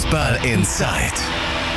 Fußball 0.00 0.36
Inside. 0.46 1.12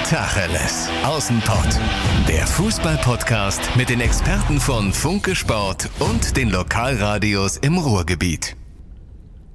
Tacheles. 0.06 0.88
Außenpott. 1.04 1.78
Der 2.26 2.48
Fußball-Podcast 2.48 3.76
mit 3.76 3.90
den 3.90 4.00
Experten 4.00 4.62
von 4.62 4.94
Funke 4.94 5.36
Sport 5.36 5.90
und 6.00 6.38
den 6.38 6.50
Lokalradios 6.50 7.58
im 7.58 7.78
Ruhrgebiet. 7.78 8.56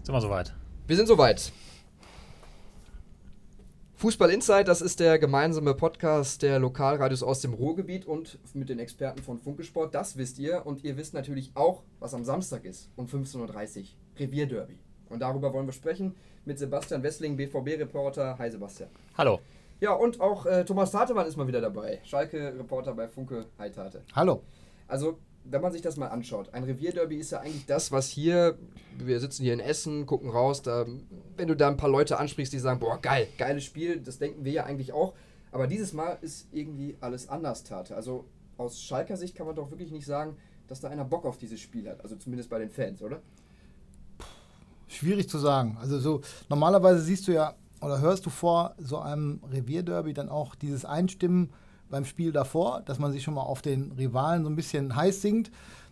Sind 0.04 0.14
wir 0.14 0.20
soweit? 0.20 0.54
Wir 0.86 0.96
sind 0.96 1.06
soweit. 1.06 1.50
Fußball 3.96 4.28
Insight, 4.31 4.69
das 4.69 4.82
ist 4.82 5.00
der 5.00 5.19
gemeinsame 5.19 5.72
Podcast 5.72 6.42
der 6.42 6.58
Lokalradios 6.58 7.22
aus 7.22 7.40
dem 7.40 7.54
Ruhrgebiet 7.54 8.04
und 8.04 8.38
mit 8.53 8.69
den 8.69 8.80
Experten 8.80 9.22
von 9.22 9.38
Funkesport. 9.38 9.94
Das 9.94 10.19
wisst 10.19 10.38
ihr 10.38 10.66
und 10.66 10.85
ihr 10.85 10.98
wisst 10.98 11.14
natürlich 11.14 11.53
auch, 11.54 11.85
was 12.00 12.12
am 12.12 12.22
Samstag 12.22 12.66
ist, 12.66 12.90
um 12.96 13.06
15.30 13.06 13.38
Uhr. 13.78 13.87
Revierderby. 14.19 14.78
Und 15.08 15.21
darüber 15.21 15.54
wollen 15.54 15.64
wir 15.64 15.72
sprechen 15.72 16.14
mit 16.45 16.59
Sebastian 16.59 17.02
Wessling, 17.02 17.36
BVB-Reporter. 17.36 18.38
Hi 18.38 18.50
Sebastian. 18.50 18.91
Hallo. 19.16 19.41
Ja, 19.80 19.92
und 19.92 20.20
auch 20.20 20.45
äh, 20.46 20.65
Thomas 20.65 20.91
Tatemann 20.91 21.27
ist 21.27 21.37
mal 21.37 21.46
wieder 21.46 21.60
dabei. 21.60 22.01
Schalke-Reporter 22.05 22.95
bei 22.95 23.06
Funke. 23.06 23.46
Hi 23.59 23.70
Tate. 23.70 24.02
Hallo. 24.15 24.43
Also, 24.88 25.19
wenn 25.45 25.60
man 25.60 25.73
sich 25.73 25.82
das 25.82 25.96
mal 25.96 26.09
anschaut, 26.09 26.52
ein 26.52 26.65
Revierderby 26.65 27.16
ist 27.16 27.30
ja 27.30 27.41
eigentlich 27.41 27.65
das, 27.66 27.93
was 27.93 28.09
hier, 28.09 28.59
wir 28.98 29.20
sitzen 29.20 29.45
hier 29.45 29.52
in 29.52 29.60
Essen, 29.60 30.05
gucken 30.05 30.30
raus, 30.30 30.62
da, 30.62 30.84
wenn 31.37 31.48
du 31.48 31.55
da 31.55 31.69
ein 31.69 31.77
paar 31.77 31.88
Leute 31.88 32.19
ansprichst, 32.19 32.52
die 32.52 32.59
sagen, 32.59 32.80
boah, 32.80 33.01
geil, 33.01 33.29
geiles 33.38 33.65
Spiel, 33.65 34.01
das 34.01 34.18
denken 34.18 34.45
wir 34.45 34.52
ja 34.52 34.65
eigentlich 34.65 34.93
auch. 34.93 35.15
Aber 35.52 35.66
dieses 35.66 35.93
Mal 35.93 36.18
ist 36.20 36.48
irgendwie 36.52 36.96
alles 37.01 37.29
anders, 37.29 37.62
Tate. 37.62 37.95
Also 37.95 38.27
aus 38.57 38.82
Schalker 38.82 39.16
Sicht 39.16 39.37
kann 39.37 39.46
man 39.46 39.55
doch 39.55 39.70
wirklich 39.70 39.93
nicht 39.93 40.07
sagen, 40.07 40.37
dass 40.66 40.80
da 40.80 40.88
einer 40.88 41.05
Bock 41.05 41.24
auf 41.24 41.38
dieses 41.38 41.60
Spiel 41.60 41.88
hat. 41.88 42.02
Also 42.02 42.16
zumindest 42.16 42.51
bei 42.51 42.59
den 42.59 42.68
Fans, 42.68 43.01
oder? 43.01 43.23
Schwierig 44.88 45.28
zu 45.28 45.38
sagen. 45.38 45.77
Also 45.80 45.98
so 45.98 46.20
normalerweise 46.48 47.01
siehst 47.01 47.29
du 47.29 47.33
ja 47.33 47.55
oder 47.80 48.01
hörst 48.01 48.27
du 48.27 48.30
vor 48.30 48.74
so 48.79 48.98
einem 48.98 49.41
Revierderby 49.51 50.15
dann 50.15 50.29
auch 50.29 50.55
dieses 50.55 50.84
Einstimmen 50.84 51.51
beim 51.91 52.04
Spiel 52.04 52.32
davor, 52.32 52.82
dass 52.85 52.98
man 52.98 53.13
sich 53.13 53.23
schon 53.23 53.35
mal 53.35 53.43
auf 53.43 53.63
den 53.63 53.93
Rivalen 53.93 54.45
so 54.45 54.51
ein 54.51 54.57
bisschen 54.57 54.95
heiß 54.95 55.23
singt. 55.23 55.51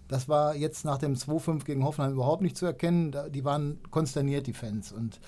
Das 0.09 0.29
war 0.29 0.55
jetzt 0.55 0.85
nach 0.85 0.99
dem 0.99 1.15
2-5 1.15 1.65
gegen 1.65 1.85
Hoffenheim 1.85 2.13
überhaupt 2.13 2.43
nicht 2.43 2.57
zu 2.57 2.67
erkennen. 2.67 3.15
Die 3.31 3.45
waren 3.45 3.79
konsterniert, 3.91 4.47
die 4.47 4.53
Fans. 4.53 4.93
Und 4.93 5.21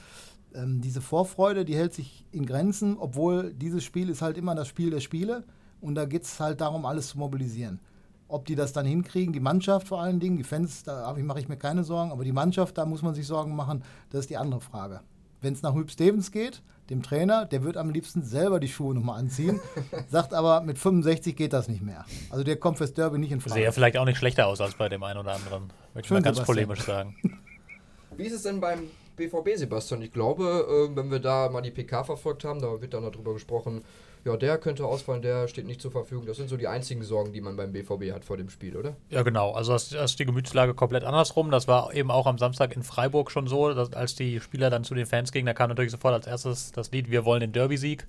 ähm, 0.55 0.81
diese 0.81 1.00
Vorfreude, 1.00 1.65
die 1.65 1.75
hält 1.75 1.95
sich 1.95 2.25
in 2.31 2.47
Grenzen, 2.47 2.97
obwohl 2.98 3.53
dieses 3.55 3.83
Spiel 3.83 4.09
ist 4.09 4.23
halt 4.23 4.39
immer 4.39 4.55
das 4.55 4.69
Spiel 4.69 4.91
der 4.91 5.00
Spiele. 5.00 5.45
Und 5.81 5.95
da 5.95 6.05
geht 6.05 6.25
es 6.25 6.39
halt 6.39 6.61
darum, 6.61 6.87
alles 6.87 7.09
zu 7.09 7.19
mobilisieren. 7.19 7.81
Ob 8.29 8.45
die 8.45 8.55
das 8.55 8.75
dann 8.75 8.84
hinkriegen, 8.84 9.33
die 9.33 9.41
Mannschaft 9.41 9.89
vor 9.89 10.01
allen 10.03 10.21
Dingen, 10.21 10.37
die 10.37 10.45
Fans, 10.45 10.83
da 10.83 11.15
mache 11.19 11.41
ich 11.41 11.48
mir 11.48 11.57
keine 11.57 11.83
Sorgen, 11.83 12.12
aber 12.12 12.25
die 12.25 12.33
Mannschaft, 12.33 12.77
da 12.77 12.84
muss 12.84 13.03
man 13.03 13.15
sich 13.15 13.27
Sorgen 13.27 13.57
machen, 13.57 13.83
das 14.11 14.21
ist 14.21 14.31
die 14.31 14.37
andere 14.37 14.61
Frage. 14.61 15.01
Wenn 15.41 15.55
es 15.55 15.62
nach 15.62 15.75
Hüb 15.75 15.91
Stevens 15.91 16.31
geht, 16.31 16.62
dem 16.91 17.03
Trainer, 17.03 17.45
der 17.47 17.62
wird 17.62 17.77
am 17.77 17.91
liebsten 17.91 18.23
selber 18.23 18.61
die 18.61 18.69
Schuhe 18.69 18.95
nochmal 18.95 19.19
anziehen, 19.19 19.61
sagt 20.09 20.34
aber, 20.34 20.61
mit 20.61 20.79
65 20.79 21.37
geht 21.37 21.53
das 21.53 21.69
nicht 21.69 21.83
mehr. 21.83 22.05
Also 22.31 22.45
der 22.45 22.56
kommt 22.56 22.79
fürs 22.79 22.93
Derby 22.93 23.19
nicht 23.19 23.33
in 23.33 23.41
Frage. 23.41 23.55
Sehe 23.55 23.65
ja 23.65 23.73
vielleicht 23.73 23.97
auch 23.97 24.05
nicht 24.05 24.19
schlechter 24.19 24.47
aus 24.47 24.61
als 24.61 24.75
bei 24.75 24.89
dem 24.89 25.03
einen 25.03 25.19
oder 25.19 25.34
anderen, 25.34 25.71
möchte 25.95 26.06
ich 26.06 26.11
mal 26.11 26.23
ganz 26.23 26.37
Sebastian. 26.39 26.67
polemisch 26.67 26.84
sagen. 26.84 27.17
Wie 28.17 28.25
ist 28.25 28.33
es 28.33 28.43
denn 28.43 28.61
beim 28.61 28.81
BVB, 29.17 29.56
Sebastian? 29.56 30.03
Ich 30.03 30.12
glaube, 30.12 30.89
äh, 30.93 30.97
wenn 30.97 31.11
wir 31.11 31.21
da 31.21 31.49
mal 31.51 31.61
die 31.61 31.71
PK 31.71 32.05
verfolgt 32.05 32.45
haben, 32.45 32.61
da 32.61 32.81
wird 32.81 32.93
dann 32.95 33.05
noch 33.05 33.12
drüber 33.12 33.33
gesprochen, 33.33 33.83
ja, 34.29 34.37
der 34.37 34.59
könnte 34.59 34.84
ausfallen, 34.84 35.23
der 35.23 35.48
steht 35.48 35.67
nicht 35.67 35.81
zur 35.81 35.91
Verfügung. 35.91 36.27
Das 36.27 36.37
sind 36.37 36.48
so 36.48 36.57
die 36.57 36.69
einzigen 36.69 37.03
Sorgen, 37.03 37.33
die 37.33 37.41
man 37.41 37.57
beim 37.57 37.73
BVB 37.73 38.12
hat 38.12 38.25
vor 38.25 38.37
dem 38.37 38.51
Spiel, 38.51 38.77
oder? 38.77 38.95
Ja, 39.09 39.23
genau. 39.23 39.53
Also 39.53 39.73
das, 39.73 39.89
das 39.89 40.12
ist 40.12 40.19
die 40.19 40.27
Gemütslage 40.27 40.75
komplett 40.75 41.05
andersrum. 41.05 41.51
Das 41.51 41.67
war 41.67 41.95
eben 41.95 42.11
auch 42.11 42.27
am 42.27 42.37
Samstag 42.37 42.77
in 42.77 42.83
Freiburg 42.83 43.31
schon 43.31 43.47
so, 43.47 43.73
dass, 43.73 43.93
als 43.95 44.15
die 44.17 44.41
Spieler 44.41 44.69
dann 44.69 44.84
zu 44.84 44.95
den 44.95 45.06
Fans 45.06 45.33
gingen, 45.33 45.47
da 45.47 45.55
kam 45.55 45.71
natürlich 45.71 45.93
sofort 45.93 46.15
als 46.15 46.27
erstes 46.27 46.73
das 46.73 46.93
Lied 46.93 47.11
Wir 47.11 47.25
wollen 47.25 47.41
den 47.41 47.53
Derby-Sieg. 47.53 48.06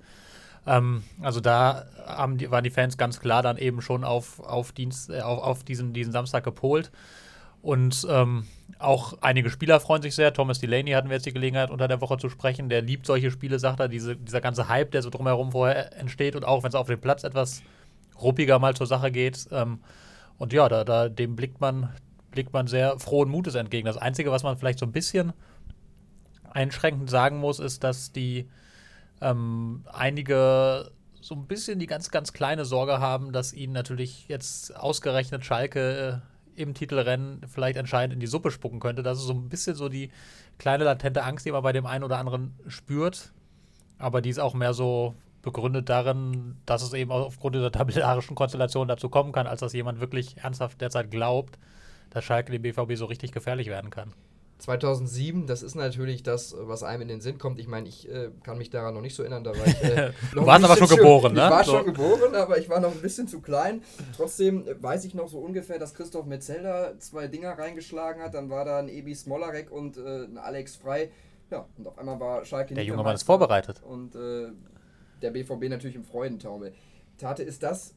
Ähm, 0.67 1.03
also 1.22 1.40
da 1.40 1.86
die, 2.36 2.52
waren 2.52 2.64
die 2.64 2.70
Fans 2.70 2.97
ganz 2.97 3.20
klar 3.20 3.42
dann 3.42 3.58
eben 3.58 3.81
schon 3.81 4.03
auf, 4.03 4.42
auf, 4.42 4.73
Dienst, 4.73 5.09
äh, 5.09 5.22
auf, 5.22 5.42
auf 5.42 5.64
diesen, 5.64 5.94
diesen 5.94 6.12
Samstag 6.12 6.44
gepolt. 6.44 6.91
Und 7.62 8.08
ähm, 8.09 8.46
auch 8.80 9.18
einige 9.22 9.50
Spieler 9.50 9.80
freuen 9.80 10.02
sich 10.02 10.16
sehr. 10.16 10.34
Thomas 10.34 10.59
Delaney 10.59 10.92
hatten 10.92 11.09
wir 11.09 11.16
jetzt 11.16 11.25
die 11.25 11.34
Gelegenheit, 11.34 11.70
unter 11.70 11.88
der 11.88 12.02
Woche 12.02 12.18
zu 12.18 12.30
sprechen. 12.30 12.70
Der 12.70 12.81
liebt 12.81 13.06
solche 13.06 13.31
Spiele, 13.31 13.59
sagt 13.59 13.80
er. 13.80 13.88
Diese, 13.88 14.16
dieser 14.16 14.42
ganze 14.42 14.70
Hype, 14.70 14.92
der 14.92 15.02
so 15.02 15.09
drumherum 15.09 15.52
vorher 15.52 15.98
entsteht. 15.98 16.36
Und 16.36 16.46
auch 16.46 16.64
wenn 16.64 16.69
es 16.69 16.75
auf 16.75 16.88
dem 16.88 17.02
Platz 17.02 17.24
etwas 17.24 17.62
ruppiger 18.22 18.59
mal 18.59 18.75
zur 18.75 18.88
Sache 18.88 19.12
geht. 19.12 19.48
Ähm, 19.52 19.80
und 20.38 20.53
ja, 20.53 20.69
da, 20.69 20.84
da, 20.84 21.09
dem 21.09 21.36
blickt 21.36 21.59
man, 21.59 21.90
blickt 22.31 22.53
man 22.53 22.68
sehr 22.68 22.98
frohen 23.00 23.30
Mutes 23.30 23.56
entgegen. 23.56 23.86
Das 23.86 23.98
Einzige, 23.98 24.31
was 24.31 24.44
man 24.44 24.58
vielleicht 24.58 24.80
so 24.80 24.86
ein 24.86 24.94
bisschen 24.94 25.34
einschränkend 26.52 27.09
sagen 27.09 27.38
muss, 27.40 27.59
ist, 27.59 27.84
dass 27.84 28.12
die 28.12 28.50
ähm, 29.22 29.84
einige 29.92 30.92
so 31.22 31.36
ein 31.36 31.48
bisschen 31.48 31.80
die 31.80 31.86
ganz, 31.86 32.12
ganz 32.12 32.31
kleine 32.34 32.66
Sorge 32.66 33.00
haben, 33.00 33.34
dass 33.34 33.53
ihnen 33.53 33.74
natürlich 33.74 34.28
jetzt 34.30 34.75
ausgerechnet 34.75 35.44
Schalke 35.44 36.22
äh, 36.24 36.38
im 36.59 36.74
Titelrennen 36.74 37.42
vielleicht 37.47 37.78
entscheidend 37.78 38.14
in 38.14 38.20
die 38.20 38.28
Suppe 38.28 38.52
spucken 38.52 38.80
könnte. 38.80 39.02
Das 39.02 39.18
ist 39.18 39.25
so 39.25 39.34
ein 39.34 39.50
bisschen 39.50 39.75
so 39.75 39.90
die 39.90 40.12
kleine 40.58 40.84
latente 40.84 41.24
Angst, 41.24 41.46
die 41.46 41.52
man 41.52 41.64
bei 41.64 41.72
dem 41.72 41.86
einen 41.86 42.03
oder 42.03 42.18
anderen 42.18 42.53
spürt. 42.68 43.31
Aber 43.97 44.22
die 44.22 44.30
ist 44.30 44.40
auch 44.40 44.53
mehr 44.53 44.74
so 44.74 45.16
begründet 45.42 45.90
darin, 45.90 46.58
dass 46.66 46.81
es 46.81 46.94
eben 46.94 47.12
aufgrund 47.12 47.56
dieser 47.56 47.72
tabellarischen 47.72 48.36
Konstellation 48.36 48.88
dazu 48.88 49.09
kommen 49.09 49.31
kann, 49.31 49.48
als 49.48 49.62
dass 49.62 49.74
jemand 49.74 50.00
wirklich 50.00 50.38
ernsthaft 50.38 50.81
derzeit 50.81 51.12
glaubt, 51.12 51.58
dass 52.09 52.25
Schalke 52.25 52.52
dem 52.52 52.62
BVB 52.62 52.96
so 52.96 53.06
richtig 53.06 53.31
gefährlich 53.31 53.68
werden 53.68 53.90
kann. 53.90 54.14
2007, 54.59 55.47
das 55.47 55.64
ist 55.64 55.75
natürlich 55.75 56.22
das, 56.22 56.53
was 56.58 56.84
einem 56.84 57.03
in 57.03 57.08
den 57.08 57.22
Sinn 57.22 57.38
kommt. 57.38 57.59
Ich 57.59 57.68
meine, 57.68 57.88
ich 57.88 58.09
äh, 58.09 58.30
kann 58.44 58.58
mich 58.58 58.70
daran 58.70 58.94
noch 58.94 59.02
nicht 59.02 59.16
so 59.16 59.24
erinnern. 59.24 59.44
Da 59.44 59.58
war 59.58 59.66
ich, 59.66 59.84
äh, 59.84 60.12
du 60.34 60.46
warst 60.46 60.66
aber 60.66 60.75
schon 60.75 60.97
geboren, 60.97 61.34
ne? 61.34 61.46
Ich 61.46 61.50
war 61.50 61.64
so. 61.64 61.72
schon 61.78 61.86
geboren, 61.86 62.36
aber 62.36 62.58
ich 62.58 62.69
war 62.69 62.81
noch 62.81 62.92
ein 62.92 63.02
bisschen 63.02 63.28
zu 63.28 63.40
klein. 63.40 63.81
Trotzdem 64.18 64.66
weiß 64.81 65.06
ich 65.06 65.14
noch 65.14 65.30
so 65.30 65.40
ungefähr, 65.40 65.80
dass 65.80 65.94
Christoph 65.94 66.25
Metzelder 66.25 67.00
zwei 67.00 67.28
Dinger 67.28 67.58
reingeschlagen 67.58 68.22
hat. 68.22 68.34
Dann 68.34 68.50
war 68.50 68.66
da 68.66 68.80
ein 68.80 68.90
Ebi 68.90 69.16
Smolarek 69.16 69.72
und 69.72 69.98
äh, 69.98 70.25
ein 70.25 70.38
Alex 70.38 70.75
Frei. 70.75 71.09
Ja, 71.52 71.66
und 71.78 71.88
auf 71.88 71.98
einmal 71.98 72.19
war 72.19 72.44
Schalke 72.44 72.74
Der 72.74 72.84
junge 72.84 73.02
Mann 73.02 73.16
ist 73.16 73.24
vorbereitet. 73.24 73.81
Und 73.88 74.16
äh, 74.16 74.52
der 75.22 75.31
BVB 75.31 75.69
natürlich 75.69 75.96
im 75.96 76.03
Freudentaumel. 76.03 76.74
Tate, 77.18 77.44
ist 77.44 77.64
das 77.64 77.94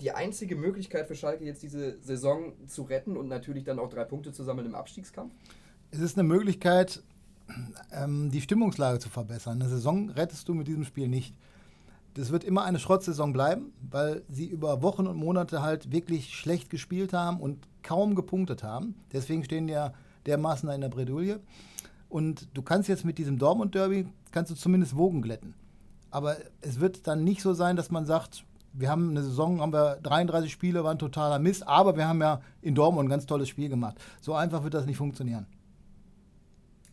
die 0.00 0.12
einzige 0.12 0.54
Möglichkeit 0.54 1.08
für 1.08 1.16
Schalke 1.16 1.44
jetzt 1.44 1.62
diese 1.62 2.00
Saison 2.00 2.52
zu 2.68 2.82
retten 2.82 3.16
und 3.16 3.28
natürlich 3.28 3.64
dann 3.64 3.78
auch 3.78 3.88
drei 3.88 4.04
Punkte 4.04 4.32
zu 4.32 4.44
sammeln 4.44 4.66
im 4.66 4.74
Abstiegskampf? 4.74 5.32
Es 5.96 6.02
ist 6.02 6.18
eine 6.18 6.28
Möglichkeit, 6.28 7.02
ähm, 7.90 8.30
die 8.30 8.42
Stimmungslage 8.42 8.98
zu 8.98 9.08
verbessern. 9.08 9.60
Eine 9.60 9.70
Saison 9.70 10.10
rettest 10.10 10.46
du 10.48 10.54
mit 10.54 10.68
diesem 10.68 10.84
Spiel 10.84 11.08
nicht. 11.08 11.34
Das 12.14 12.30
wird 12.30 12.44
immer 12.44 12.64
eine 12.64 12.78
Schrottsaison 12.78 13.32
bleiben, 13.32 13.72
weil 13.90 14.22
sie 14.28 14.46
über 14.46 14.82
Wochen 14.82 15.06
und 15.06 15.16
Monate 15.16 15.62
halt 15.62 15.92
wirklich 15.92 16.34
schlecht 16.34 16.70
gespielt 16.70 17.12
haben 17.12 17.40
und 17.40 17.66
kaum 17.82 18.14
gepunktet 18.14 18.62
haben. 18.62 18.94
Deswegen 19.12 19.44
stehen 19.44 19.68
ja 19.68 19.92
dermaßen 20.26 20.68
in 20.70 20.80
der 20.82 20.88
Bredouille. 20.88 21.40
Und 22.08 22.48
du 22.54 22.62
kannst 22.62 22.88
jetzt 22.88 23.04
mit 23.04 23.18
diesem 23.18 23.38
Dortmund-Derby, 23.38 24.06
kannst 24.32 24.50
du 24.50 24.54
zumindest 24.54 24.96
Wogen 24.96 25.22
glätten. 25.22 25.54
Aber 26.10 26.36
es 26.60 26.80
wird 26.80 27.06
dann 27.06 27.24
nicht 27.24 27.42
so 27.42 27.54
sein, 27.54 27.76
dass 27.76 27.90
man 27.90 28.06
sagt, 28.06 28.44
wir 28.72 28.90
haben 28.90 29.10
eine 29.10 29.22
Saison, 29.22 29.60
haben 29.60 29.72
wir 29.72 29.96
33 30.02 30.52
Spiele, 30.52 30.84
war 30.84 30.90
ein 30.90 30.98
totaler 30.98 31.38
Mist, 31.38 31.66
aber 31.66 31.96
wir 31.96 32.06
haben 32.06 32.20
ja 32.20 32.40
in 32.60 32.74
Dortmund 32.74 33.06
ein 33.06 33.10
ganz 33.10 33.24
tolles 33.26 33.48
Spiel 33.48 33.70
gemacht. 33.70 33.96
So 34.20 34.34
einfach 34.34 34.62
wird 34.62 34.74
das 34.74 34.86
nicht 34.86 34.98
funktionieren. 34.98 35.46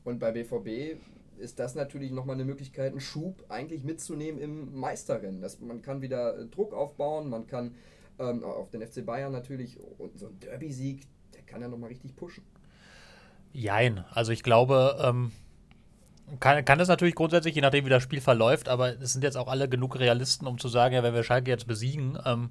Und 0.04 0.20
bei 0.20 0.32
BVB 0.32 1.00
ist 1.38 1.60
das 1.60 1.76
natürlich 1.76 2.12
nochmal 2.12 2.36
eine 2.36 2.46
Möglichkeit, 2.46 2.92
einen 2.92 3.02
Schub 3.02 3.44
eigentlich 3.50 3.84
mitzunehmen 3.84 4.40
im 4.40 4.76
Meisterrennen. 4.78 5.42
Das, 5.42 5.60
man 5.60 5.82
kann 5.82 6.02
wieder 6.02 6.38
äh, 6.38 6.46
Druck 6.46 6.74
aufbauen, 6.74 7.30
man 7.30 7.48
kann 7.48 7.76
ähm, 8.20 8.44
auf 8.44 8.70
den 8.70 8.86
FC 8.86 9.06
Bayern 9.06 9.32
natürlich 9.32 9.80
und 9.98 10.18
so 10.18 10.28
ein 10.28 10.40
Derby-Sieg, 10.40 11.02
der 11.34 11.42
kann 11.44 11.62
ja 11.62 11.68
nochmal 11.68 11.90
richtig 11.90 12.16
pushen. 12.16 12.44
Jein, 13.52 14.04
also 14.12 14.32
ich 14.32 14.44
glaube, 14.44 14.98
ähm, 15.02 15.32
kann, 16.40 16.64
kann 16.66 16.80
das 16.80 16.88
natürlich 16.88 17.16
grundsätzlich, 17.16 17.56
je 17.56 17.62
nachdem 17.62 17.86
wie 17.86 17.90
das 17.90 18.04
Spiel 18.04 18.22
verläuft, 18.22 18.70
aber 18.70 19.00
es 19.00 19.14
sind 19.14 19.24
jetzt 19.24 19.38
auch 19.38 19.48
alle 19.48 19.70
genug 19.70 20.00
Realisten, 20.00 20.48
um 20.48 20.58
zu 20.58 20.68
sagen, 20.68 20.96
ja, 20.96 21.04
wenn 21.04 21.14
wir 21.14 21.24
Schalke 21.24 21.52
jetzt 21.52 21.68
besiegen, 21.68 22.18
ähm, 22.26 22.50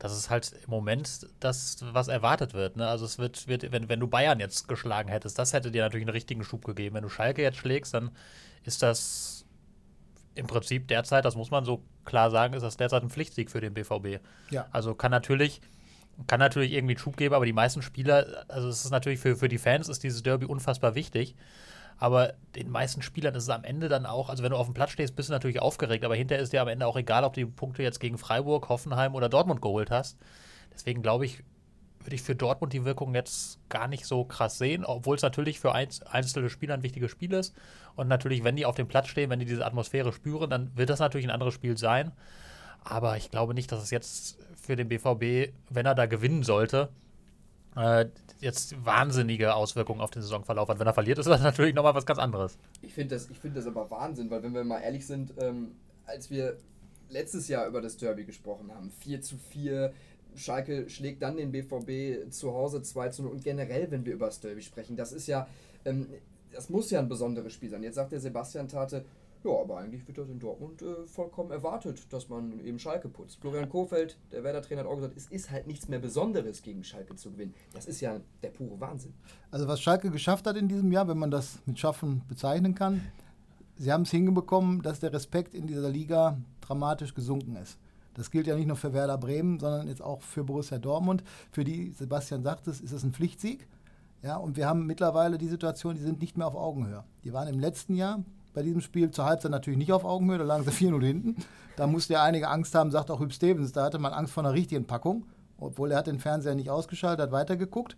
das 0.00 0.16
ist 0.16 0.30
halt 0.30 0.52
im 0.64 0.70
Moment 0.70 1.28
das, 1.40 1.76
was 1.92 2.08
erwartet 2.08 2.54
wird. 2.54 2.76
Ne? 2.76 2.88
Also 2.88 3.04
es 3.04 3.18
wird, 3.18 3.46
wird 3.46 3.70
wenn, 3.70 3.90
wenn 3.90 4.00
du 4.00 4.08
Bayern 4.08 4.40
jetzt 4.40 4.66
geschlagen 4.66 5.10
hättest, 5.10 5.38
das 5.38 5.52
hätte 5.52 5.70
dir 5.70 5.82
natürlich 5.82 6.06
einen 6.06 6.14
richtigen 6.14 6.42
Schub 6.42 6.64
gegeben. 6.64 6.96
Wenn 6.96 7.02
du 7.02 7.10
Schalke 7.10 7.42
jetzt 7.42 7.58
schlägst, 7.58 7.92
dann 7.92 8.10
ist 8.64 8.82
das 8.82 9.44
im 10.34 10.46
Prinzip 10.46 10.88
derzeit, 10.88 11.26
das 11.26 11.36
muss 11.36 11.50
man 11.50 11.66
so 11.66 11.82
klar 12.06 12.30
sagen, 12.30 12.54
ist 12.54 12.62
das 12.62 12.78
derzeit 12.78 13.02
ein 13.02 13.10
Pflichtsieg 13.10 13.50
für 13.50 13.60
den 13.60 13.74
BVB. 13.74 14.22
Ja. 14.48 14.66
Also 14.72 14.94
kann 14.94 15.10
natürlich, 15.10 15.60
kann 16.26 16.40
natürlich 16.40 16.72
irgendwie 16.72 16.94
einen 16.94 16.98
Schub 16.98 17.18
geben, 17.18 17.34
aber 17.34 17.44
die 17.44 17.52
meisten 17.52 17.82
Spieler, 17.82 18.46
also 18.48 18.68
es 18.68 18.86
ist 18.86 18.90
natürlich 18.90 19.20
für, 19.20 19.36
für 19.36 19.50
die 19.50 19.58
Fans 19.58 19.90
ist 19.90 20.02
dieses 20.02 20.22
Derby 20.22 20.46
unfassbar 20.46 20.94
wichtig. 20.94 21.36
Aber 22.00 22.32
den 22.56 22.70
meisten 22.70 23.02
Spielern 23.02 23.34
ist 23.34 23.42
es 23.42 23.50
am 23.50 23.62
Ende 23.62 23.90
dann 23.90 24.06
auch, 24.06 24.30
also 24.30 24.42
wenn 24.42 24.52
du 24.52 24.56
auf 24.56 24.66
dem 24.66 24.72
Platz 24.72 24.92
stehst, 24.92 25.14
bist 25.16 25.28
du 25.28 25.34
natürlich 25.34 25.60
aufgeregt, 25.60 26.02
aber 26.02 26.16
hinterher 26.16 26.42
ist 26.42 26.50
dir 26.50 26.62
am 26.62 26.68
Ende 26.68 26.86
auch 26.86 26.96
egal, 26.96 27.24
ob 27.24 27.34
du 27.34 27.40
die 27.40 27.46
Punkte 27.46 27.82
jetzt 27.82 28.00
gegen 28.00 28.16
Freiburg, 28.16 28.70
Hoffenheim 28.70 29.14
oder 29.14 29.28
Dortmund 29.28 29.60
geholt 29.60 29.90
hast. 29.90 30.18
Deswegen 30.72 31.02
glaube 31.02 31.26
ich, 31.26 31.44
würde 32.02 32.14
ich 32.14 32.22
für 32.22 32.34
Dortmund 32.34 32.72
die 32.72 32.86
Wirkung 32.86 33.14
jetzt 33.14 33.58
gar 33.68 33.86
nicht 33.86 34.06
so 34.06 34.24
krass 34.24 34.56
sehen, 34.56 34.86
obwohl 34.86 35.16
es 35.16 35.22
natürlich 35.22 35.60
für 35.60 35.74
einzelne 35.74 36.48
Spieler 36.48 36.72
ein 36.72 36.82
wichtiges 36.82 37.10
Spiel 37.10 37.34
ist. 37.34 37.54
Und 37.96 38.08
natürlich, 38.08 38.44
wenn 38.44 38.56
die 38.56 38.64
auf 38.64 38.76
dem 38.76 38.88
Platz 38.88 39.08
stehen, 39.08 39.28
wenn 39.28 39.38
die 39.38 39.44
diese 39.44 39.66
Atmosphäre 39.66 40.14
spüren, 40.14 40.48
dann 40.48 40.74
wird 40.74 40.88
das 40.88 41.00
natürlich 41.00 41.26
ein 41.26 41.32
anderes 41.32 41.52
Spiel 41.52 41.76
sein. 41.76 42.12
Aber 42.82 43.18
ich 43.18 43.30
glaube 43.30 43.52
nicht, 43.52 43.70
dass 43.72 43.82
es 43.82 43.90
jetzt 43.90 44.38
für 44.56 44.74
den 44.74 44.88
BVB, 44.88 45.52
wenn 45.68 45.84
er 45.84 45.94
da 45.94 46.06
gewinnen 46.06 46.44
sollte, 46.44 46.88
äh, 47.76 48.06
jetzt 48.40 48.84
wahnsinnige 48.84 49.54
Auswirkungen 49.54 50.00
auf 50.00 50.10
den 50.10 50.22
Saisonverlauf 50.22 50.68
hat. 50.68 50.78
Wenn 50.78 50.86
er 50.86 50.94
verliert, 50.94 51.18
ist 51.18 51.26
das 51.26 51.40
natürlich 51.42 51.74
nochmal 51.74 51.94
was 51.94 52.06
ganz 52.06 52.18
anderes. 52.18 52.58
Ich 52.82 52.94
finde 52.94 53.14
das, 53.14 53.26
find 53.26 53.56
das 53.56 53.66
aber 53.66 53.90
Wahnsinn, 53.90 54.30
weil 54.30 54.42
wenn 54.42 54.54
wir 54.54 54.64
mal 54.64 54.80
ehrlich 54.80 55.06
sind, 55.06 55.32
ähm, 55.38 55.72
als 56.06 56.30
wir 56.30 56.56
letztes 57.08 57.48
Jahr 57.48 57.66
über 57.66 57.80
das 57.80 57.96
Derby 57.96 58.24
gesprochen 58.24 58.70
haben, 58.74 58.90
4 59.00 59.20
zu 59.20 59.36
4, 59.36 59.92
Schalke 60.36 60.88
schlägt 60.88 61.22
dann 61.22 61.36
den 61.36 61.52
BVB 61.52 62.30
zu 62.30 62.52
Hause 62.54 62.82
2 62.82 63.08
zu 63.10 63.22
0 63.22 63.32
und 63.32 63.44
generell, 63.44 63.90
wenn 63.90 64.04
wir 64.04 64.14
über 64.14 64.26
das 64.26 64.40
Derby 64.40 64.62
sprechen, 64.62 64.96
das 64.96 65.12
ist 65.12 65.26
ja, 65.26 65.48
ähm, 65.84 66.06
das 66.52 66.70
muss 66.70 66.90
ja 66.90 66.98
ein 66.98 67.08
besonderes 67.08 67.52
Spiel 67.52 67.70
sein. 67.70 67.82
Jetzt 67.82 67.96
sagt 67.96 68.12
der 68.12 68.20
Sebastian 68.20 68.68
Tate, 68.68 69.04
ja, 69.44 69.50
aber 69.60 69.78
eigentlich 69.78 70.06
wird 70.06 70.18
das 70.18 70.28
in 70.28 70.38
Dortmund 70.38 70.82
äh, 70.82 71.06
vollkommen 71.06 71.50
erwartet, 71.50 72.12
dass 72.12 72.28
man 72.28 72.60
eben 72.60 72.78
Schalke 72.78 73.08
putzt. 73.08 73.40
Florian 73.40 73.68
Kofeld, 73.68 74.18
der 74.32 74.44
Werder-Trainer, 74.44 74.82
hat 74.82 74.88
auch 74.88 74.96
gesagt, 74.96 75.16
es 75.16 75.26
ist 75.28 75.50
halt 75.50 75.66
nichts 75.66 75.88
mehr 75.88 75.98
Besonderes, 75.98 76.62
gegen 76.62 76.84
Schalke 76.84 77.16
zu 77.16 77.30
gewinnen. 77.30 77.54
Das 77.72 77.86
ist 77.86 78.00
ja 78.00 78.20
der 78.42 78.50
pure 78.50 78.78
Wahnsinn. 78.80 79.14
Also 79.50 79.66
was 79.66 79.80
Schalke 79.80 80.10
geschafft 80.10 80.46
hat 80.46 80.56
in 80.56 80.68
diesem 80.68 80.92
Jahr, 80.92 81.08
wenn 81.08 81.18
man 81.18 81.30
das 81.30 81.58
mit 81.64 81.78
Schaffen 81.78 82.22
bezeichnen 82.28 82.74
kann, 82.74 83.00
sie 83.78 83.92
haben 83.92 84.02
es 84.02 84.10
hingekommen, 84.10 84.82
dass 84.82 85.00
der 85.00 85.12
Respekt 85.12 85.54
in 85.54 85.66
dieser 85.66 85.88
Liga 85.88 86.38
dramatisch 86.60 87.14
gesunken 87.14 87.56
ist. 87.56 87.78
Das 88.14 88.30
gilt 88.30 88.46
ja 88.46 88.56
nicht 88.56 88.66
nur 88.66 88.76
für 88.76 88.92
Werder 88.92 89.16
Bremen, 89.16 89.58
sondern 89.58 89.88
jetzt 89.88 90.02
auch 90.02 90.20
für 90.20 90.44
Borussia 90.44 90.78
Dortmund. 90.78 91.24
Für 91.52 91.64
die, 91.64 91.92
Sebastian 91.92 92.42
sagt 92.42 92.66
es, 92.66 92.80
ist 92.80 92.92
es 92.92 93.04
ein 93.04 93.12
Pflichtsieg. 93.12 93.66
Ja, 94.22 94.36
und 94.36 94.56
wir 94.56 94.68
haben 94.68 94.84
mittlerweile 94.84 95.38
die 95.38 95.48
Situation, 95.48 95.94
die 95.94 96.02
sind 96.02 96.20
nicht 96.20 96.36
mehr 96.36 96.46
auf 96.46 96.54
Augenhöhe. 96.54 97.04
Die 97.24 97.32
waren 97.32 97.48
im 97.48 97.58
letzten 97.58 97.94
Jahr 97.94 98.22
bei 98.54 98.62
diesem 98.62 98.80
Spiel 98.80 99.10
zur 99.10 99.24
Halbzeit 99.24 99.50
natürlich 99.50 99.78
nicht 99.78 99.92
auf 99.92 100.04
Augenhöhe, 100.04 100.38
da 100.38 100.44
lagen 100.44 100.64
sie 100.64 100.70
4-0 100.86 101.04
hinten. 101.04 101.36
Da 101.76 101.86
musste 101.86 102.14
ja 102.14 102.22
einige 102.22 102.48
Angst 102.48 102.74
haben, 102.74 102.90
sagt 102.90 103.10
auch 103.10 103.20
Hüb 103.20 103.32
Stevens, 103.32 103.72
da 103.72 103.84
hatte 103.84 103.98
man 103.98 104.12
Angst 104.12 104.32
vor 104.32 104.44
einer 104.44 104.52
richtigen 104.52 104.86
Packung, 104.86 105.24
obwohl 105.58 105.92
er 105.92 105.98
hat 105.98 106.06
den 106.06 106.18
Fernseher 106.18 106.54
nicht 106.54 106.70
ausgeschaltet, 106.70 107.22
hat 107.22 107.32
weitergeguckt. 107.32 107.96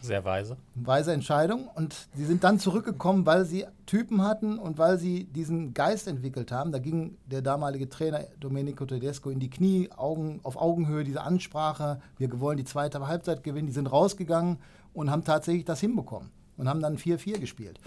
Sehr 0.00 0.24
weise. 0.24 0.56
Weise 0.76 1.12
Entscheidung. 1.12 1.68
Und 1.74 2.08
sie 2.14 2.24
sind 2.24 2.44
dann 2.44 2.60
zurückgekommen, 2.60 3.26
weil 3.26 3.44
sie 3.44 3.66
Typen 3.86 4.22
hatten 4.22 4.58
und 4.58 4.78
weil 4.78 4.98
sie 4.98 5.24
diesen 5.24 5.74
Geist 5.74 6.06
entwickelt 6.06 6.52
haben. 6.52 6.70
Da 6.70 6.78
ging 6.78 7.16
der 7.26 7.42
damalige 7.42 7.88
Trainer 7.88 8.20
Domenico 8.38 8.86
Tedesco 8.86 9.30
in 9.30 9.40
die 9.40 9.50
Knie, 9.50 9.90
Augen, 9.96 10.40
auf 10.44 10.56
Augenhöhe, 10.56 11.02
diese 11.02 11.22
Ansprache, 11.22 12.00
wir 12.16 12.40
wollen 12.40 12.58
die 12.58 12.64
zweite 12.64 13.04
Halbzeit 13.06 13.42
gewinnen. 13.42 13.66
Die 13.66 13.72
sind 13.72 13.90
rausgegangen 13.90 14.58
und 14.94 15.10
haben 15.10 15.24
tatsächlich 15.24 15.64
das 15.64 15.80
hinbekommen 15.80 16.30
und 16.56 16.68
haben 16.68 16.80
dann 16.80 16.96
4-4 16.96 17.38
gespielt. 17.40 17.80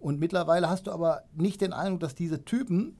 Und 0.00 0.18
mittlerweile 0.18 0.68
hast 0.68 0.86
du 0.86 0.92
aber 0.92 1.22
nicht 1.34 1.60
den 1.60 1.72
Eindruck, 1.72 2.00
dass 2.00 2.14
diese 2.14 2.44
Typen, 2.44 2.96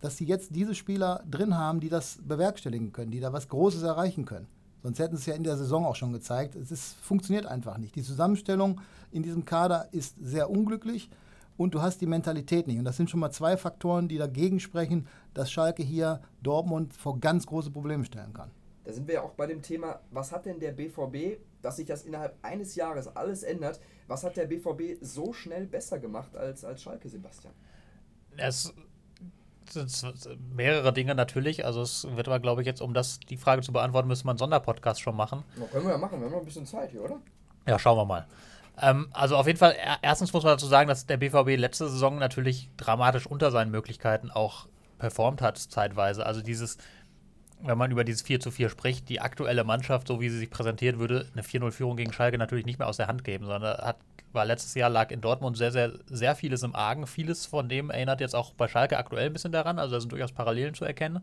dass 0.00 0.16
sie 0.16 0.24
jetzt 0.24 0.54
diese 0.54 0.74
Spieler 0.74 1.24
drin 1.28 1.58
haben, 1.58 1.80
die 1.80 1.88
das 1.88 2.18
bewerkstelligen 2.22 2.92
können, 2.92 3.10
die 3.10 3.20
da 3.20 3.32
was 3.32 3.48
Großes 3.48 3.82
erreichen 3.82 4.24
können. 4.24 4.46
Sonst 4.82 4.98
hätten 4.98 5.16
sie 5.16 5.22
es 5.22 5.26
ja 5.26 5.34
in 5.34 5.44
der 5.44 5.56
Saison 5.56 5.84
auch 5.84 5.96
schon 5.96 6.12
gezeigt. 6.12 6.54
Es 6.54 6.70
ist, 6.70 6.94
funktioniert 6.96 7.46
einfach 7.46 7.78
nicht. 7.78 7.96
Die 7.96 8.02
Zusammenstellung 8.02 8.80
in 9.10 9.22
diesem 9.22 9.44
Kader 9.44 9.88
ist 9.92 10.16
sehr 10.20 10.48
unglücklich 10.50 11.10
und 11.56 11.74
du 11.74 11.82
hast 11.82 12.00
die 12.00 12.06
Mentalität 12.06 12.66
nicht. 12.66 12.78
Und 12.78 12.84
das 12.84 12.96
sind 12.96 13.10
schon 13.10 13.20
mal 13.20 13.30
zwei 13.30 13.56
Faktoren, 13.56 14.08
die 14.08 14.18
dagegen 14.18 14.60
sprechen, 14.60 15.08
dass 15.32 15.50
Schalke 15.50 15.82
hier 15.82 16.20
Dortmund 16.42 16.94
vor 16.94 17.18
ganz 17.18 17.46
große 17.46 17.70
Probleme 17.70 18.04
stellen 18.04 18.32
kann. 18.32 18.50
Da 18.84 18.92
sind 18.92 19.08
wir 19.08 19.14
ja 19.14 19.22
auch 19.22 19.32
bei 19.32 19.46
dem 19.46 19.62
Thema, 19.62 20.00
was 20.10 20.30
hat 20.30 20.44
denn 20.44 20.60
der 20.60 20.72
BVB, 20.72 21.40
dass 21.62 21.76
sich 21.76 21.86
das 21.86 22.02
innerhalb 22.02 22.36
eines 22.42 22.74
Jahres 22.74 23.08
alles 23.16 23.42
ändert, 23.42 23.80
was 24.06 24.24
hat 24.24 24.36
der 24.36 24.46
BVB 24.46 24.98
so 25.00 25.32
schnell 25.32 25.66
besser 25.66 25.98
gemacht 25.98 26.36
als, 26.36 26.64
als 26.64 26.82
Schalke, 26.82 27.08
Sebastian? 27.08 27.52
Es 28.36 28.74
sind 29.70 30.28
mehrere 30.54 30.92
Dinge 30.92 31.14
natürlich. 31.14 31.64
Also 31.64 31.82
es 31.82 32.06
wird 32.16 32.28
aber, 32.28 32.40
glaube 32.40 32.62
ich, 32.62 32.66
jetzt, 32.66 32.82
um 32.82 32.94
das 32.94 33.20
die 33.20 33.36
Frage 33.36 33.62
zu 33.62 33.72
beantworten, 33.72 34.08
müssen 34.08 34.26
wir 34.26 34.30
einen 34.30 34.38
Sonderpodcast 34.38 35.00
schon 35.00 35.16
machen. 35.16 35.44
Na, 35.56 35.66
können 35.66 35.86
wir 35.86 35.92
ja 35.92 35.98
machen, 35.98 36.18
wir 36.18 36.26
haben 36.26 36.32
noch 36.32 36.40
ein 36.40 36.44
bisschen 36.44 36.66
Zeit 36.66 36.90
hier, 36.90 37.02
oder? 37.02 37.20
Ja, 37.66 37.78
schauen 37.78 37.96
wir 37.96 38.04
mal. 38.04 38.26
Ähm, 38.80 39.08
also 39.12 39.36
auf 39.36 39.46
jeden 39.46 39.58
Fall, 39.58 39.76
erstens 40.02 40.32
muss 40.32 40.42
man 40.42 40.52
dazu 40.52 40.66
sagen, 40.66 40.88
dass 40.88 41.06
der 41.06 41.16
BVB 41.16 41.58
letzte 41.58 41.88
Saison 41.88 42.18
natürlich 42.18 42.70
dramatisch 42.76 43.26
unter 43.26 43.50
seinen 43.50 43.70
Möglichkeiten 43.70 44.30
auch 44.30 44.66
performt 44.98 45.42
hat, 45.42 45.58
zeitweise. 45.58 46.26
Also 46.26 46.42
dieses 46.42 46.76
wenn 47.64 47.78
man 47.78 47.90
über 47.90 48.04
dieses 48.04 48.22
4 48.22 48.40
zu 48.40 48.50
4 48.50 48.68
spricht, 48.68 49.08
die 49.08 49.20
aktuelle 49.20 49.64
Mannschaft, 49.64 50.08
so 50.08 50.20
wie 50.20 50.28
sie 50.28 50.38
sich 50.38 50.50
präsentiert, 50.50 50.98
würde 50.98 51.26
eine 51.32 51.42
4-0-Führung 51.42 51.96
gegen 51.96 52.12
Schalke 52.12 52.36
natürlich 52.36 52.66
nicht 52.66 52.78
mehr 52.78 52.88
aus 52.88 52.98
der 52.98 53.06
Hand 53.06 53.24
geben, 53.24 53.46
sondern 53.46 53.78
hat, 53.78 53.96
war 54.32 54.44
letztes 54.44 54.74
Jahr 54.74 54.90
lag 54.90 55.10
in 55.10 55.22
Dortmund 55.22 55.56
sehr, 55.56 55.72
sehr, 55.72 55.92
sehr 56.06 56.34
vieles 56.34 56.62
im 56.62 56.74
Argen. 56.74 57.06
Vieles 57.06 57.46
von 57.46 57.68
dem 57.68 57.90
erinnert 57.90 58.20
jetzt 58.20 58.34
auch 58.34 58.52
bei 58.52 58.68
Schalke 58.68 58.98
aktuell 58.98 59.26
ein 59.26 59.32
bisschen 59.32 59.52
daran, 59.52 59.78
also 59.78 59.94
da 59.94 60.00
sind 60.00 60.12
durchaus 60.12 60.32
Parallelen 60.32 60.74
zu 60.74 60.84
erkennen. 60.84 61.22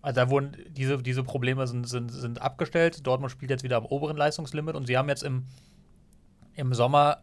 Also 0.00 0.20
da 0.20 0.30
wurden 0.30 0.56
diese, 0.70 0.98
diese 0.98 1.24
Probleme 1.24 1.66
sind, 1.66 1.88
sind, 1.88 2.10
sind 2.10 2.40
abgestellt. 2.40 3.06
Dortmund 3.06 3.32
spielt 3.32 3.50
jetzt 3.50 3.64
wieder 3.64 3.76
am 3.76 3.86
oberen 3.86 4.16
Leistungslimit 4.16 4.76
und 4.76 4.86
sie 4.86 4.96
haben 4.96 5.08
jetzt 5.08 5.22
im, 5.22 5.46
im 6.54 6.72
Sommer 6.74 7.20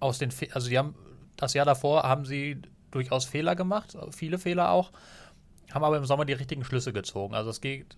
aus 0.00 0.18
den, 0.18 0.30
also 0.52 0.68
sie 0.68 0.78
haben 0.78 0.94
das 1.36 1.54
Jahr 1.54 1.64
davor 1.64 2.02
haben 2.02 2.24
sie 2.24 2.60
durchaus 2.90 3.24
Fehler 3.24 3.54
gemacht, 3.54 3.96
viele 4.10 4.38
Fehler 4.38 4.70
auch 4.70 4.90
haben 5.74 5.84
aber 5.84 5.96
im 5.96 6.04
Sommer 6.04 6.24
die 6.24 6.32
richtigen 6.32 6.64
Schlüsse 6.64 6.92
gezogen. 6.92 7.34
Also 7.34 7.50
es 7.50 7.60
geht, 7.60 7.96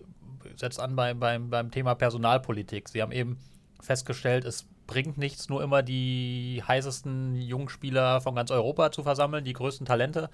setzt 0.55 0.79
an 0.79 0.95
beim, 0.95 1.19
beim, 1.19 1.49
beim 1.49 1.71
Thema 1.71 1.95
Personalpolitik. 1.95 2.89
Sie 2.89 3.01
haben 3.01 3.11
eben 3.11 3.37
festgestellt, 3.81 4.45
es 4.45 4.65
bringt 4.87 5.17
nichts, 5.17 5.49
nur 5.49 5.63
immer 5.63 5.81
die 5.81 6.61
heißesten 6.67 7.35
Jungspieler 7.35 8.21
von 8.21 8.35
ganz 8.35 8.51
Europa 8.51 8.91
zu 8.91 9.03
versammeln, 9.03 9.45
die 9.45 9.53
größten 9.53 9.85
Talente, 9.85 10.29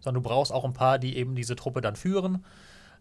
sondern 0.00 0.22
du 0.22 0.28
brauchst 0.28 0.52
auch 0.52 0.64
ein 0.64 0.72
paar, 0.72 0.98
die 0.98 1.16
eben 1.16 1.34
diese 1.34 1.56
Truppe 1.56 1.80
dann 1.80 1.96
führen, 1.96 2.44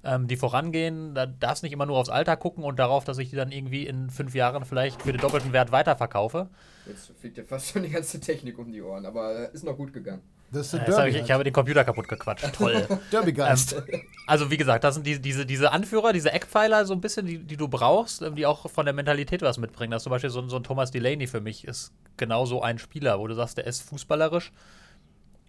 ähm, 0.03 0.27
die 0.27 0.35
vorangehen. 0.35 1.15
Da 1.15 1.25
darfst 1.25 1.63
nicht 1.63 1.71
immer 1.71 1.85
nur 1.85 1.97
aufs 1.97 2.09
Alter 2.09 2.37
gucken 2.37 2.63
und 2.63 2.79
darauf, 2.79 3.05
dass 3.05 3.17
ich 3.17 3.29
die 3.29 3.35
dann 3.35 3.51
irgendwie 3.51 3.87
in 3.87 4.09
fünf 4.09 4.35
Jahren 4.35 4.65
vielleicht 4.65 5.01
für 5.01 5.11
den 5.11 5.21
doppelten 5.21 5.53
Wert 5.53 5.71
weiterverkaufe. 5.71 6.49
Jetzt 6.85 7.11
fliegt 7.19 7.37
dir 7.37 7.45
fast 7.45 7.71
schon 7.71 7.83
die 7.83 7.89
ganze 7.89 8.19
Technik 8.19 8.57
um 8.59 8.71
die 8.71 8.81
Ohren, 8.81 9.05
aber 9.05 9.51
ist 9.51 9.63
noch 9.63 9.77
gut 9.77 9.93
gegangen. 9.93 10.21
Das 10.51 10.73
ist 10.73 10.73
Derby, 10.73 10.91
hab 10.91 11.07
ich, 11.07 11.15
ich, 11.15 11.31
habe 11.31 11.43
den 11.43 11.53
Computer 11.53 11.83
kaputt 11.83 12.07
gequatscht. 12.07 12.51
Toll. 12.53 12.87
Derby-Geist. 13.11 13.73
Ähm, 13.73 14.01
also 14.25 14.49
wie 14.49 14.57
gesagt, 14.57 14.83
das 14.83 14.95
sind 14.95 15.05
die, 15.05 15.19
diese, 15.21 15.45
diese 15.45 15.71
Anführer, 15.71 16.11
diese 16.11 16.31
Eckpfeiler 16.31 16.85
so 16.85 16.93
ein 16.93 17.01
bisschen, 17.01 17.25
die, 17.25 17.37
die 17.39 17.57
du 17.57 17.67
brauchst, 17.67 18.21
ähm, 18.21 18.35
die 18.35 18.45
auch 18.45 18.69
von 18.69 18.85
der 18.85 18.93
Mentalität 18.93 19.41
was 19.41 19.57
mitbringen. 19.57 19.91
Das 19.91 20.03
zum 20.03 20.09
Beispiel 20.09 20.29
so, 20.29 20.47
so 20.47 20.55
ein 20.55 20.63
Thomas 20.63 20.91
Delaney 20.91 21.27
für 21.27 21.41
mich 21.41 21.67
ist 21.67 21.93
genau 22.17 22.45
so 22.45 22.61
ein 22.61 22.79
Spieler, 22.79 23.19
wo 23.19 23.27
du 23.27 23.35
sagst, 23.35 23.57
der 23.57 23.67
ist 23.67 23.81
fußballerisch 23.83 24.51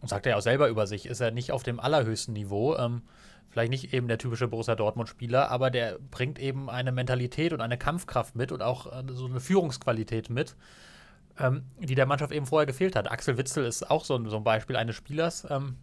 und 0.00 0.08
sagt 0.08 0.26
er 0.26 0.30
ja 0.30 0.36
auch 0.38 0.42
selber 0.42 0.68
über 0.68 0.86
sich, 0.86 1.06
ist 1.06 1.20
er 1.20 1.30
nicht 1.30 1.52
auf 1.52 1.62
dem 1.62 1.80
allerhöchsten 1.80 2.34
Niveau. 2.34 2.76
Ähm, 2.76 3.02
vielleicht 3.48 3.70
nicht 3.70 3.92
eben 3.92 4.06
der 4.06 4.18
typische 4.18 4.48
Borussia 4.48 4.76
Dortmund-Spieler, 4.76 5.50
aber 5.50 5.70
der 5.70 5.98
bringt 6.10 6.38
eben 6.38 6.70
eine 6.70 6.92
Mentalität 6.92 7.52
und 7.52 7.60
eine 7.60 7.78
Kampfkraft 7.78 8.36
mit 8.36 8.52
und 8.52 8.62
auch 8.62 8.86
äh, 8.86 9.02
so 9.12 9.26
eine 9.26 9.40
Führungsqualität 9.40 10.30
mit 10.30 10.56
ähm, 11.40 11.64
die 11.78 11.94
der 11.94 12.06
Mannschaft 12.06 12.32
eben 12.32 12.46
vorher 12.46 12.66
gefehlt 12.66 12.94
hat. 12.94 13.10
Axel 13.10 13.38
Witzel 13.38 13.64
ist 13.64 13.90
auch 13.90 14.04
so, 14.04 14.28
so 14.28 14.36
ein 14.36 14.44
Beispiel 14.44 14.76
eines 14.76 14.94
Spielers. 14.94 15.46
Ähm, 15.48 15.76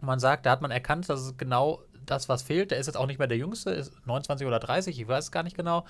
man 0.00 0.20
sagt, 0.20 0.46
da 0.46 0.50
hat 0.50 0.62
man 0.62 0.70
erkannt, 0.70 1.08
dass 1.08 1.20
es 1.20 1.36
genau 1.36 1.82
das, 2.04 2.28
was 2.28 2.42
fehlt. 2.42 2.70
Der 2.70 2.78
ist 2.78 2.86
jetzt 2.86 2.96
auch 2.96 3.06
nicht 3.06 3.18
mehr 3.18 3.28
der 3.28 3.38
Jüngste, 3.38 3.70
ist 3.70 3.92
29 4.06 4.46
oder 4.46 4.60
30, 4.60 5.00
ich 5.00 5.08
weiß 5.08 5.24
es 5.24 5.32
gar 5.32 5.42
nicht 5.42 5.56
genau. 5.56 5.84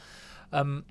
Ähm, 0.53 0.85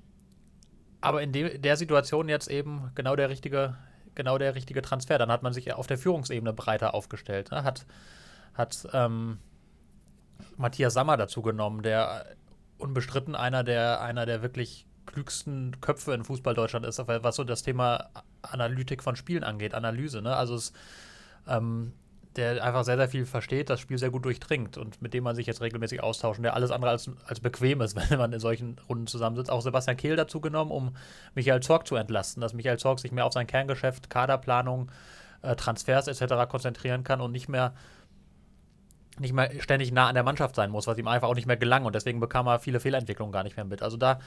aber 1.00 1.22
in 1.22 1.32
de 1.32 1.58
der 1.58 1.76
Situation 1.76 2.28
jetzt 2.28 2.48
eben 2.48 2.90
genau 2.94 3.16
der 3.16 3.28
richtige, 3.28 3.76
genau 4.14 4.38
der 4.38 4.54
richtige 4.54 4.82
Transfer. 4.82 5.18
Dann 5.18 5.30
hat 5.30 5.42
man 5.42 5.52
sich 5.52 5.72
auf 5.72 5.86
der 5.86 5.98
Führungsebene 5.98 6.52
breiter 6.52 6.94
aufgestellt. 6.94 7.50
Ne? 7.50 7.64
Hat, 7.64 7.86
hat 8.54 8.88
ähm, 8.92 9.38
Matthias 10.56 10.94
Sammer 10.94 11.16
dazu 11.16 11.42
genommen, 11.42 11.82
der 11.82 12.26
unbestritten 12.78 13.34
einer 13.34 13.64
der, 13.64 14.00
einer 14.00 14.26
der 14.26 14.42
wirklich 14.42 14.86
klügsten 15.16 15.80
Köpfe 15.80 16.12
in 16.12 16.24
Fußball 16.24 16.52
Deutschland 16.52 16.84
ist, 16.84 16.98
was 16.98 17.36
so 17.36 17.44
das 17.44 17.62
Thema 17.62 18.10
Analytik 18.42 19.02
von 19.02 19.16
Spielen 19.16 19.44
angeht, 19.44 19.72
Analyse. 19.72 20.20
Ne? 20.20 20.36
Also 20.36 20.56
es, 20.56 20.74
ähm, 21.48 21.94
der 22.36 22.62
einfach 22.62 22.84
sehr, 22.84 22.98
sehr 22.98 23.08
viel 23.08 23.24
versteht, 23.24 23.70
das 23.70 23.80
Spiel 23.80 23.96
sehr 23.96 24.10
gut 24.10 24.26
durchdringt 24.26 24.76
und 24.76 25.00
mit 25.00 25.14
dem 25.14 25.24
man 25.24 25.34
sich 25.34 25.46
jetzt 25.46 25.62
regelmäßig 25.62 26.02
austauscht, 26.02 26.44
der 26.44 26.52
alles 26.52 26.70
andere 26.70 26.90
als, 26.90 27.10
als 27.24 27.40
bequem 27.40 27.80
ist, 27.80 27.96
wenn 28.10 28.18
man 28.18 28.30
in 28.34 28.40
solchen 28.40 28.76
Runden 28.90 29.06
zusammensitzt. 29.06 29.50
Auch 29.50 29.62
Sebastian 29.62 29.96
Kehl 29.96 30.16
dazu 30.16 30.42
genommen, 30.42 30.70
um 30.70 30.94
Michael 31.34 31.60
Zorg 31.60 31.86
zu 31.86 31.96
entlasten, 31.96 32.42
dass 32.42 32.52
Michael 32.52 32.78
Zorg 32.78 32.98
sich 32.98 33.10
mehr 33.10 33.24
auf 33.24 33.32
sein 33.32 33.46
Kerngeschäft, 33.46 34.10
Kaderplanung, 34.10 34.92
äh, 35.40 35.56
Transfers 35.56 36.08
etc. 36.08 36.46
konzentrieren 36.46 37.04
kann 37.04 37.22
und 37.22 37.32
nicht 37.32 37.48
mehr 37.48 37.72
nicht 39.18 39.32
mehr 39.32 39.50
ständig 39.60 39.92
nah 39.92 40.08
an 40.08 40.14
der 40.14 40.24
Mannschaft 40.24 40.54
sein 40.56 40.70
muss, 40.70 40.86
was 40.86 40.98
ihm 40.98 41.08
einfach 41.08 41.28
auch 41.28 41.34
nicht 41.34 41.46
mehr 41.46 41.56
gelang 41.56 41.86
und 41.86 41.94
deswegen 41.94 42.20
bekam 42.20 42.46
er 42.48 42.58
viele 42.58 42.80
Fehlentwicklungen 42.80 43.32
gar 43.32 43.44
nicht 43.44 43.56
mehr 43.56 43.64
mit. 43.64 43.80
Also 43.80 43.96
da 43.96 44.20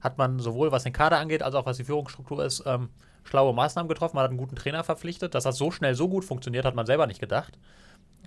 hat 0.00 0.18
man 0.18 0.38
sowohl 0.38 0.72
was 0.72 0.84
den 0.84 0.92
Kader 0.92 1.18
angeht, 1.18 1.42
als 1.42 1.54
auch 1.54 1.66
was 1.66 1.76
die 1.76 1.84
Führungsstruktur 1.84 2.44
ist, 2.44 2.62
ähm, 2.66 2.88
schlaue 3.24 3.52
Maßnahmen 3.52 3.88
getroffen. 3.88 4.16
Man 4.16 4.24
hat 4.24 4.30
einen 4.30 4.38
guten 4.38 4.56
Trainer 4.56 4.84
verpflichtet. 4.84 5.34
Dass 5.34 5.44
das 5.44 5.56
so 5.56 5.70
schnell 5.70 5.94
so 5.94 6.08
gut 6.08 6.24
funktioniert, 6.24 6.64
hat 6.64 6.74
man 6.74 6.86
selber 6.86 7.06
nicht 7.06 7.20
gedacht. 7.20 7.58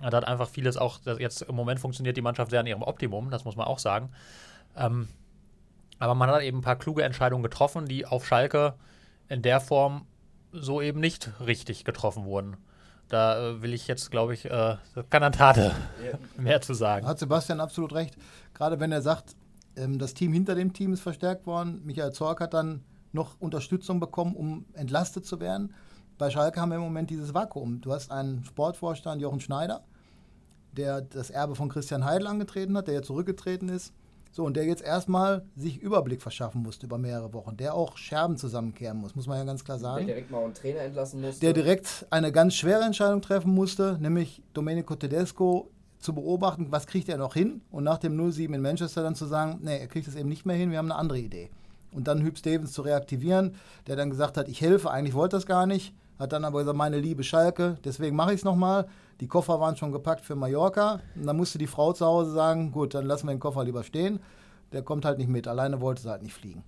Da 0.00 0.16
hat 0.16 0.26
einfach 0.26 0.48
vieles 0.48 0.76
auch, 0.76 1.00
jetzt 1.18 1.42
im 1.42 1.54
Moment 1.54 1.80
funktioniert 1.80 2.16
die 2.16 2.22
Mannschaft 2.22 2.50
sehr 2.50 2.60
an 2.60 2.66
ihrem 2.66 2.82
Optimum, 2.82 3.30
das 3.30 3.44
muss 3.44 3.56
man 3.56 3.66
auch 3.66 3.78
sagen. 3.78 4.10
Ähm, 4.76 5.08
Aber 5.98 6.14
man 6.14 6.28
hat 6.30 6.42
eben 6.42 6.58
ein 6.58 6.62
paar 6.62 6.76
kluge 6.76 7.04
Entscheidungen 7.04 7.42
getroffen, 7.42 7.86
die 7.86 8.06
auf 8.06 8.26
Schalke 8.26 8.74
in 9.28 9.42
der 9.42 9.60
Form 9.60 10.06
so 10.50 10.82
eben 10.82 11.00
nicht 11.00 11.30
richtig 11.40 11.84
getroffen 11.84 12.24
wurden. 12.24 12.56
Da 13.08 13.50
äh, 13.50 13.62
will 13.62 13.74
ich 13.74 13.86
jetzt, 13.86 14.10
glaube 14.10 14.34
ich, 14.34 14.46
äh, 14.46 14.76
Kanantate 15.10 15.72
mehr 16.36 16.60
zu 16.60 16.74
sagen. 16.74 17.06
Hat 17.06 17.18
Sebastian 17.18 17.60
absolut 17.60 17.92
recht. 17.92 18.16
Gerade 18.54 18.80
wenn 18.80 18.90
er 18.90 19.02
sagt, 19.02 19.36
ähm, 19.76 19.98
das 19.98 20.14
Team 20.14 20.32
hinter 20.32 20.54
dem 20.54 20.72
Team 20.72 20.92
ist 20.92 21.00
verstärkt 21.00 21.46
worden. 21.46 21.82
Michael 21.84 22.12
Zorc 22.12 22.40
hat 22.40 22.54
dann 22.54 22.82
noch 23.12 23.40
Unterstützung 23.40 24.00
bekommen, 24.00 24.34
um 24.34 24.64
entlastet 24.72 25.26
zu 25.26 25.40
werden. 25.40 25.74
Bei 26.18 26.30
Schalke 26.30 26.60
haben 26.60 26.70
wir 26.70 26.76
im 26.76 26.82
Moment 26.82 27.10
dieses 27.10 27.34
Vakuum. 27.34 27.80
Du 27.80 27.92
hast 27.92 28.10
einen 28.10 28.44
Sportvorstand, 28.44 29.20
Jochen 29.20 29.40
Schneider, 29.40 29.84
der 30.72 31.00
das 31.00 31.30
Erbe 31.30 31.54
von 31.54 31.68
Christian 31.68 32.04
Heidel 32.04 32.26
angetreten 32.26 32.76
hat, 32.76 32.86
der 32.86 32.94
jetzt 32.94 33.06
zurückgetreten 33.06 33.68
ist. 33.68 33.92
So, 34.34 34.44
und 34.44 34.56
der 34.56 34.64
jetzt 34.64 34.82
erstmal 34.82 35.44
sich 35.56 35.78
Überblick 35.78 36.22
verschaffen 36.22 36.62
musste 36.62 36.86
über 36.86 36.96
mehrere 36.96 37.34
Wochen, 37.34 37.58
der 37.58 37.74
auch 37.74 37.98
Scherben 37.98 38.38
zusammenkehren 38.38 38.96
muss, 38.96 39.14
muss 39.14 39.26
man 39.26 39.36
ja 39.36 39.44
ganz 39.44 39.62
klar 39.62 39.78
sagen. 39.78 40.06
Der 40.06 40.14
direkt 40.14 40.30
mal 40.30 40.44
einen 40.44 40.54
Trainer 40.54 40.80
entlassen 40.80 41.20
musste. 41.20 41.40
Der 41.40 41.52
direkt 41.52 42.06
eine 42.08 42.32
ganz 42.32 42.54
schwere 42.54 42.82
Entscheidung 42.84 43.20
treffen 43.20 43.52
musste, 43.52 43.98
nämlich 44.00 44.42
Domenico 44.54 44.96
Tedesco 44.96 45.70
zu 46.02 46.14
beobachten, 46.14 46.66
was 46.70 46.86
kriegt 46.86 47.08
er 47.08 47.16
noch 47.16 47.34
hin 47.34 47.62
und 47.70 47.84
nach 47.84 47.98
dem 47.98 48.18
0-7 48.18 48.54
in 48.54 48.60
Manchester 48.60 49.02
dann 49.02 49.14
zu 49.14 49.26
sagen, 49.26 49.60
nee, 49.62 49.78
er 49.78 49.86
kriegt 49.86 50.08
es 50.08 50.16
eben 50.16 50.28
nicht 50.28 50.44
mehr 50.44 50.56
hin, 50.56 50.70
wir 50.70 50.78
haben 50.78 50.90
eine 50.90 50.98
andere 50.98 51.18
Idee. 51.18 51.50
Und 51.92 52.08
dann 52.08 52.22
Hüb 52.22 52.38
Stevens 52.38 52.72
zu 52.72 52.82
reaktivieren, 52.82 53.54
der 53.86 53.96
dann 53.96 54.10
gesagt 54.10 54.36
hat, 54.36 54.48
ich 54.48 54.60
helfe, 54.60 54.90
eigentlich 54.90 55.14
wollte 55.14 55.36
das 55.36 55.46
gar 55.46 55.66
nicht, 55.66 55.94
hat 56.18 56.32
dann 56.32 56.44
aber 56.44 56.60
gesagt, 56.60 56.76
meine 56.76 56.98
liebe 56.98 57.24
Schalke, 57.24 57.78
deswegen 57.84 58.16
mache 58.16 58.32
ich 58.32 58.40
es 58.40 58.44
nochmal. 58.44 58.86
Die 59.20 59.26
Koffer 59.28 59.60
waren 59.60 59.76
schon 59.76 59.92
gepackt 59.92 60.24
für 60.24 60.36
Mallorca. 60.36 61.00
Und 61.16 61.26
dann 61.26 61.36
musste 61.36 61.58
die 61.58 61.66
Frau 61.66 61.92
zu 61.92 62.06
Hause 62.06 62.32
sagen, 62.32 62.70
gut, 62.70 62.94
dann 62.94 63.06
lassen 63.06 63.26
wir 63.26 63.34
den 63.34 63.40
Koffer 63.40 63.64
lieber 63.64 63.82
stehen. 63.82 64.20
Der 64.72 64.82
kommt 64.82 65.04
halt 65.04 65.18
nicht 65.18 65.28
mit. 65.28 65.48
Alleine 65.48 65.80
wollte 65.80 66.02
sie 66.02 66.10
halt 66.10 66.22
nicht 66.22 66.34
fliegen. 66.34 66.62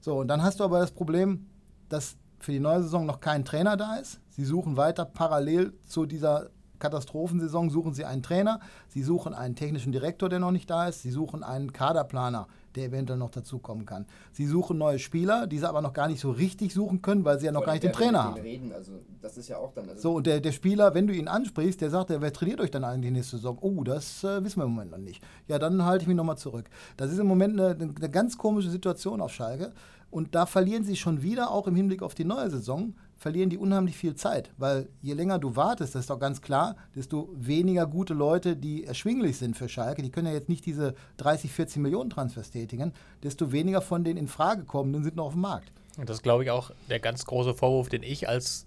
So, 0.00 0.18
und 0.18 0.28
dann 0.28 0.42
hast 0.42 0.60
du 0.60 0.64
aber 0.64 0.80
das 0.80 0.90
Problem, 0.90 1.46
dass 1.88 2.16
für 2.38 2.52
die 2.52 2.60
neue 2.60 2.82
Saison 2.82 3.06
noch 3.06 3.20
kein 3.20 3.44
Trainer 3.44 3.76
da 3.76 3.96
ist. 3.96 4.20
Sie 4.30 4.44
suchen 4.44 4.76
weiter 4.76 5.04
parallel 5.04 5.72
zu 5.84 6.06
dieser 6.06 6.48
Katastrophensaison 6.78 7.70
suchen 7.70 7.94
sie 7.94 8.04
einen 8.04 8.22
Trainer, 8.22 8.60
sie 8.88 9.02
suchen 9.02 9.34
einen 9.34 9.54
technischen 9.54 9.92
Direktor, 9.92 10.28
der 10.28 10.38
noch 10.38 10.50
nicht 10.50 10.68
da 10.70 10.88
ist, 10.88 11.02
sie 11.02 11.10
suchen 11.10 11.42
einen 11.42 11.72
Kaderplaner, 11.72 12.46
der 12.74 12.86
eventuell 12.86 13.18
noch 13.18 13.30
dazukommen 13.30 13.86
kann. 13.86 14.06
Sie 14.32 14.46
suchen 14.46 14.78
neue 14.78 14.98
Spieler, 14.98 15.46
die 15.46 15.58
sie 15.58 15.68
aber 15.68 15.80
noch 15.80 15.92
gar 15.92 16.08
nicht 16.08 16.20
so 16.20 16.30
richtig 16.30 16.74
suchen 16.74 17.02
können, 17.02 17.24
weil 17.24 17.38
sie 17.38 17.46
ja 17.46 17.52
noch 17.52 17.64
gar 17.64 17.72
nicht 17.72 17.84
den 17.84 17.92
Trainer 17.92 18.24
haben. 18.24 18.40
Reden, 18.40 18.72
also 18.72 18.92
das 19.20 19.38
ist 19.38 19.48
ja 19.48 19.56
auch 19.56 19.72
dann. 19.72 19.88
Also 19.88 20.02
so, 20.02 20.14
und 20.16 20.26
der, 20.26 20.40
der 20.40 20.52
Spieler, 20.52 20.94
wenn 20.94 21.06
du 21.06 21.14
ihn 21.14 21.28
ansprichst, 21.28 21.80
der 21.80 21.90
sagt, 21.90 22.10
wer 22.10 22.32
trainiert 22.32 22.60
euch 22.60 22.70
dann 22.70 22.84
eigentlich 22.84 23.12
nächste 23.12 23.36
Saison? 23.36 23.58
Oh, 23.60 23.82
das 23.82 24.22
äh, 24.24 24.44
wissen 24.44 24.60
wir 24.60 24.64
im 24.64 24.72
Moment 24.72 24.90
noch 24.92 24.98
nicht. 24.98 25.22
Ja, 25.48 25.58
dann 25.58 25.84
halte 25.84 26.02
ich 26.02 26.08
mich 26.08 26.16
nochmal 26.16 26.38
zurück. 26.38 26.68
Das 26.96 27.10
ist 27.10 27.18
im 27.18 27.26
Moment 27.26 27.58
eine, 27.58 27.70
eine 27.70 28.10
ganz 28.10 28.36
komische 28.36 28.70
Situation 28.70 29.20
auf 29.20 29.32
Schalke. 29.32 29.72
Und 30.10 30.34
da 30.34 30.46
verlieren 30.46 30.84
sie 30.84 30.96
schon 30.96 31.22
wieder, 31.22 31.50
auch 31.50 31.66
im 31.66 31.74
Hinblick 31.74 32.02
auf 32.02 32.14
die 32.14 32.24
neue 32.24 32.48
Saison, 32.48 32.94
verlieren 33.16 33.50
die 33.50 33.58
unheimlich 33.58 33.96
viel 33.96 34.14
Zeit. 34.14 34.50
Weil 34.58 34.88
je 35.00 35.14
länger 35.14 35.38
du 35.38 35.56
wartest, 35.56 35.94
das 35.94 36.00
ist 36.00 36.10
doch 36.10 36.18
ganz 36.18 36.42
klar, 36.42 36.76
desto 36.94 37.28
weniger 37.34 37.86
gute 37.86 38.14
Leute, 38.14 38.56
die 38.56 38.84
erschwinglich 38.84 39.38
sind 39.38 39.56
für 39.56 39.68
Schalke, 39.68 40.02
die 40.02 40.10
können 40.10 40.26
ja 40.26 40.34
jetzt 40.34 40.48
nicht 40.48 40.66
diese 40.66 40.94
30, 41.16 41.50
40 41.50 41.82
Millionen 41.82 42.10
Transfers 42.10 42.50
tätigen, 42.50 42.92
desto 43.22 43.52
weniger 43.52 43.80
von 43.80 44.04
den 44.04 44.16
in 44.16 44.28
Frage 44.28 44.64
kommenden 44.64 45.02
sind 45.02 45.16
noch 45.16 45.26
auf 45.26 45.32
dem 45.32 45.42
Markt. 45.42 45.72
Und 45.96 46.08
das 46.08 46.18
ist, 46.18 46.22
glaube 46.22 46.44
ich, 46.44 46.50
auch 46.50 46.70
der 46.90 47.00
ganz 47.00 47.24
große 47.24 47.54
Vorwurf, 47.54 47.88
den 47.88 48.02
ich 48.02 48.28
als 48.28 48.66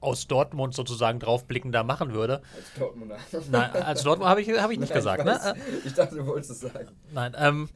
aus 0.00 0.26
Dortmund 0.26 0.74
sozusagen 0.74 1.20
draufblickender 1.20 1.84
machen 1.84 2.12
würde. 2.12 2.42
Als 2.56 2.74
Dortmunder. 2.76 3.16
Nein, 3.50 3.70
als 3.70 4.02
Dortmund 4.02 4.28
habe 4.28 4.42
ich, 4.42 4.48
hab 4.50 4.70
ich 4.70 4.80
nicht 4.80 4.88
Nein, 4.88 4.98
gesagt. 4.98 5.20
Ich, 5.20 5.24
ne? 5.24 5.56
ich 5.84 5.94
dachte, 5.94 6.16
du 6.16 6.26
wolltest 6.26 6.50
es 6.50 6.60
sagen. 6.60 6.88
Nein, 7.12 7.36
ähm, 7.38 7.68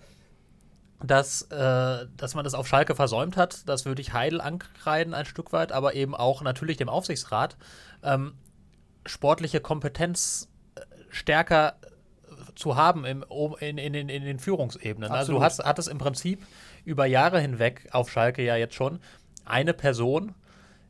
dass, 1.03 1.43
äh, 1.43 2.07
dass 2.17 2.35
man 2.35 2.45
das 2.45 2.55
auf 2.55 2.67
Schalke 2.67 2.95
versäumt 2.95 3.37
hat, 3.37 3.69
das 3.69 3.85
würde 3.85 4.03
ich 4.03 4.13
Heidel 4.13 4.41
ankreiden 4.41 5.15
ein 5.15 5.25
Stück 5.25 5.53
weit, 5.53 5.73
aber 5.73 5.95
eben 5.95 6.15
auch 6.15 6.43
natürlich 6.43 6.77
dem 6.77 6.89
Aufsichtsrat, 6.89 7.57
ähm, 8.03 8.35
sportliche 9.07 9.61
Kompetenz 9.61 10.49
äh, 10.75 10.81
stärker 11.09 11.75
zu 12.55 12.77
haben 12.77 13.05
im, 13.05 13.25
in, 13.61 13.79
in, 13.79 13.95
in, 13.95 14.09
in 14.09 14.25
den 14.25 14.39
Führungsebenen. 14.39 15.11
Also 15.11 15.33
du 15.33 15.43
hast, 15.43 15.65
hattest 15.65 15.89
im 15.89 15.99
Prinzip 15.99 16.47
über 16.85 17.07
Jahre 17.07 17.41
hinweg 17.41 17.89
auf 17.93 18.11
Schalke 18.11 18.43
ja 18.43 18.57
jetzt 18.57 18.75
schon 18.75 19.01
eine 19.45 19.73
Person, 19.73 20.35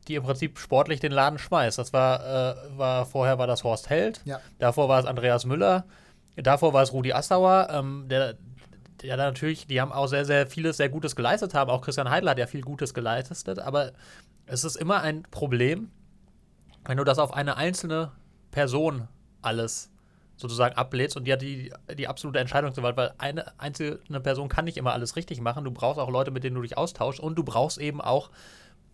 die 0.09 0.17
im 0.17 0.23
Prinzip 0.23 0.59
sportlich 0.59 1.00
den 1.00 1.12
Laden 1.12 1.38
schmeißt. 1.38 1.79
Das 1.79 1.93
war, 1.93 2.21
äh, 2.21 2.79
war 2.79 3.07
vorher 3.07 3.38
war 3.38 3.47
das 3.47 3.64
Horst 3.64 3.90
Held, 3.90 4.21
Ja. 4.25 4.40
davor 4.59 4.88
war 4.88 5.00
es 5.00 5.07
Andreas 5.07 5.45
Müller, 5.45 5.85
davor 6.37 6.73
war 6.73 6.83
es 6.83 6.93
Rudi 6.93 7.12
Assauer, 7.12 7.69
ähm, 7.71 8.07
der 8.09 8.37
ja 9.02 9.16
natürlich, 9.16 9.66
die 9.66 9.80
haben 9.80 9.92
auch 9.92 10.07
sehr, 10.07 10.25
sehr 10.25 10.47
vieles 10.47 10.76
sehr 10.76 10.88
Gutes 10.88 11.16
geleistet 11.16 11.54
haben. 11.54 11.71
Auch 11.71 11.83
Christian 11.83 12.11
Heidel 12.11 12.30
hat 12.30 12.38
ja 12.38 12.47
viel 12.47 12.62
Gutes 12.62 12.95
geleistet, 12.95 13.59
aber 13.59 13.92
es 14.47 14.64
ist 14.64 14.76
immer 14.76 15.02
ein 15.02 15.23
Problem, 15.30 15.90
wenn 16.85 16.97
du 16.97 17.04
das 17.04 17.19
auf 17.19 17.33
eine 17.35 17.57
einzelne 17.57 18.12
Person 18.50 19.09
alles 19.42 19.90
sozusagen 20.37 20.75
ablädst 20.76 21.16
und 21.16 21.25
die 21.25 21.33
hat 21.33 21.42
die, 21.42 21.73
die 21.97 22.09
absolute 22.09 22.38
Entscheidungsgewalt, 22.40 22.97
weil 22.97 23.12
eine 23.19 23.59
einzelne 23.61 24.21
Person 24.21 24.49
kann 24.49 24.64
nicht 24.64 24.78
immer 24.78 24.92
alles 24.92 25.16
richtig 25.16 25.40
machen. 25.40 25.64
Du 25.64 25.71
brauchst 25.71 26.00
auch 26.00 26.11
Leute, 26.11 26.30
mit 26.30 26.45
denen 26.45 26.57
du 26.57 26.62
dich 26.62 26.78
austauschst 26.78 27.21
und 27.21 27.37
du 27.37 27.45
brauchst 27.45 27.78
eben 27.78 28.00
auch 28.00 28.30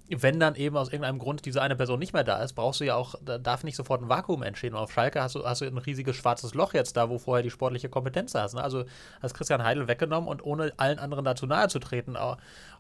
wenn 0.09 0.39
dann 0.39 0.55
eben 0.55 0.77
aus 0.77 0.89
irgendeinem 0.89 1.19
Grund 1.19 1.45
diese 1.45 1.61
eine 1.61 1.75
Person 1.75 1.99
nicht 1.99 2.13
mehr 2.13 2.23
da 2.23 2.43
ist, 2.43 2.53
brauchst 2.53 2.81
du 2.81 2.85
ja 2.85 2.95
auch, 2.95 3.17
da 3.25 3.39
darf 3.39 3.65
nicht 3.65 3.77
sofort 3.77 4.03
ein 4.03 4.09
Vakuum 4.09 4.43
entstehen. 4.43 4.75
Und 4.75 4.81
auf 4.81 4.93
Schalke 4.93 5.21
hast 5.21 5.35
du, 5.35 5.45
hast 5.45 5.63
du 5.63 5.67
ein 5.67 5.79
riesiges 5.79 6.17
schwarzes 6.17 6.55
Loch 6.55 6.75
jetzt 6.75 6.97
da, 6.97 7.11
wo 7.11 7.19
vorher 7.19 7.43
die 7.43 7.51
sportliche 7.51 7.89
Kompetenz 7.89 8.33
saß. 8.33 8.55
Ne? 8.55 8.63
Also 8.63 8.85
hast 9.21 9.35
Christian 9.35 9.65
Heidel 9.65 9.89
weggenommen 9.89 10.29
und 10.29 10.45
ohne 10.45 10.73
allen 10.77 10.99
anderen 10.99 11.25
dazu 11.25 11.47
nahe 11.47 11.69
zu 11.69 11.81
treten, 11.81 12.17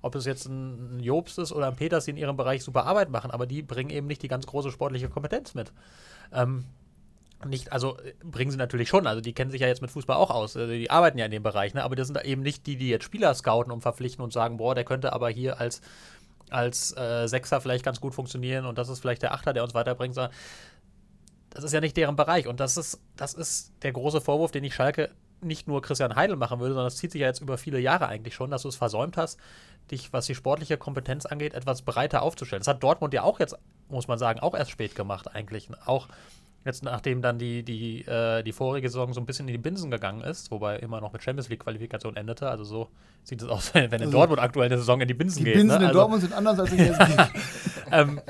ob 0.02 0.14
es 0.14 0.24
jetzt 0.24 0.46
ein 0.46 1.00
Jobst 1.00 1.38
ist 1.38 1.52
oder 1.52 1.66
ein 1.66 1.76
Peters, 1.76 2.04
die 2.04 2.12
in 2.12 2.16
ihrem 2.16 2.36
Bereich 2.36 2.62
super 2.62 2.86
Arbeit 2.86 3.10
machen, 3.10 3.30
aber 3.30 3.46
die 3.46 3.62
bringen 3.62 3.90
eben 3.90 4.06
nicht 4.06 4.22
die 4.22 4.28
ganz 4.28 4.46
große 4.46 4.70
sportliche 4.70 5.08
Kompetenz 5.08 5.54
mit. 5.54 5.72
Ähm, 6.32 6.64
nicht, 7.44 7.70
also 7.70 7.98
bringen 8.24 8.50
sie 8.50 8.56
natürlich 8.56 8.88
schon, 8.88 9.06
also 9.06 9.20
die 9.20 9.34
kennen 9.34 9.50
sich 9.50 9.60
ja 9.60 9.66
jetzt 9.66 9.82
mit 9.82 9.90
Fußball 9.90 10.16
auch 10.16 10.30
aus, 10.30 10.56
also 10.56 10.72
die 10.72 10.90
arbeiten 10.90 11.18
ja 11.18 11.26
in 11.26 11.30
dem 11.30 11.42
Bereich, 11.42 11.74
ne? 11.74 11.84
aber 11.84 11.94
das 11.94 12.08
sind 12.08 12.22
eben 12.24 12.42
nicht 12.42 12.66
die, 12.66 12.76
die 12.76 12.88
jetzt 12.88 13.04
Spieler 13.04 13.34
scouten 13.34 13.72
und 13.72 13.82
verpflichten 13.82 14.24
und 14.24 14.32
sagen, 14.32 14.56
boah, 14.56 14.74
der 14.74 14.84
könnte 14.84 15.12
aber 15.12 15.28
hier 15.28 15.60
als 15.60 15.82
als 16.50 16.96
äh, 16.96 17.26
Sechser 17.26 17.60
vielleicht 17.60 17.84
ganz 17.84 18.00
gut 18.00 18.14
funktionieren 18.14 18.66
und 18.66 18.78
das 18.78 18.88
ist 18.88 19.00
vielleicht 19.00 19.22
der 19.22 19.32
Achter, 19.32 19.52
der 19.52 19.62
uns 19.62 19.74
weiterbringt, 19.74 20.16
das 21.56 21.64
ist 21.64 21.72
ja 21.72 21.80
nicht 21.80 21.96
deren 21.96 22.16
Bereich. 22.16 22.46
Und 22.46 22.60
das 22.60 22.76
ist, 22.76 23.00
das 23.16 23.32
ist 23.32 23.72
der 23.82 23.92
große 23.92 24.20
Vorwurf, 24.20 24.52
den 24.52 24.62
ich 24.64 24.74
Schalke 24.74 25.10
nicht 25.40 25.68
nur 25.68 25.82
Christian 25.82 26.14
Heidel 26.14 26.36
machen 26.36 26.60
würde, 26.60 26.74
sondern 26.74 26.86
das 26.86 26.96
zieht 26.96 27.12
sich 27.12 27.20
ja 27.20 27.26
jetzt 27.26 27.40
über 27.40 27.56
viele 27.56 27.78
Jahre 27.78 28.08
eigentlich 28.08 28.34
schon, 28.34 28.50
dass 28.50 28.62
du 28.62 28.68
es 28.68 28.76
versäumt 28.76 29.16
hast, 29.16 29.38
dich, 29.90 30.12
was 30.12 30.26
die 30.26 30.34
sportliche 30.34 30.76
Kompetenz 30.76 31.26
angeht, 31.26 31.54
etwas 31.54 31.82
breiter 31.82 32.22
aufzustellen. 32.22 32.60
Das 32.60 32.68
hat 32.68 32.82
Dortmund 32.82 33.14
ja 33.14 33.22
auch 33.22 33.38
jetzt, 33.40 33.56
muss 33.88 34.08
man 34.08 34.18
sagen, 34.18 34.40
auch 34.40 34.54
erst 34.54 34.70
spät 34.70 34.94
gemacht 34.94 35.34
eigentlich. 35.34 35.68
Auch 35.84 36.08
jetzt 36.66 36.82
nachdem 36.82 37.22
dann 37.22 37.38
die, 37.38 37.62
die, 37.62 38.02
äh, 38.02 38.42
die 38.42 38.52
vorige 38.52 38.88
Saison 38.88 39.12
so 39.12 39.20
ein 39.20 39.26
bisschen 39.26 39.48
in 39.48 39.52
die 39.52 39.58
Binsen 39.58 39.90
gegangen 39.90 40.22
ist, 40.22 40.50
wobei 40.50 40.78
immer 40.78 41.00
noch 41.00 41.12
mit 41.12 41.22
Champions 41.22 41.48
League-Qualifikation 41.48 42.16
endete. 42.16 42.48
Also 42.48 42.64
so 42.64 42.88
sieht 43.24 43.42
es 43.42 43.48
aus, 43.48 43.72
wenn 43.74 43.84
in 43.84 43.94
Also 43.94 44.10
Dortmund 44.10 44.40
aktuell 44.40 44.66
eine 44.66 44.78
Saison 44.78 45.00
in 45.00 45.08
die 45.08 45.14
Binsen 45.14 45.38
Die 45.38 45.44
geht. 45.44 45.54
Binsen 45.54 45.78
ne? 45.78 45.84
in 45.84 45.88
also, 45.88 45.98
Dortmund 46.00 46.22
sind 46.22 46.34
anders 46.34 46.58
als 46.58 46.70
in 46.72 46.78
Gelsenkirchen. 46.78 47.30
ähm, 47.92 48.20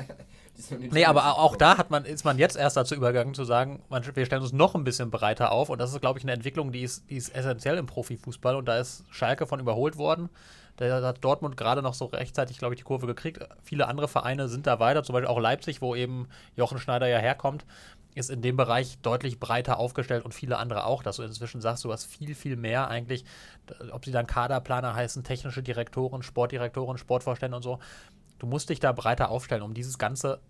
Nee, 0.91 1.05
aber 1.05 1.37
auch 1.37 1.55
da 1.55 1.77
hat 1.77 1.91
man, 1.91 2.03
ist 2.03 2.25
man 2.25 2.37
jetzt 2.39 2.57
erst 2.57 2.77
dazu 2.77 2.95
übergegangen 2.95 3.33
zu 3.33 3.43
sagen, 3.43 3.83
man, 3.89 4.03
wir 4.15 4.25
stellen 4.25 4.41
uns 4.41 4.53
noch 4.53 4.75
ein 4.75 4.83
bisschen 4.83 5.11
breiter 5.11 5.51
auf 5.51 5.69
und 5.69 5.79
das 5.79 5.93
ist, 5.93 6.01
glaube 6.01 6.19
ich, 6.19 6.25
eine 6.25 6.33
Entwicklung, 6.33 6.71
die 6.71 6.81
ist, 6.81 7.09
die 7.09 7.15
ist 7.15 7.33
essentiell 7.35 7.77
im 7.77 7.85
Profifußball 7.85 8.55
und 8.55 8.67
da 8.67 8.79
ist 8.79 9.03
Schalke 9.11 9.45
von 9.45 9.59
überholt 9.59 9.97
worden. 9.97 10.29
Da 10.77 11.01
hat 11.01 11.23
Dortmund 11.23 11.57
gerade 11.57 11.81
noch 11.81 11.95
so 11.95 12.05
rechtzeitig, 12.05 12.59
glaube 12.59 12.75
ich, 12.75 12.79
die 12.79 12.83
Kurve 12.83 13.07
gekriegt. 13.07 13.39
Viele 13.63 13.87
andere 13.87 14.07
Vereine 14.07 14.47
sind 14.47 14.67
da 14.67 14.79
weiter, 14.79 15.03
zum 15.03 15.13
Beispiel 15.13 15.27
auch 15.27 15.39
Leipzig, 15.39 15.81
wo 15.81 15.95
eben 15.95 16.27
Jochen 16.55 16.77
Schneider 16.77 17.07
ja 17.07 17.17
herkommt, 17.17 17.65
ist 18.17 18.29
in 18.29 18.41
dem 18.41 18.57
Bereich 18.57 18.99
deutlich 19.01 19.39
breiter 19.39 19.79
aufgestellt 19.79 20.25
und 20.25 20.33
viele 20.33 20.57
andere 20.57 20.85
auch, 20.85 21.03
dass 21.03 21.17
du 21.17 21.23
inzwischen 21.23 21.61
sagst, 21.61 21.83
du 21.85 21.91
hast 21.91 22.05
viel, 22.05 22.35
viel 22.35 22.55
mehr 22.55 22.87
eigentlich, 22.87 23.25
ob 23.91 24.05
sie 24.05 24.11
dann 24.11 24.27
Kaderplaner 24.27 24.95
heißen, 24.95 25.23
technische 25.23 25.63
Direktoren, 25.63 26.23
Sportdirektoren, 26.23 26.97
Sportvorstände 26.97 27.55
und 27.55 27.63
so. 27.63 27.79
Du 28.39 28.47
musst 28.47 28.69
dich 28.69 28.79
da 28.79 28.91
breiter 28.91 29.29
aufstellen, 29.29 29.63
um 29.63 29.73
dieses 29.73 29.97
ganze 29.97 30.41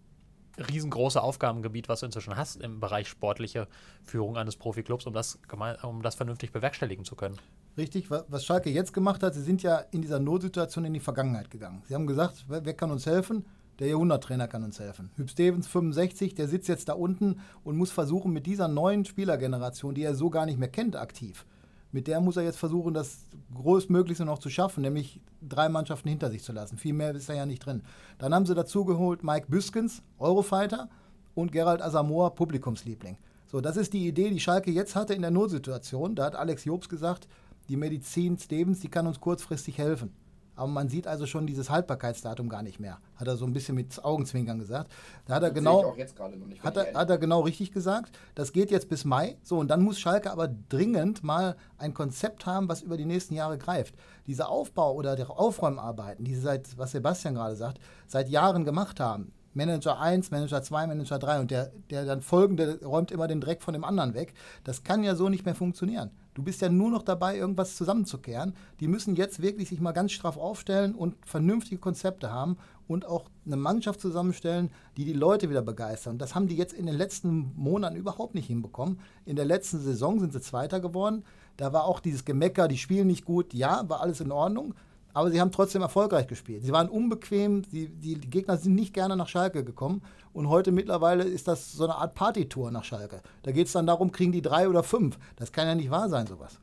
riesengroße 0.57 1.21
Aufgabengebiet, 1.21 1.87
was 1.87 1.99
du 1.99 2.07
inzwischen 2.07 2.35
hast 2.35 2.55
im 2.57 2.79
Bereich 2.79 3.07
sportliche 3.07 3.67
Führung 4.03 4.37
eines 4.37 4.55
Profiklubs, 4.55 5.05
um 5.05 5.13
das, 5.13 5.39
um 5.83 6.01
das 6.01 6.15
vernünftig 6.15 6.51
bewerkstelligen 6.51 7.05
zu 7.05 7.15
können. 7.15 7.37
Richtig, 7.77 8.09
was 8.09 8.43
Schalke 8.43 8.71
jetzt 8.71 8.91
gemacht 8.91 9.21
hat, 9.21 9.35
sie 9.35 9.43
sind 9.43 9.61
ja 9.61 9.77
in 9.91 10.01
dieser 10.01 10.19
Notsituation 10.19 10.85
in 10.85 10.93
die 10.93 10.99
Vergangenheit 10.99 11.51
gegangen. 11.51 11.83
Sie 11.87 11.93
haben 11.93 12.07
gesagt, 12.07 12.45
wer, 12.47 12.65
wer 12.65 12.73
kann 12.73 12.89
uns 12.89 13.05
helfen? 13.05 13.45
Der 13.79 13.87
Jahrhunderttrainer 13.87 14.47
kann 14.47 14.63
uns 14.63 14.79
helfen. 14.79 15.11
Hüb 15.15 15.29
Stevens, 15.29 15.67
65, 15.67 16.33
der 16.33 16.47
sitzt 16.47 16.67
jetzt 16.67 16.89
da 16.89 16.93
unten 16.93 17.39
und 17.63 17.77
muss 17.77 17.91
versuchen, 17.91 18.33
mit 18.33 18.45
dieser 18.45 18.67
neuen 18.67 19.05
Spielergeneration, 19.05 19.93
die 19.93 20.03
er 20.03 20.15
so 20.15 20.29
gar 20.29 20.45
nicht 20.45 20.57
mehr 20.57 20.69
kennt, 20.69 20.95
aktiv, 20.95 21.45
mit 21.91 22.07
der 22.07 22.19
muss 22.19 22.37
er 22.37 22.43
jetzt 22.43 22.57
versuchen, 22.57 22.93
das 22.93 23.25
Größtmöglichste 23.55 24.25
noch 24.25 24.39
zu 24.39 24.49
schaffen, 24.49 24.81
nämlich 24.81 25.21
drei 25.41 25.69
Mannschaften 25.69 26.09
hinter 26.09 26.29
sich 26.29 26.43
zu 26.43 26.51
lassen. 26.51 26.77
Viel 26.77 26.93
mehr 26.93 27.15
ist 27.15 27.29
da 27.29 27.33
ja 27.33 27.45
nicht 27.45 27.65
drin. 27.65 27.83
Dann 28.17 28.33
haben 28.33 28.45
sie 28.45 28.55
dazu 28.55 28.83
geholt 28.83 29.23
Mike 29.23 29.47
Büskens, 29.47 30.01
Eurofighter, 30.19 30.89
und 31.37 31.51
Gerald 31.51 31.81
Asamoah, 31.81 32.33
Publikumsliebling. 32.33 33.17
So, 33.45 33.61
das 33.61 33.77
ist 33.77 33.93
die 33.93 34.07
Idee, 34.07 34.29
die 34.29 34.39
Schalke 34.39 34.71
jetzt 34.71 34.95
hatte 34.95 35.13
in 35.13 35.21
der 35.21 35.31
Notsituation. 35.31 36.15
Da 36.15 36.25
hat 36.25 36.35
Alex 36.35 36.65
Jobs 36.65 36.89
gesagt, 36.89 37.27
die 37.69 37.77
Medizin 37.77 38.37
Stevens, 38.37 38.79
die 38.79 38.89
kann 38.89 39.07
uns 39.07 39.21
kurzfristig 39.21 39.77
helfen. 39.77 40.11
Aber 40.57 40.67
man 40.67 40.89
sieht 40.89 41.07
also 41.07 41.25
schon 41.27 41.45
dieses 41.45 41.69
Haltbarkeitsdatum 41.69 42.49
gar 42.49 42.63
nicht 42.63 42.79
mehr. 42.79 42.97
Hat 43.15 43.27
er 43.27 43.37
so 43.37 43.45
ein 43.45 43.53
bisschen 43.53 43.75
mit 43.75 44.03
Augenzwinkern 44.03 44.57
gesagt. 44.57 44.91
Da 45.25 45.35
hat 45.35 45.43
er 45.43 45.49
Das 45.49 45.57
genau. 45.57 45.95
nicht, 45.95 46.63
Hat 46.63 46.75
er, 46.75 46.93
hat 46.93 47.09
er 47.09 47.17
genau 47.19 47.41
richtig 47.41 47.71
gesagt. 47.71 48.17
Das 48.33 48.51
geht 48.51 48.71
jetzt 48.71 48.89
bis 48.89 49.05
Mai. 49.05 49.37
So, 49.43 49.59
und 49.59 49.69
dann 49.69 49.83
muss 49.83 49.99
Schalke 49.99 50.31
aber 50.31 50.49
dringend 50.69 51.23
mal 51.23 51.55
ein 51.77 51.93
Konzept 51.93 52.47
haben, 52.47 52.67
was 52.67 52.81
über 52.81 52.97
die 52.97 53.05
nächsten 53.05 53.35
Jahre 53.35 53.57
greift. 53.59 53.95
Diese 54.25 54.47
Aufbau- 54.47 54.93
oder 54.93 55.15
die 55.15 55.23
Aufräumarbeiten, 55.23 56.25
die 56.25 56.33
sie 56.33 56.41
seit, 56.41 56.77
was 56.77 56.91
Sebastian 56.91 57.35
gerade 57.35 57.55
sagt, 57.55 57.79
seit 58.07 58.27
Jahren 58.27 58.65
gemacht 58.65 58.99
haben. 58.99 59.31
Manager 59.57 59.99
1, 59.99 60.29
Manager 60.29 60.61
2, 60.61 60.85
Manager 60.85 61.17
3 61.17 61.39
und 61.39 61.51
der, 61.51 61.71
der 61.89 62.05
dann 62.05 62.21
folgende 62.21 62.79
räumt 62.85 63.11
immer 63.11 63.27
den 63.27 63.41
Dreck 63.41 63.63
von 63.63 63.73
dem 63.73 63.83
anderen 63.83 64.13
weg. 64.13 64.35
Das 64.63 64.83
kann 64.83 65.03
ja 65.03 65.15
so 65.15 65.29
nicht 65.29 65.45
mehr 65.45 65.55
funktionieren. 65.55 66.11
Du 66.35 66.43
bist 66.43 66.61
ja 66.61 66.69
nur 66.69 66.91
noch 66.91 67.01
dabei, 67.01 67.35
irgendwas 67.35 67.75
zusammenzukehren. 67.75 68.53
Die 68.79 68.87
müssen 68.87 69.15
jetzt 69.15 69.41
wirklich 69.41 69.69
sich 69.69 69.81
mal 69.81 69.93
ganz 69.93 70.11
straff 70.11 70.37
aufstellen 70.37 70.93
und 70.93 71.15
vernünftige 71.25 71.81
Konzepte 71.81 72.31
haben 72.31 72.57
und 72.87 73.07
auch 73.07 73.25
eine 73.47 73.57
Mannschaft 73.57 73.99
zusammenstellen, 73.99 74.69
die 74.95 75.05
die 75.05 75.13
Leute 75.13 75.49
wieder 75.49 75.63
begeistern. 75.63 76.19
Das 76.19 76.35
haben 76.35 76.47
die 76.47 76.55
jetzt 76.55 76.73
in 76.73 76.85
den 76.85 76.95
letzten 76.95 77.51
Monaten 77.55 77.95
überhaupt 77.95 78.35
nicht 78.35 78.45
hinbekommen. 78.45 78.99
In 79.25 79.35
der 79.35 79.45
letzten 79.45 79.79
Saison 79.79 80.19
sind 80.19 80.33
sie 80.33 80.41
Zweiter 80.41 80.79
geworden. 80.79 81.23
Da 81.57 81.73
war 81.73 81.85
auch 81.85 81.99
dieses 81.99 82.23
Gemecker, 82.23 82.67
die 82.67 82.77
spielen 82.77 83.07
nicht 83.07 83.25
gut. 83.25 83.55
Ja, 83.55 83.89
war 83.89 84.01
alles 84.01 84.21
in 84.21 84.31
Ordnung. 84.31 84.75
Aber 85.17 85.31
sie 85.31 85.41
haben 85.41 85.51
trotzdem 85.51 85.81
erfolgreich 85.81 86.27
gespielt. 86.27 86.63
Sie 86.63 86.71
waren 86.71 86.89
unbequem, 86.89 87.63
die, 87.63 87.89
die, 87.89 88.19
die 88.19 88.29
Gegner 88.29 88.55
sind 88.55 88.75
nicht 88.75 88.93
gerne 88.93 89.15
nach 89.15 89.27
Schalke 89.27 89.63
gekommen. 89.63 90.03
Und 90.31 90.47
heute 90.47 90.71
mittlerweile 90.71 91.23
ist 91.23 91.47
das 91.47 91.71
so 91.71 91.85
eine 91.85 91.95
Art 91.95 92.13
Partytour 92.13 92.69
nach 92.69 92.83
Schalke. 92.83 93.23
Da 93.41 93.51
geht 93.51 93.65
es 93.65 93.73
dann 93.73 93.87
darum, 93.87 94.11
kriegen 94.11 94.31
die 94.31 94.43
drei 94.43 94.69
oder 94.69 94.83
fünf. 94.83 95.17
Das 95.35 95.51
kann 95.51 95.65
ja 95.65 95.73
nicht 95.73 95.89
wahr 95.89 96.07
sein, 96.07 96.27
sowas. 96.27 96.59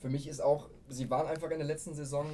Für 0.00 0.08
mich 0.08 0.26
ist 0.26 0.42
auch, 0.42 0.68
sie 0.88 1.10
waren 1.10 1.28
einfach 1.28 1.48
in 1.52 1.58
der 1.58 1.66
letzten 1.68 1.94
Saison 1.94 2.26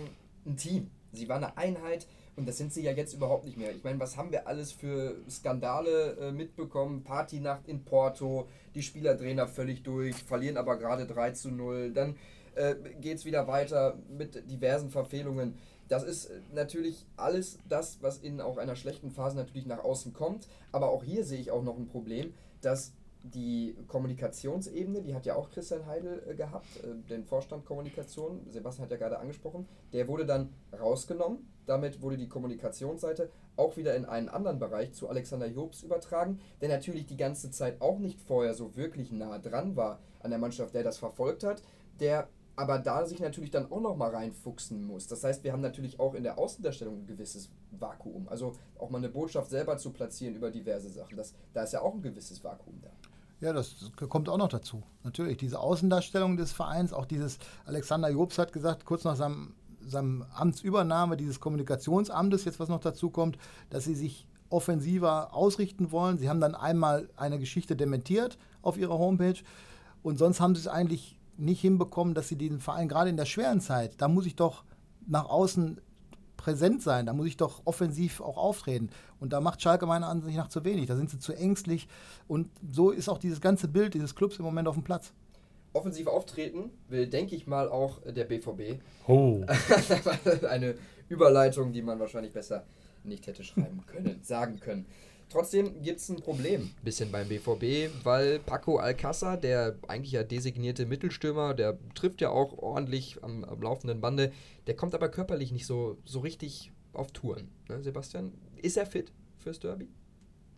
ein 0.47 0.57
Team. 0.57 0.91
Sie 1.13 1.29
waren 1.29 1.45
eine 1.45 1.59
Einheit 1.59 2.07
und 2.37 2.49
das 2.49 2.57
sind 2.57 2.73
sie 2.73 2.83
ja 2.83 2.93
jetzt 2.93 3.13
überhaupt 3.13 3.45
nicht 3.45 3.59
mehr. 3.59 3.75
Ich 3.75 3.85
meine, 3.85 4.01
was 4.01 4.17
haben 4.17 4.33
wir 4.33 4.49
alles 4.49 4.73
für 4.73 5.17
Skandale 5.29 6.17
äh, 6.19 6.33
mitbekommen? 6.33 7.05
Partynacht 7.05 7.69
in 7.69 7.85
Porto, 7.85 8.49
die 8.75 8.83
Spieler 8.83 9.17
drehen 9.17 9.37
da 9.37 9.47
völlig 9.47 9.83
durch, 9.83 10.17
verlieren 10.17 10.57
aber 10.57 10.79
gerade 10.79 11.05
3 11.05 11.33
zu 11.33 11.51
0. 11.51 11.93
Dann 11.93 12.17
äh, 12.59 12.77
geht 13.01 13.19
es 13.19 13.25
wieder 13.25 13.47
weiter 13.47 13.99
mit 14.09 14.51
diversen 14.51 14.91
Verfehlungen. 14.91 15.55
Das 15.89 16.03
ist 16.03 16.31
natürlich 16.53 17.07
alles 17.17 17.59
das, 17.69 17.99
was 18.03 18.19
in 18.19 18.41
auch 18.41 18.59
einer 18.59 18.77
schlechten 18.77 19.11
Phase 19.11 19.37
natürlich 19.37 19.67
nach 19.67 19.83
außen 19.83 20.13
kommt. 20.13 20.49
Aber 20.73 20.91
auch 20.91 21.03
hier 21.03 21.25
sehe 21.25 21.41
ich 21.41 21.51
auch 21.51 21.63
noch 21.63 21.79
ein 21.79 21.87
Problem, 21.87 22.35
dass 22.61 22.93
die 23.23 23.77
Kommunikationsebene, 23.89 25.03
die 25.03 25.15
hat 25.15 25.27
ja 25.27 25.35
auch 25.35 25.51
Christian 25.51 25.87
Heidel 25.87 26.23
äh, 26.29 26.35
gehabt, 26.35 26.67
äh, 26.83 27.09
den 27.09 27.25
Vorstand 27.25 27.65
Kommunikation, 27.65 28.47
Sebastian 28.51 28.85
hat 28.85 28.93
ja 28.93 28.97
gerade 28.97 29.19
angesprochen, 29.19 29.67
der 29.93 30.09
wurde 30.09 30.27
dann 30.27 30.53
rausgenommen. 30.79 31.47
Damit 31.67 32.01
wurde 32.01 32.17
die 32.17 32.29
Kommunikationsseite 32.29 33.31
auch 33.57 33.77
wieder 33.77 33.95
in 33.95 34.07
einen 34.07 34.29
anderen 34.29 34.59
Bereich 34.59 34.95
zu 34.95 35.09
Alexander 35.09 35.49
Jobs 35.49 35.83
übertragen, 35.83 36.41
der 36.61 36.69
natürlich 36.69 37.07
die 37.07 37.17
ganze 37.17 37.51
Zeit 37.51 37.81
auch 37.81 37.99
nicht 37.99 38.21
vorher 38.21 38.55
so 38.55 38.77
wirklich 38.77 39.13
nah 39.13 39.39
dran 39.39 39.77
war 39.77 39.99
an 40.21 40.31
der 40.31 40.39
Mannschaft, 40.39 40.75
der 40.75 40.83
das 40.83 40.99
verfolgt 40.99 41.45
hat, 41.45 41.63
der 42.01 42.29
aber 42.59 42.79
da 42.81 43.07
sich 43.07 43.21
natürlich 43.21 43.53
dann 43.53 43.71
auch 43.71 43.81
nochmal 43.81 44.11
reinfuchsen 44.11 44.85
muss. 44.85 45.07
Das 45.07 45.23
heißt, 45.23 45.45
wir 45.45 45.53
haben 45.53 45.61
natürlich 45.61 46.01
auch 46.01 46.15
in 46.15 46.25
der 46.25 46.39
Außendarstellung 46.39 47.03
ein 47.03 47.07
gewisses 47.07 47.51
Vakuum. 47.71 48.29
Also 48.29 48.53
auch 48.79 48.91
mal 48.91 48.99
eine 48.99 49.09
Botschaft 49.09 49.51
selber 49.51 49.79
zu 49.79 49.91
platzieren 49.93 50.35
über 50.35 50.51
diverse 50.51 50.91
Sachen. 50.91 51.17
Das, 51.17 51.35
da 51.53 51.63
ist 51.63 51.73
ja 51.73 51.83
auch 51.83 51.95
ein 51.95 52.03
gewisses 52.03 52.43
Vakuum 52.43 52.81
da. 52.83 52.91
Ja, 53.41 53.53
das 53.53 53.93
kommt 54.09 54.29
auch 54.29 54.39
noch 54.39 54.49
dazu. 54.49 54.83
Natürlich, 55.05 55.37
diese 55.37 55.61
Außendarstellung 55.61 56.37
des 56.37 56.51
Vereins, 56.51 56.93
auch 56.93 57.07
dieses, 57.07 57.39
Alexander 57.65 58.11
Jobs 58.11 58.39
hat 58.39 58.53
gesagt, 58.53 58.85
kurz 58.85 59.05
nach 59.05 59.15
seinem, 59.15 59.55
seinem 59.81 60.25
Amtsübernahme 60.35 61.17
dieses 61.17 61.39
Kommunikationsamtes, 61.39 62.45
jetzt 62.45 62.59
was 62.59 62.69
noch 62.69 62.81
dazu 62.81 63.11
kommt, 63.11 63.39
dass 63.71 63.85
sie 63.85 63.95
sich 63.95 64.27
offensiver 64.51 65.33
ausrichten 65.33 65.93
wollen. 65.93 66.19
Sie 66.19 66.29
haben 66.29 66.41
dann 66.41 66.57
einmal 66.57 67.09
eine 67.17 67.39
Geschichte 67.39 67.77
dementiert 67.77 68.37
auf 68.63 68.77
ihrer 68.77 68.99
Homepage 68.99 69.39
und 70.03 70.19
sonst 70.19 70.41
haben 70.41 70.57
sie 70.57 70.63
es 70.63 70.69
eigentlich 70.69 71.18
nicht 71.39 71.61
hinbekommen, 71.61 72.15
dass 72.15 72.29
sie 72.29 72.37
diesen 72.37 72.61
Verein 72.61 72.89
gerade 72.89 73.11
in 73.11 73.17
der 73.17 73.27
schweren 73.27 73.61
Zeit, 73.61 73.93
da 73.99 74.09
muss 74.09 74.27
ich 74.27 74.37
doch 74.37 74.65
nach 75.07 75.27
außen 75.27 75.81
präsent 76.37 76.83
sein, 76.83 77.07
da 77.07 77.13
muss 77.13 77.27
ich 77.27 77.37
doch 77.37 77.63
offensiv 77.65 78.21
auch 78.21 78.37
auftreten. 78.37 78.91
Und 79.21 79.33
da 79.33 79.41
macht 79.41 79.61
Schalke 79.61 79.87
meiner 79.87 80.09
Ansicht 80.09 80.37
nach 80.37 80.49
zu 80.49 80.65
wenig. 80.65 80.87
Da 80.87 80.97
sind 80.97 81.11
sie 81.11 81.19
zu 81.19 81.35
ängstlich. 81.35 81.89
Und 82.27 82.49
so 82.73 82.91
ist 82.91 83.09
auch 83.09 83.19
dieses 83.19 83.41
ganze 83.41 83.69
Bild 83.69 83.95
dieses 83.95 84.15
Clubs 84.15 84.39
im 84.39 84.45
Moment 84.45 84.69
auf 84.69 84.75
dem 84.75 84.85
Platz. 84.85 85.13
Offensiv 85.73 86.07
auftreten 86.07 86.71
will, 86.89 87.09
denke 87.09 87.37
ich 87.37 87.47
mal, 87.47 87.69
auch 87.69 88.01
der 88.05 88.25
BVB. 88.25 88.81
Oh. 89.07 89.45
Eine 90.49 90.77
Überleitung, 91.09 91.73
die 91.73 91.83
man 91.83 91.99
wahrscheinlich 92.01 92.33
besser 92.33 92.65
nicht 93.05 93.27
hätte 93.27 93.45
schreiben 93.45 93.85
können, 93.87 94.21
sagen 94.23 94.61
können. 94.61 94.87
Trotzdem 95.31 95.83
gibt 95.83 96.01
es 96.01 96.09
ein 96.09 96.21
Problem 96.21 96.71
bisschen 96.83 97.13
beim 97.13 97.29
BVB, 97.29 97.93
weil 98.03 98.39
Paco 98.39 98.79
Alcázar, 98.79 99.37
der 99.37 99.77
eigentlich 99.87 100.13
ja 100.13 100.23
designierte 100.23 100.87
Mittelstürmer, 100.87 101.53
der 101.53 101.79
trifft 101.95 102.23
ja 102.23 102.31
auch 102.31 102.57
ordentlich 102.57 103.23
am, 103.23 103.45
am 103.45 103.61
laufenden 103.61 104.01
Bande, 104.01 104.33
der 104.67 104.75
kommt 104.75 104.95
aber 104.95 105.11
körperlich 105.11 105.53
nicht 105.53 105.67
so, 105.67 105.99
so 106.05 106.21
richtig 106.21 106.73
auf 106.95 107.13
Touren. 107.13 107.51
Ne, 107.69 107.83
Sebastian, 107.83 108.33
ist 108.57 108.79
er 108.79 108.87
fit 108.87 109.13
fürs 109.37 109.61
Derby? 109.61 109.89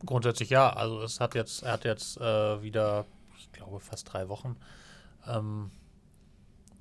Grundsätzlich 0.06 0.50
ja. 0.50 0.72
Also 0.72 1.02
es 1.02 1.18
hat 1.18 1.34
jetzt, 1.34 1.62
er 1.62 1.72
hat 1.72 1.84
jetzt 1.84 2.16
äh, 2.18 2.62
wieder, 2.62 3.06
ich 3.38 3.50
glaube, 3.50 3.80
fast 3.80 4.12
drei 4.12 4.28
Wochen 4.28 4.56
ähm, 5.26 5.72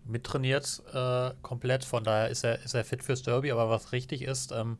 mittrainiert 0.06 0.84
äh, 0.94 1.32
komplett. 1.42 1.86
Von 1.86 2.04
daher 2.04 2.30
ist 2.30 2.44
er, 2.44 2.64
ist 2.64 2.76
er 2.76 2.86
fit 2.86 3.04
fürs 3.04 3.24
Derby, 3.24 3.52
aber 3.52 3.70
was 3.70 3.92
richtig 3.92 4.22
ist, 4.22 4.52
ähm, 4.52 4.78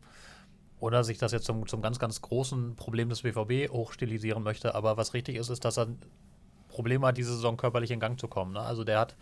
oder 0.80 1.04
sich 1.04 1.18
das 1.18 1.32
jetzt 1.32 1.46
zum, 1.46 1.68
zum 1.68 1.82
ganz, 1.82 2.00
ganz 2.00 2.22
großen 2.22 2.76
Problem 2.76 3.10
des 3.10 3.22
BVB 3.22 3.72
hochstilisieren 3.72 4.44
möchte. 4.44 4.76
Aber 4.76 4.98
was 4.98 5.14
richtig 5.14 5.36
ist, 5.36 5.50
ist, 5.50 5.66
dass 5.66 5.78
er 5.78 5.88
Probleme 6.70 7.08
hat, 7.08 7.18
diese 7.18 7.34
Saison 7.34 7.58
körperlich 7.58 7.92
in 7.92 8.00
Gang 8.00 8.20
zu 8.20 8.28
kommen. 8.28 8.54
Ne? 8.54 8.62
Also 8.62 8.84
der 8.84 9.00
hat, 9.00 9.16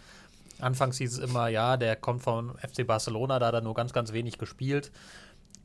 anfangs 0.60 0.98
hieß 0.98 1.14
es 1.14 1.20
immer, 1.20 1.48
ja, 1.48 1.78
der 1.78 1.96
kommt 1.96 2.22
vom 2.22 2.56
FC 2.58 2.86
Barcelona, 2.86 3.40
da 3.40 3.48
hat 3.48 3.56
er 3.56 3.62
nur 3.62 3.74
ganz, 3.74 3.94
ganz 3.94 4.14
wenig 4.14 4.38
gespielt. 4.38 4.92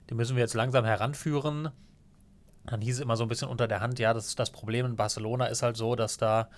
Den 0.09 0.17
müssen 0.17 0.37
wir 0.37 0.43
jetzt 0.43 0.55
langsam 0.55 0.85
heranführen. 0.85 1.71
Dann 2.65 2.81
hieß 2.81 2.97
es 2.97 3.01
immer 3.01 3.17
so 3.17 3.25
ein 3.25 3.29
bisschen 3.29 3.49
unter 3.49 3.69
der 3.69 3.81
Hand, 3.81 3.99
ja, 3.99 4.15
das, 4.15 4.35
das 4.35 4.51
Problem 4.51 4.87
in 4.87 4.97
Barcelona 4.97 5.47
ist 5.47 5.63
halt 5.63 5.77
so, 5.77 5.97
dass 5.97 6.17
da 6.17 6.49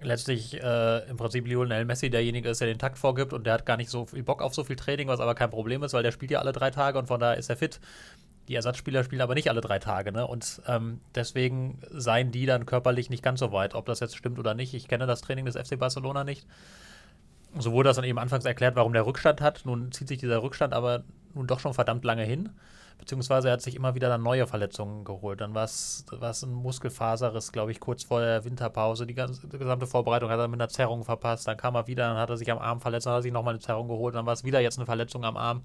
letztlich 0.00 0.62
äh, 0.62 1.08
im 1.08 1.16
Prinzip 1.16 1.46
Lionel 1.46 1.84
Messi 1.84 2.10
derjenige 2.10 2.48
ist, 2.48 2.60
der 2.60 2.68
den 2.68 2.78
Takt 2.78 2.98
vorgibt 2.98 3.32
und 3.32 3.44
der 3.46 3.54
hat 3.54 3.66
gar 3.66 3.76
nicht 3.76 3.90
so 3.90 4.06
viel 4.06 4.22
Bock 4.22 4.42
auf 4.42 4.54
so 4.54 4.64
viel 4.64 4.76
Training, 4.76 5.08
was 5.08 5.20
aber 5.20 5.34
kein 5.34 5.50
Problem 5.50 5.82
ist, 5.82 5.92
weil 5.92 6.02
der 6.02 6.12
spielt 6.12 6.30
ja 6.30 6.40
alle 6.40 6.52
drei 6.52 6.70
Tage 6.70 6.98
und 6.98 7.06
von 7.06 7.20
daher 7.20 7.36
ist 7.36 7.50
er 7.50 7.56
fit. 7.56 7.80
Die 8.48 8.54
Ersatzspieler 8.54 9.04
spielen 9.04 9.22
aber 9.22 9.34
nicht 9.34 9.48
alle 9.48 9.62
drei 9.62 9.78
Tage, 9.78 10.12
ne? 10.12 10.26
Und 10.26 10.60
ähm, 10.66 11.00
deswegen 11.14 11.80
seien 11.90 12.30
die 12.30 12.44
dann 12.44 12.66
körperlich 12.66 13.08
nicht 13.08 13.22
ganz 13.22 13.40
so 13.40 13.52
weit. 13.52 13.74
Ob 13.74 13.86
das 13.86 14.00
jetzt 14.00 14.16
stimmt 14.16 14.38
oder 14.38 14.52
nicht, 14.52 14.74
ich 14.74 14.86
kenne 14.86 15.06
das 15.06 15.22
Training 15.22 15.46
des 15.46 15.56
FC 15.56 15.78
Barcelona 15.78 16.24
nicht. 16.24 16.46
So 17.56 17.72
wurde 17.72 17.88
das 17.88 17.96
dann 17.96 18.04
eben 18.04 18.18
anfangs 18.18 18.44
erklärt, 18.44 18.76
warum 18.76 18.92
der 18.92 19.06
Rückstand 19.06 19.40
hat. 19.40 19.62
Nun 19.64 19.92
zieht 19.92 20.08
sich 20.08 20.18
dieser 20.18 20.42
Rückstand 20.42 20.74
aber 20.74 21.04
nun 21.32 21.46
doch 21.46 21.60
schon 21.60 21.72
verdammt 21.72 22.04
lange 22.04 22.24
hin. 22.24 22.50
Beziehungsweise 22.98 23.48
er 23.48 23.54
hat 23.54 23.62
sich 23.62 23.74
immer 23.74 23.94
wieder 23.94 24.08
dann 24.08 24.22
neue 24.22 24.46
Verletzungen 24.46 25.04
geholt. 25.04 25.40
Dann 25.40 25.54
war 25.54 25.64
es 25.64 26.04
ein 26.42 26.52
Muskelfaserriss, 26.52 27.52
glaube 27.52 27.72
ich, 27.72 27.80
kurz 27.80 28.04
vor 28.04 28.20
der 28.20 28.44
Winterpause. 28.44 29.06
Die, 29.06 29.14
ganze, 29.14 29.46
die 29.46 29.58
gesamte 29.58 29.86
Vorbereitung 29.86 30.30
hat 30.30 30.38
er 30.38 30.48
mit 30.48 30.60
einer 30.60 30.68
Zerrung 30.68 31.04
verpasst. 31.04 31.46
Dann 31.46 31.56
kam 31.56 31.74
er 31.74 31.86
wieder, 31.86 32.08
dann 32.08 32.16
hat 32.16 32.30
er 32.30 32.36
sich 32.36 32.50
am 32.50 32.58
Arm 32.58 32.80
verletzt, 32.80 33.06
dann 33.06 33.12
hat 33.12 33.18
er 33.18 33.22
sich 33.22 33.32
nochmal 33.32 33.54
eine 33.54 33.60
Zerrung 33.60 33.88
geholt. 33.88 34.14
Dann 34.14 34.26
war 34.26 34.32
es 34.32 34.44
wieder 34.44 34.60
jetzt 34.60 34.78
eine 34.78 34.86
Verletzung 34.86 35.24
am 35.24 35.36
Arm. 35.36 35.64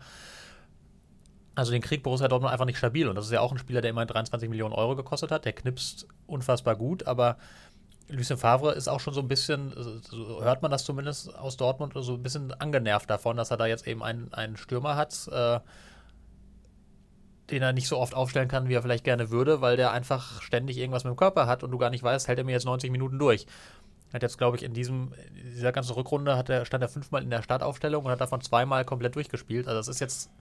Also 1.55 1.71
den 1.71 1.81
Krieg 1.81 2.03
Borussia 2.03 2.27
Dortmund 2.27 2.51
einfach 2.51 2.65
nicht 2.65 2.77
stabil. 2.77 3.07
Und 3.07 3.15
das 3.15 3.25
ist 3.25 3.31
ja 3.31 3.41
auch 3.41 3.51
ein 3.51 3.57
Spieler, 3.57 3.81
der 3.81 3.91
immerhin 3.91 4.07
23 4.07 4.49
Millionen 4.49 4.73
Euro 4.73 4.95
gekostet 4.95 5.31
hat. 5.31 5.45
Der 5.45 5.53
knipst 5.53 6.07
unfassbar 6.25 6.75
gut, 6.75 7.05
aber 7.05 7.37
Lucien 8.09 8.37
Favre 8.37 8.73
ist 8.73 8.87
auch 8.87 8.99
schon 8.99 9.13
so 9.13 9.21
ein 9.21 9.27
bisschen, 9.27 9.71
so 10.01 10.43
hört 10.43 10.61
man 10.61 10.71
das 10.71 10.83
zumindest 10.83 11.35
aus 11.35 11.57
Dortmund, 11.57 11.93
so 11.95 12.15
ein 12.15 12.23
bisschen 12.23 12.51
angenervt 12.53 13.09
davon, 13.09 13.37
dass 13.37 13.51
er 13.51 13.57
da 13.57 13.67
jetzt 13.67 13.87
eben 13.87 14.03
einen, 14.03 14.33
einen 14.33 14.57
Stürmer 14.57 14.95
hat, 14.95 15.27
äh, 15.31 15.59
den 17.51 17.61
er 17.61 17.73
nicht 17.73 17.87
so 17.87 17.97
oft 17.97 18.13
aufstellen 18.13 18.47
kann, 18.47 18.69
wie 18.69 18.73
er 18.73 18.81
vielleicht 18.81 19.03
gerne 19.03 19.29
würde, 19.29 19.61
weil 19.61 19.77
der 19.77 19.91
einfach 19.91 20.41
ständig 20.41 20.77
irgendwas 20.77 21.03
mit 21.03 21.13
dem 21.13 21.17
Körper 21.17 21.47
hat 21.47 21.63
und 21.63 21.71
du 21.71 21.77
gar 21.77 21.89
nicht 21.89 22.03
weißt, 22.03 22.27
hält 22.27 22.37
er 22.37 22.45
mir 22.45 22.51
jetzt 22.51 22.65
90 22.65 22.91
Minuten 22.91 23.19
durch. 23.19 23.45
Hat 24.13 24.23
jetzt, 24.23 24.37
glaube 24.37 24.57
ich, 24.57 24.63
in 24.63 24.73
diesem, 24.73 25.13
dieser 25.53 25.71
ganzen 25.71 25.93
Rückrunde 25.93 26.35
hat 26.35 26.49
er, 26.49 26.65
stand 26.65 26.83
er 26.83 26.89
fünfmal 26.89 27.21
in 27.21 27.29
der 27.29 27.43
Startaufstellung 27.43 28.05
und 28.05 28.11
hat 28.11 28.21
davon 28.21 28.41
zweimal 28.41 28.85
komplett 28.85 29.15
durchgespielt. 29.15 29.67
Also 29.67 29.79
das 29.79 29.87
ist 29.87 29.99
jetzt, 29.99 30.31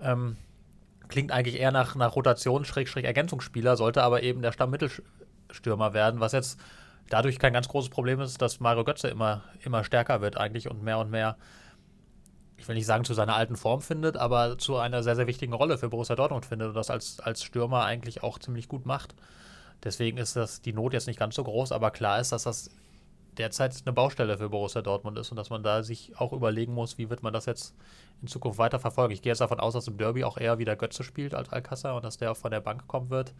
ähm, 0.00 0.36
klingt 1.08 1.32
eigentlich 1.32 1.58
eher 1.58 1.72
nach, 1.72 1.94
nach 1.94 2.14
Rotation, 2.14 2.64
Schrägstrich 2.64 3.04
Ergänzungsspieler, 3.04 3.76
sollte 3.76 4.02
aber 4.02 4.22
eben 4.22 4.42
der 4.42 4.52
Stammmittelstürmer 4.52 5.94
werden, 5.94 6.20
was 6.20 6.32
jetzt 6.32 6.60
dadurch 7.08 7.38
kein 7.38 7.52
ganz 7.52 7.68
großes 7.68 7.90
Problem 7.90 8.20
ist, 8.20 8.40
dass 8.40 8.60
Mario 8.60 8.84
Götze 8.84 9.08
immer, 9.08 9.42
immer 9.62 9.84
stärker 9.84 10.20
wird 10.20 10.36
eigentlich 10.36 10.70
und 10.70 10.82
mehr 10.82 10.98
und 10.98 11.10
mehr 11.10 11.36
ich 12.64 12.68
will 12.68 12.76
nicht 12.76 12.86
sagen, 12.86 13.04
zu 13.04 13.12
seiner 13.12 13.34
alten 13.36 13.56
Form 13.56 13.82
findet, 13.82 14.16
aber 14.16 14.56
zu 14.56 14.78
einer 14.78 15.02
sehr, 15.02 15.16
sehr 15.16 15.26
wichtigen 15.26 15.52
Rolle 15.52 15.76
für 15.76 15.90
Borussia 15.90 16.16
Dortmund 16.16 16.46
findet 16.46 16.68
und 16.68 16.74
das 16.74 16.88
als, 16.88 17.20
als 17.20 17.42
Stürmer 17.42 17.84
eigentlich 17.84 18.22
auch 18.22 18.38
ziemlich 18.38 18.68
gut 18.68 18.86
macht. 18.86 19.14
Deswegen 19.82 20.16
ist 20.16 20.34
das 20.34 20.62
die 20.62 20.72
Not 20.72 20.94
jetzt 20.94 21.06
nicht 21.06 21.18
ganz 21.18 21.34
so 21.34 21.44
groß, 21.44 21.72
aber 21.72 21.90
klar 21.90 22.20
ist, 22.20 22.32
dass 22.32 22.44
das 22.44 22.70
derzeit 23.36 23.74
eine 23.84 23.92
Baustelle 23.92 24.38
für 24.38 24.48
Borussia 24.48 24.80
Dortmund 24.80 25.18
ist 25.18 25.30
und 25.30 25.36
dass 25.36 25.50
man 25.50 25.62
da 25.62 25.82
sich 25.82 26.18
auch 26.18 26.32
überlegen 26.32 26.72
muss, 26.72 26.96
wie 26.96 27.10
wird 27.10 27.22
man 27.22 27.34
das 27.34 27.44
jetzt 27.44 27.74
in 28.22 28.28
Zukunft 28.28 28.58
weiter 28.58 28.78
verfolgen. 28.78 29.12
Ich 29.12 29.20
gehe 29.20 29.30
jetzt 29.30 29.42
davon 29.42 29.60
aus, 29.60 29.74
dass 29.74 29.86
im 29.86 29.98
Derby 29.98 30.24
auch 30.24 30.38
eher 30.38 30.56
wieder 30.56 30.74
Götze 30.74 31.04
spielt 31.04 31.34
als 31.34 31.50
Alcázar 31.50 31.96
und 31.96 32.02
dass 32.02 32.16
der 32.16 32.34
von 32.34 32.50
der 32.50 32.60
Bank 32.60 32.88
kommen 32.88 33.10
wird. 33.10 33.34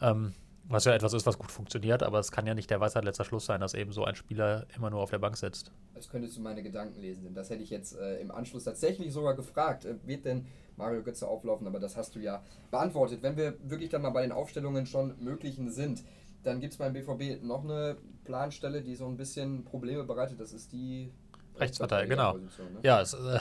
Ähm, 0.00 0.34
was 0.68 0.84
ja 0.84 0.94
etwas 0.94 1.14
ist, 1.14 1.26
was 1.26 1.38
gut 1.38 1.50
funktioniert, 1.50 2.02
aber 2.02 2.18
es 2.18 2.30
kann 2.30 2.46
ja 2.46 2.54
nicht 2.54 2.70
der 2.70 2.80
Weisheit 2.80 3.04
letzter 3.04 3.24
Schluss 3.24 3.46
sein, 3.46 3.60
dass 3.60 3.74
eben 3.74 3.92
so 3.92 4.04
ein 4.04 4.14
Spieler 4.14 4.66
immer 4.76 4.90
nur 4.90 5.00
auf 5.00 5.10
der 5.10 5.18
Bank 5.18 5.36
sitzt. 5.36 5.72
Als 5.94 6.08
könntest 6.08 6.36
du 6.36 6.42
meine 6.42 6.62
Gedanken 6.62 7.00
lesen, 7.00 7.24
denn 7.24 7.34
das 7.34 7.48
hätte 7.48 7.62
ich 7.62 7.70
jetzt 7.70 7.96
äh, 7.96 8.20
im 8.20 8.30
Anschluss 8.30 8.64
tatsächlich 8.64 9.12
sogar 9.12 9.34
gefragt. 9.34 9.86
Äh, 9.86 9.94
wird 10.04 10.26
denn 10.26 10.46
Mario 10.76 11.02
Götze 11.02 11.26
auflaufen? 11.26 11.66
Aber 11.66 11.80
das 11.80 11.96
hast 11.96 12.14
du 12.14 12.20
ja 12.20 12.42
beantwortet. 12.70 13.22
Wenn 13.22 13.36
wir 13.36 13.54
wirklich 13.64 13.88
dann 13.88 14.02
mal 14.02 14.10
bei 14.10 14.22
den 14.22 14.32
Aufstellungen 14.32 14.86
schon 14.86 15.14
möglichen 15.22 15.70
sind, 15.70 16.04
dann 16.42 16.60
gibt 16.60 16.74
es 16.74 16.78
beim 16.78 16.92
BVB 16.92 17.42
noch 17.42 17.64
eine 17.64 17.96
Planstelle, 18.24 18.82
die 18.82 18.94
so 18.94 19.06
ein 19.06 19.16
bisschen 19.16 19.64
Probleme 19.64 20.04
bereitet. 20.04 20.38
Das 20.38 20.52
ist 20.52 20.72
die 20.72 21.10
Rechtsverteidiger, 21.56 22.14
genau. 22.14 22.34
Ne? 22.34 22.48
Ja, 22.82 23.00
es, 23.00 23.14
äh, 23.14 23.38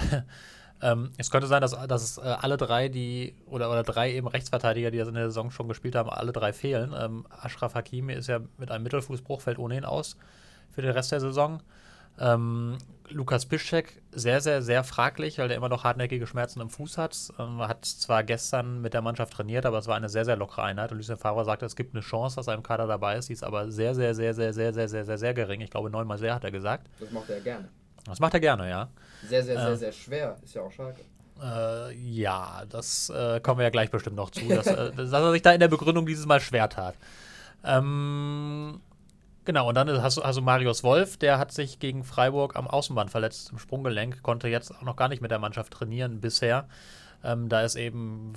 ähm, 0.82 1.12
es 1.18 1.32
könnte 1.32 1.48
sein, 1.48 1.62
dass, 1.62 1.72
dass 1.88 2.18
äh, 2.18 2.22
alle 2.22 2.58
drei, 2.58 2.90
die 2.90 3.36
oder, 3.48 3.70
oder 3.72 3.84
drei 3.84 4.13
eben 4.13 4.28
Rechtsverteidiger, 4.28 4.92
die 4.92 4.98
das 4.98 5.08
in 5.08 5.16
der 5.16 5.26
Saison 5.26 5.50
schon 5.50 5.68
gespielt 5.68 5.96
haben, 5.96 6.10
alle 6.10 6.32
drei 6.32 6.54
fehlen. 6.54 6.94
Ähm, 6.98 7.26
Ashraf 7.30 7.74
Hakimi 7.74 8.13
ist 8.13 8.28
ja 8.28 8.40
mit 8.58 8.70
einem 8.70 8.84
Mittelfußbruch, 8.84 9.42
fällt 9.42 9.58
ohnehin 9.58 9.86
aus 9.86 10.18
für 10.72 10.82
den 10.82 10.92
Rest 10.92 11.12
der 11.12 11.20
Saison. 11.20 11.62
Ähm, 12.20 12.78
Lukas 13.10 13.46
Piszczek 13.46 14.02
sehr, 14.12 14.42
sehr, 14.42 14.62
sehr 14.62 14.84
fraglich, 14.84 15.38
weil 15.38 15.50
er 15.50 15.58
immer 15.58 15.70
noch 15.70 15.84
hartnäckige 15.84 16.28
Schmerzen 16.28 16.60
im 16.62 16.70
Fuß 16.70 16.98
hat. 16.98 17.16
Ähm, 17.40 17.60
hat 17.60 17.86
zwar 17.86 18.24
gestern 18.24 18.82
mit 18.82 18.94
der 18.94 19.02
Mannschaft 19.02 19.34
trainiert, 19.34 19.66
aber 19.66 19.78
es 19.78 19.88
war 19.88 19.96
eine 19.96 20.10
sehr, 20.10 20.26
sehr 20.26 20.36
lockere 20.36 20.63
Einheit. 20.63 20.92
Und 20.92 20.98
Lucien 20.98 21.18
Favre 21.18 21.46
sagte, 21.46 21.66
es 21.66 21.76
gibt 21.76 21.94
eine 21.94 22.02
Chance, 22.02 22.36
dass 22.36 22.48
er 22.48 22.56
im 22.56 22.63
Kader 22.63 22.86
dabei 22.86 23.18
ist. 23.18 23.30
Die 23.30 23.34
ist 23.34 23.44
aber 23.44 23.72
sehr, 23.72 23.96
sehr, 23.96 24.13
sehr, 24.13 24.34
sehr, 24.34 24.54
sehr, 24.54 24.74
sehr, 24.74 24.90
sehr, 24.90 25.06
sehr, 25.06 25.18
sehr 25.18 25.34
gering. 25.34 25.62
Ich 25.62 25.72
glaube, 25.72 25.90
neunmal 25.90 26.18
sehr 26.18 26.36
hat 26.36 26.44
er 26.44 26.52
gesagt. 26.52 26.88
Das 27.00 27.12
macht 27.12 27.30
er 27.30 27.40
gerne. 27.40 27.70
Das 28.08 28.20
macht 28.20 28.34
er 28.34 28.39
gerne, 28.39 28.70
ja. 28.70 28.89
Sehr, 29.28 29.43
sehr, 29.43 29.60
sehr, 29.60 29.70
äh, 29.70 29.78
sehr 29.78 29.91
schwer. 29.91 30.38
Ist 30.43 30.56
ja 30.56 30.62
auch 30.62 30.72
schade. 30.72 30.96
Äh, 31.41 31.93
ja, 31.96 32.63
das 32.70 33.10
äh, 33.10 33.39
kommen 33.41 33.60
wir 33.60 33.65
ja 33.65 33.70
gleich 33.70 33.91
bestimmt 33.91 34.15
noch 34.15 34.32
zu, 34.32 34.48
dass, 34.48 34.67
äh, 34.67 34.91
dass, 34.96 35.12
er 35.12 35.32
sich 35.32 35.41
da 35.41 35.52
in 35.52 35.60
der 35.60 35.67
Begründung 35.67 36.06
dieses 36.06 36.26
Mal 36.26 36.39
schwer 36.39 36.70
tat. 36.70 36.96
Ähm, 37.63 38.82
genau, 39.46 39.70
und 39.70 39.76
dann 39.76 40.02
hast 40.02 40.17
du 40.17 40.22
also 40.22 40.41
Marius 40.41 40.84
Wolf, 40.84 41.17
der 41.17 41.38
hat 41.38 41.52
sich 41.52 41.80
gegen 41.80 42.04
Freiburg 42.04 42.56
am 42.56 42.67
Außenband 42.67 43.12
verletzt 43.12 43.52
im 43.52 43.60
Sprunggelenk, 43.60 44.24
konnte 44.24 44.48
jetzt 44.48 44.72
auch 44.72 44.84
noch 44.84 44.96
gar 44.96 45.10
nicht 45.10 45.22
mit 45.22 45.32
der 45.32 45.39
Mannschaft 45.39 45.74
trainieren 45.74 46.22
bisher. 46.22 46.67
Ähm, 47.24 47.50
da 47.50 47.62
ist 47.62 47.76
eben, 47.76 48.34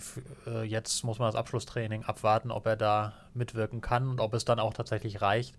äh, 0.47 0.65
jetzt 0.65 1.05
muss 1.05 1.19
man 1.19 1.29
das 1.29 1.35
Abschlusstraining 1.37 2.05
abwarten, 2.05 2.51
ob 2.51 2.67
er 2.67 2.77
da 2.77 3.13
mitwirken 3.35 3.81
kann 3.81 4.09
und 4.09 4.21
ob 4.21 4.35
es 4.35 4.45
dann 4.45 4.59
auch 4.59 4.75
tatsächlich 4.75 5.21
reicht. 5.21 5.55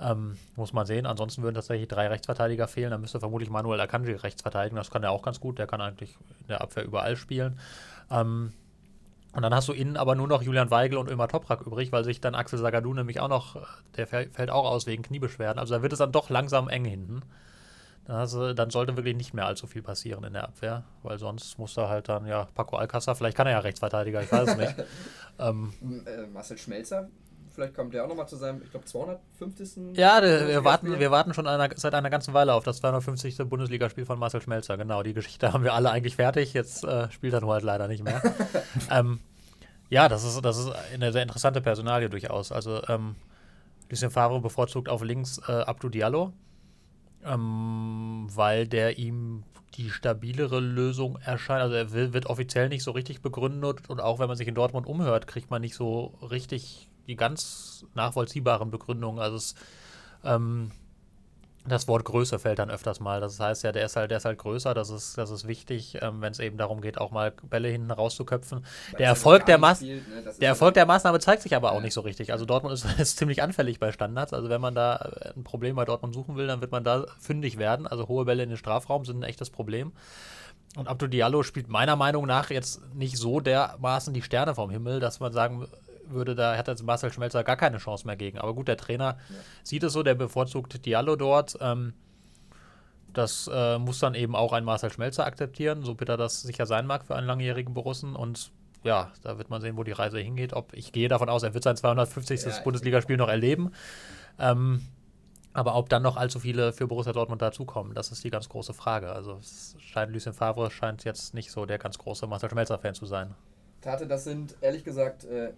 Ähm, 0.00 0.38
muss 0.56 0.72
man 0.72 0.86
sehen. 0.86 1.04
Ansonsten 1.04 1.42
würden 1.42 1.54
tatsächlich 1.54 1.88
drei 1.88 2.08
Rechtsverteidiger 2.08 2.68
fehlen. 2.68 2.90
Dann 2.90 3.00
müsste 3.00 3.20
vermutlich 3.20 3.50
Manuel 3.50 3.80
Akanji 3.80 4.12
rechts 4.12 4.42
verteidigen. 4.42 4.76
Das 4.76 4.90
kann 4.90 5.02
er 5.02 5.10
auch 5.10 5.22
ganz 5.22 5.40
gut. 5.40 5.58
Der 5.58 5.66
kann 5.66 5.80
eigentlich 5.80 6.16
in 6.40 6.48
der 6.48 6.62
Abwehr 6.62 6.84
überall 6.84 7.16
spielen. 7.16 7.58
Ähm, 8.10 8.52
und 9.32 9.42
dann 9.42 9.54
hast 9.54 9.68
du 9.68 9.72
innen 9.72 9.96
aber 9.96 10.14
nur 10.14 10.26
noch 10.26 10.42
Julian 10.42 10.70
Weigel 10.70 10.98
und 10.98 11.08
Ömer 11.08 11.28
Toprak 11.28 11.60
übrig, 11.60 11.92
weil 11.92 12.04
sich 12.04 12.20
dann 12.20 12.34
Axel 12.34 12.58
Sagadou 12.58 12.94
nämlich 12.94 13.20
auch 13.20 13.28
noch, 13.28 13.56
der 13.96 14.06
fällt 14.06 14.50
auch 14.50 14.64
aus 14.64 14.86
wegen 14.86 15.02
Kniebeschwerden. 15.02 15.58
Also 15.60 15.74
da 15.74 15.82
wird 15.82 15.92
es 15.92 16.00
dann 16.00 16.12
doch 16.12 16.30
langsam 16.30 16.68
eng 16.68 16.84
hinten. 16.84 17.22
Dann, 18.06 18.28
du, 18.28 18.54
dann, 18.54 18.70
sollte 18.70 18.96
wirklich 18.96 19.14
nicht 19.14 19.34
mehr 19.34 19.46
allzu 19.46 19.68
viel 19.68 19.82
passieren 19.82 20.24
in 20.24 20.32
der 20.32 20.44
Abwehr, 20.44 20.82
weil 21.04 21.18
sonst 21.18 21.58
muss 21.58 21.74
da 21.74 21.88
halt 21.88 22.08
dann, 22.08 22.26
ja, 22.26 22.48
Paco 22.54 22.76
Alcázar, 22.76 23.14
vielleicht 23.14 23.36
kann 23.36 23.46
er 23.46 23.52
ja 23.52 23.58
Rechtsverteidiger, 23.60 24.22
ich 24.22 24.32
weiß 24.32 24.48
es 24.48 24.56
nicht. 24.56 24.74
ähm, 25.38 25.72
äh, 26.06 26.26
Marcel 26.26 26.58
Schmelzer 26.58 27.08
Vielleicht 27.50 27.74
kommt 27.74 27.94
der 27.94 28.04
auch 28.04 28.08
nochmal 28.08 28.28
zu 28.28 28.36
seinem, 28.36 28.62
ich 28.62 28.70
glaube, 28.70 28.86
250. 28.86 29.96
Ja, 29.96 30.20
der, 30.20 30.48
wir, 30.48 30.64
warten, 30.64 30.98
wir 30.98 31.10
warten 31.10 31.34
schon 31.34 31.46
einer, 31.46 31.68
seit 31.76 31.94
einer 31.94 32.10
ganzen 32.10 32.34
Weile 32.34 32.54
auf 32.54 32.64
das 32.64 32.78
250. 32.78 33.36
Bundesligaspiel 33.48 34.06
von 34.06 34.18
Marcel 34.18 34.40
Schmelzer. 34.40 34.76
Genau, 34.76 35.02
die 35.02 35.14
Geschichte 35.14 35.52
haben 35.52 35.64
wir 35.64 35.74
alle 35.74 35.90
eigentlich 35.90 36.16
fertig. 36.16 36.54
Jetzt 36.54 36.84
äh, 36.84 37.10
spielt 37.10 37.34
er 37.34 37.40
nur 37.40 37.52
halt 37.52 37.64
leider 37.64 37.88
nicht 37.88 38.04
mehr. 38.04 38.22
ähm, 38.90 39.20
ja, 39.88 40.08
das 40.08 40.24
ist, 40.24 40.44
das 40.44 40.58
ist 40.58 40.70
eine 40.94 41.12
sehr 41.12 41.22
interessante 41.22 41.60
Personalie 41.60 42.08
durchaus. 42.08 42.52
Also, 42.52 42.82
ähm, 42.88 43.16
Lucien 43.90 44.10
Favre 44.10 44.40
bevorzugt 44.40 44.88
auf 44.88 45.02
links 45.02 45.40
äh, 45.48 45.52
Abdu 45.52 45.88
Diallo, 45.88 46.32
ähm, 47.24 48.28
weil 48.30 48.68
der 48.68 48.98
ihm 48.98 49.42
die 49.74 49.90
stabilere 49.90 50.60
Lösung 50.60 51.18
erscheint. 51.18 51.62
Also 51.62 51.74
er 51.74 51.92
wird 52.12 52.26
offiziell 52.26 52.68
nicht 52.68 52.82
so 52.82 52.92
richtig 52.92 53.20
begründet 53.22 53.88
und 53.88 54.00
auch 54.00 54.18
wenn 54.18 54.28
man 54.28 54.36
sich 54.36 54.48
in 54.48 54.54
Dortmund 54.54 54.86
umhört, 54.86 55.26
kriegt 55.26 55.50
man 55.50 55.62
nicht 55.62 55.74
so 55.74 56.18
richtig 56.22 56.89
die 57.10 57.16
ganz 57.16 57.84
nachvollziehbaren 57.94 58.70
Begründungen. 58.70 59.20
Also 59.20 59.36
es, 59.36 59.54
ähm, 60.24 60.70
das 61.66 61.86
Wort 61.88 62.04
Größe 62.04 62.38
fällt 62.38 62.58
dann 62.58 62.70
öfters 62.70 63.00
mal. 63.00 63.20
Das 63.20 63.38
heißt 63.38 63.64
ja, 63.64 63.72
der 63.72 63.84
ist 63.84 63.96
halt, 63.96 64.10
der 64.10 64.18
ist 64.18 64.24
halt 64.24 64.38
größer, 64.38 64.72
das 64.72 64.88
ist, 64.88 65.18
das 65.18 65.30
ist 65.30 65.46
wichtig, 65.46 65.98
ähm, 66.00 66.22
wenn 66.22 66.32
es 66.32 66.38
eben 66.38 66.56
darum 66.56 66.80
geht, 66.80 66.98
auch 66.98 67.10
mal 67.10 67.32
Bälle 67.42 67.68
hinten 67.68 67.90
rauszuköpfen. 67.90 68.64
Der 68.98 69.08
Erfolg, 69.08 69.44
der, 69.44 69.58
Maß 69.58 69.78
spielt, 69.78 70.08
ne? 70.08 70.32
der 70.40 70.48
Erfolg 70.48 70.74
der 70.74 70.86
Maßnahme 70.86 71.20
zeigt 71.20 71.42
sich 71.42 71.54
aber 71.54 71.72
auch 71.72 71.76
ja. 71.76 71.82
nicht 71.82 71.94
so 71.94 72.00
richtig. 72.00 72.32
Also 72.32 72.46
Dortmund 72.46 72.72
ist, 72.72 72.86
ist, 72.98 73.18
ziemlich 73.18 73.42
anfällig 73.42 73.78
bei 73.78 73.92
Standards. 73.92 74.32
Also 74.32 74.48
wenn 74.48 74.60
man 74.60 74.74
da 74.74 74.96
äh, 74.96 75.32
ein 75.36 75.44
Problem 75.44 75.76
bei 75.76 75.84
Dortmund 75.84 76.14
suchen 76.14 76.36
will, 76.36 76.46
dann 76.46 76.60
wird 76.60 76.72
man 76.72 76.84
da 76.84 77.06
fündig 77.18 77.58
werden. 77.58 77.86
Also 77.86 78.08
hohe 78.08 78.24
Bälle 78.24 78.42
in 78.42 78.48
den 78.48 78.58
Strafraum 78.58 79.04
sind 79.04 79.18
ein 79.18 79.24
echtes 79.24 79.50
Problem. 79.50 79.92
Und 80.76 80.88
Abdou 80.88 81.08
Diallo 81.08 81.42
spielt 81.42 81.68
meiner 81.68 81.96
Meinung 81.96 82.26
nach 82.26 82.50
jetzt 82.50 82.94
nicht 82.94 83.18
so 83.18 83.40
dermaßen 83.40 84.14
die 84.14 84.22
Sterne 84.22 84.54
vom 84.54 84.70
Himmel, 84.70 85.00
dass 85.00 85.18
man 85.20 85.32
sagen 85.32 85.66
würde, 86.12 86.34
da 86.34 86.54
hätte 86.54 86.70
jetzt 86.70 86.82
Marcel 86.82 87.12
Schmelzer 87.12 87.44
gar 87.44 87.56
keine 87.56 87.78
Chance 87.78 88.06
mehr 88.06 88.16
gegen. 88.16 88.38
Aber 88.38 88.54
gut, 88.54 88.68
der 88.68 88.76
Trainer 88.76 89.16
ja. 89.28 89.36
sieht 89.62 89.82
es 89.82 89.92
so, 89.92 90.02
der 90.02 90.14
bevorzugt 90.14 90.84
Diallo 90.84 91.16
dort. 91.16 91.56
Ähm, 91.60 91.94
das 93.12 93.50
äh, 93.52 93.78
muss 93.78 93.98
dann 93.98 94.14
eben 94.14 94.36
auch 94.36 94.52
ein 94.52 94.64
Marcel 94.64 94.92
Schmelzer 94.92 95.26
akzeptieren, 95.26 95.82
so 95.82 95.94
bitter 95.94 96.16
das 96.16 96.42
sicher 96.42 96.66
sein 96.66 96.86
mag 96.86 97.04
für 97.04 97.16
einen 97.16 97.26
langjährigen 97.26 97.74
Borussen. 97.74 98.14
Und 98.14 98.52
ja, 98.84 99.10
da 99.22 99.38
wird 99.38 99.50
man 99.50 99.60
sehen, 99.60 99.76
wo 99.76 99.84
die 99.84 99.92
Reise 99.92 100.18
hingeht. 100.18 100.52
Ob 100.52 100.72
ich 100.72 100.92
gehe 100.92 101.08
davon 101.08 101.28
aus, 101.28 101.42
er 101.42 101.54
wird 101.54 101.64
sein 101.64 101.76
250. 101.76 102.42
Ja, 102.42 102.60
Bundesligaspiel 102.62 103.16
noch 103.16 103.28
erleben. 103.28 103.72
Ähm, 104.38 104.82
aber 105.52 105.74
ob 105.74 105.88
dann 105.88 106.02
noch 106.02 106.16
allzu 106.16 106.38
viele 106.38 106.72
für 106.72 106.86
Borussia 106.86 107.12
Dortmund 107.12 107.42
dazukommen, 107.42 107.94
das 107.94 108.12
ist 108.12 108.22
die 108.22 108.30
ganz 108.30 108.48
große 108.48 108.72
Frage. 108.72 109.10
Also 109.12 109.36
es 109.40 109.74
scheint 109.80 110.12
Lucien 110.12 110.32
Favre 110.32 110.70
scheint 110.70 111.04
jetzt 111.04 111.34
nicht 111.34 111.50
so 111.50 111.66
der 111.66 111.78
ganz 111.78 111.98
große 111.98 112.26
Marcel 112.26 112.50
Schmelzer-Fan 112.50 112.94
zu 112.94 113.06
sein. 113.06 113.34
Tate, 113.80 114.06
das 114.06 114.24
sind 114.24 114.56
ehrlich 114.60 114.84
gesagt 114.84 115.24
äh, 115.24 115.52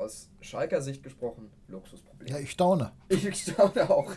aus 0.00 0.30
Schalker 0.40 0.82
Sicht 0.82 1.02
gesprochen 1.02 1.50
Luxusproblem. 1.68 2.28
Ja, 2.28 2.38
ich 2.38 2.50
staune. 2.50 2.92
Ich 3.08 3.34
staune 3.34 3.88
auch. 3.90 4.12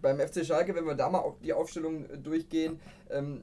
Beim 0.00 0.18
FC 0.18 0.44
Schalke, 0.44 0.74
wenn 0.74 0.84
wir 0.84 0.94
da 0.94 1.08
mal 1.08 1.34
die 1.42 1.52
Aufstellung 1.52 2.06
äh, 2.06 2.18
durchgehen, 2.18 2.80
ähm, 3.10 3.42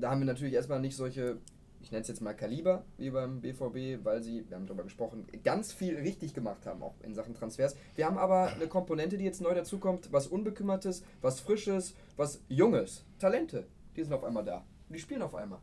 da 0.00 0.10
haben 0.10 0.20
wir 0.20 0.26
natürlich 0.26 0.54
erstmal 0.54 0.80
nicht 0.80 0.96
solche, 0.96 1.38
ich 1.80 1.90
nenne 1.90 2.02
es 2.02 2.08
jetzt 2.08 2.20
mal 2.20 2.34
Kaliber, 2.34 2.84
wie 2.96 3.10
beim 3.10 3.40
BVB, 3.40 4.04
weil 4.04 4.22
sie, 4.22 4.48
wir 4.48 4.56
haben 4.56 4.66
darüber 4.66 4.84
gesprochen, 4.84 5.26
ganz 5.44 5.72
viel 5.72 5.96
richtig 5.96 6.34
gemacht 6.34 6.66
haben, 6.66 6.82
auch 6.82 6.94
in 7.02 7.14
Sachen 7.14 7.34
Transfers. 7.34 7.76
Wir 7.94 8.06
haben 8.06 8.18
aber 8.18 8.48
eine 8.48 8.66
Komponente, 8.66 9.18
die 9.18 9.24
jetzt 9.24 9.40
neu 9.40 9.54
dazukommt, 9.54 10.12
was 10.12 10.26
Unbekümmertes, 10.26 11.04
was 11.20 11.40
Frisches, 11.40 11.94
was 12.16 12.42
Junges. 12.48 13.04
Talente, 13.18 13.66
die 13.96 14.02
sind 14.02 14.12
auf 14.12 14.24
einmal 14.24 14.44
da. 14.44 14.64
Die 14.88 14.98
spielen 14.98 15.22
auf 15.22 15.34
einmal. 15.34 15.60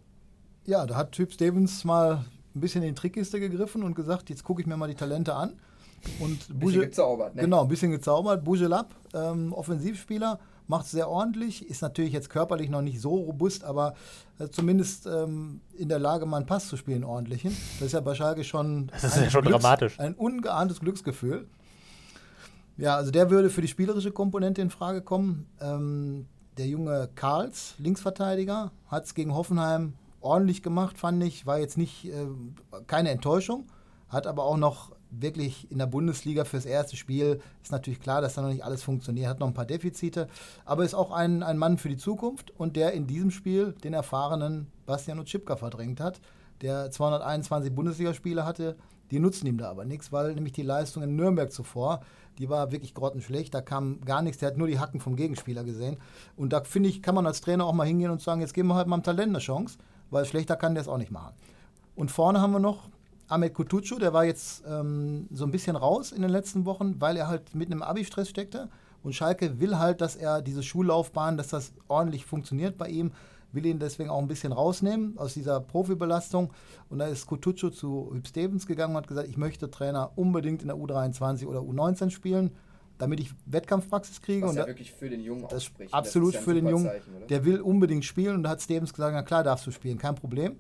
Ja, 0.66 0.86
da 0.86 0.96
hat 0.96 1.13
Typ 1.13 1.34
Stevens 1.34 1.84
mal 1.84 2.26
ein 2.58 2.62
bisschen 2.62 2.84
in 2.84 2.89
die 2.89 2.96
Trickkiste 2.96 3.39
gegriffen 3.39 3.84
und 3.84 3.96
gesagt, 3.96 4.30
jetzt 4.30 4.43
gucke 4.43 4.62
ich 4.62 4.67
mir 4.67 4.78
mal 4.78 4.88
die 4.88 4.96
Talente 4.96 5.34
an. 5.36 5.54
Und 6.20 6.50
ein 6.50 6.60
bisschen 6.60 6.82
gezaubert, 6.82 7.36
ne? 7.36 7.41
Genau, 7.41 7.62
ein 7.63 7.67
bisschen 7.67 7.91
gezaubert. 7.91 8.43
Bujelab, 8.43 8.93
ähm, 9.13 9.52
Offensivspieler, 9.54 10.39
macht 10.67 10.86
es 10.86 10.91
sehr 10.91 11.10
ordentlich, 11.10 11.67
ist 11.70 11.82
natürlich 11.82 12.13
jetzt 12.13 12.30
körperlich 12.30 12.70
noch 12.70 12.82
nicht 12.82 13.02
so 13.02 13.15
robust, 13.15 13.63
aber 13.63 13.96
äh, 14.38 14.50
zumindest 14.50 15.08
ähm, 15.08 15.62
in 15.76 15.89
der 15.89 16.00
Lage, 16.00 16.26
mal 16.26 16.38
einen 16.38 16.46
Pass 16.46 16.67
zu 16.67 16.78
spielen, 16.78 17.04
ordentlichen. 17.04 17.56
Das 17.80 17.88
ist 17.88 17.93
ja 17.93 18.02
bei 18.02 18.15
Schalke 18.15 18.43
schon, 18.43 18.88
das 18.91 19.04
ist 19.04 19.17
ja 19.17 19.30
schon 19.30 19.43
Glücks, 19.43 19.62
dramatisch. 19.62 20.00
ein 20.00 20.13
ungeahntes 20.13 20.80
Glücksgefühl. 20.80 21.48
Ja, 22.78 22.96
also 22.96 23.10
der 23.10 23.32
würde 23.32 23.50
für 23.50 23.62
die 23.62 23.67
spielerische 23.67 24.12
Komponente 24.12 24.62
in 24.62 24.70
Frage 24.70 25.02
kommen. 25.02 25.48
Ähm, 25.60 26.28
der 26.58 26.67
junge 26.67 27.10
Karls, 27.15 27.76
Linksverteidiger, 27.78 28.72
hat 28.88 29.06
es 29.06 29.13
gegen 29.13 29.34
Hoffenheim 29.34 29.93
ordentlich 30.22 30.64
gemacht, 30.64 30.98
fand 30.98 31.24
ich. 31.24 31.46
War 31.46 31.60
jetzt 31.60 31.78
nicht 31.78 32.06
äh, 32.06 32.28
keine 32.88 33.10
Enttäuschung, 33.10 33.66
hat 34.10 34.28
aber 34.28 34.44
auch 34.44 34.58
noch 34.58 34.92
wirklich 35.10 35.72
in 35.72 35.78
der 35.78 35.86
Bundesliga 35.86 36.46
fürs 36.46 36.66
erste 36.66 36.98
Spiel 36.98 37.40
ist 37.64 37.72
natürlich 37.72 38.00
klar, 38.00 38.22
dass 38.22 38.36
da 38.36 38.42
noch 38.42 38.50
nicht 38.50 38.64
alles 38.64 38.84
funktioniert, 38.84 39.28
hat 39.28 39.40
noch 39.40 39.48
ein 39.48 39.54
paar 39.54 39.66
Defizite, 39.66 40.28
aber 40.66 40.84
ist 40.84 40.94
auch 40.94 41.12
ein, 41.12 41.44
ein 41.44 41.58
Mann 41.58 41.78
für 41.78 41.90
die 41.90 41.98
Zukunft 41.98 42.52
und 42.52 42.76
der 42.76 42.94
in 42.94 43.08
diesem 43.08 43.32
Spiel 43.32 43.74
den 43.84 43.94
erfahrenen 43.94 44.68
Bastian 44.86 45.20
Utschipka 45.20 45.56
verdrängt 45.56 46.00
hat, 46.00 46.20
der 46.62 46.92
221 46.92 47.74
Bundesligaspiele 47.74 48.46
hatte. 48.46 48.76
Die 49.12 49.20
nutzen 49.20 49.48
ihm 49.48 49.58
da 49.58 49.70
aber 49.70 49.86
nichts, 49.86 50.12
weil 50.12 50.34
nämlich 50.34 50.52
die 50.52 50.64
Leistung 50.64 51.02
in 51.02 51.16
Nürnberg 51.16 51.52
zuvor, 51.52 52.02
die 52.40 52.50
war 52.50 52.72
wirklich 52.72 52.94
grottenschlecht, 52.94 53.54
da 53.54 53.62
kam 53.62 54.02
gar 54.02 54.22
nichts, 54.22 54.40
der 54.40 54.50
hat 54.50 54.58
nur 54.58 54.68
die 54.68 54.80
Hacken 54.80 55.00
vom 55.00 55.16
Gegenspieler 55.16 55.64
gesehen. 55.64 55.98
Und 56.36 56.52
da 56.52 56.62
finde 56.64 56.90
ich, 56.90 57.02
kann 57.02 57.16
man 57.16 57.26
als 57.26 57.40
Trainer 57.40 57.66
auch 57.66 57.74
mal 57.74 57.88
hingehen 57.88 58.12
und 58.12 58.22
sagen, 58.22 58.42
jetzt 58.42 58.54
geben 58.54 58.68
wir 58.68 58.76
halt 58.76 58.88
mal 58.88 58.96
einem 58.96 59.04
Talent 59.04 59.30
eine 59.30 59.40
Chance 59.40 59.78
weil 60.10 60.26
schlechter 60.26 60.56
kann 60.56 60.76
der 60.76 60.82
es 60.82 60.88
auch 60.88 60.98
nicht 60.98 61.12
machen. 61.12 61.34
Und 61.96 62.12
vorne 62.12 62.41
haben 62.41 62.52
wir 62.52 62.60
noch 62.60 62.89
Ahmed 63.28 63.54
Kutucu, 63.54 64.00
der 64.00 64.13
war 64.13 64.24
jetzt 64.24 64.63
ähm, 64.67 65.28
so 65.32 65.43
ein 65.43 65.52
bisschen 65.52 65.76
raus 65.76 66.12
in 66.12 66.22
den 66.22 66.32
letzten 66.32 66.65
Wochen, 66.65 67.02
weil 67.02 67.17
er 67.17 67.28
halt 67.28 67.54
mit 67.54 67.70
einem 67.70 67.82
Abi-Stress 67.82 68.30
steckte 68.30 68.70
Und 69.04 69.13
Schalke 69.13 69.60
will 69.60 69.78
halt, 69.78 70.00
dass 70.00 70.15
er 70.15 70.41
diese 70.41 70.63
Schullaufbahn, 70.63 71.36
dass 71.36 71.50
das 71.50 71.74
ordentlich 71.89 72.26
funktioniert 72.26 72.78
bei 72.78 72.88
ihm, 72.88 73.12
will 73.52 73.65
ihn 73.65 73.80
deswegen 73.80 74.10
auch 74.10 74.20
ein 74.20 74.28
bisschen 74.28 74.54
rausnehmen 74.54 75.17
aus 75.17 75.34
dieser 75.34 75.60
Profibelastung. 75.60 76.52
Und 76.89 77.00
da 77.00 77.08
ist 77.08 77.26
Kutucu 77.28 77.70
zu 77.70 78.10
Hüb 78.13 78.28
Stevens 78.28 78.65
gegangen 78.65 78.96
und 78.96 79.02
hat 79.02 79.08
gesagt, 79.08 79.28
ich 79.28 79.38
möchte 79.38 79.70
Trainer 79.70 80.12
unbedingt 80.15 80.62
in 80.62 80.70
der 80.70 80.78
U23 80.78 81.48
oder 81.48 81.60
U19 81.60 82.12
spielen, 82.12 82.52
damit 82.98 83.20
ich 83.20 83.32
Wettkampfpraxis 83.46 84.22
kriege. 84.22 84.44
Was 84.44 84.52
und 84.52 84.56
ja 84.58 84.64
da, 84.64 84.68
wirklich 84.68 84.92
für 84.92 85.10
den 85.10 85.22
Jungen 85.22 85.44
das 85.44 85.54
ausspricht. 85.54 85.94
absolut 85.94 86.34
Das 86.34 86.42
ist 86.42 86.48
ja 86.48 86.52
für 86.52 86.60
den 86.60 86.68
Jungen. 86.68 86.86
Zeichen, 86.86 87.28
der 87.30 87.46
will 87.46 87.62
unbedingt 87.62 88.06
spielen 88.06 88.36
und 88.36 88.44
da 88.44 88.52
hat 88.52 88.62
Stevens 88.62 88.94
gesagt, 88.94 89.14
na 89.14 89.24
klar 89.24 89.44
darfst 89.44 89.66
du 89.68 89.72
spielen, 89.72 89.98
kein 89.98 90.16
Problem. 90.16 90.58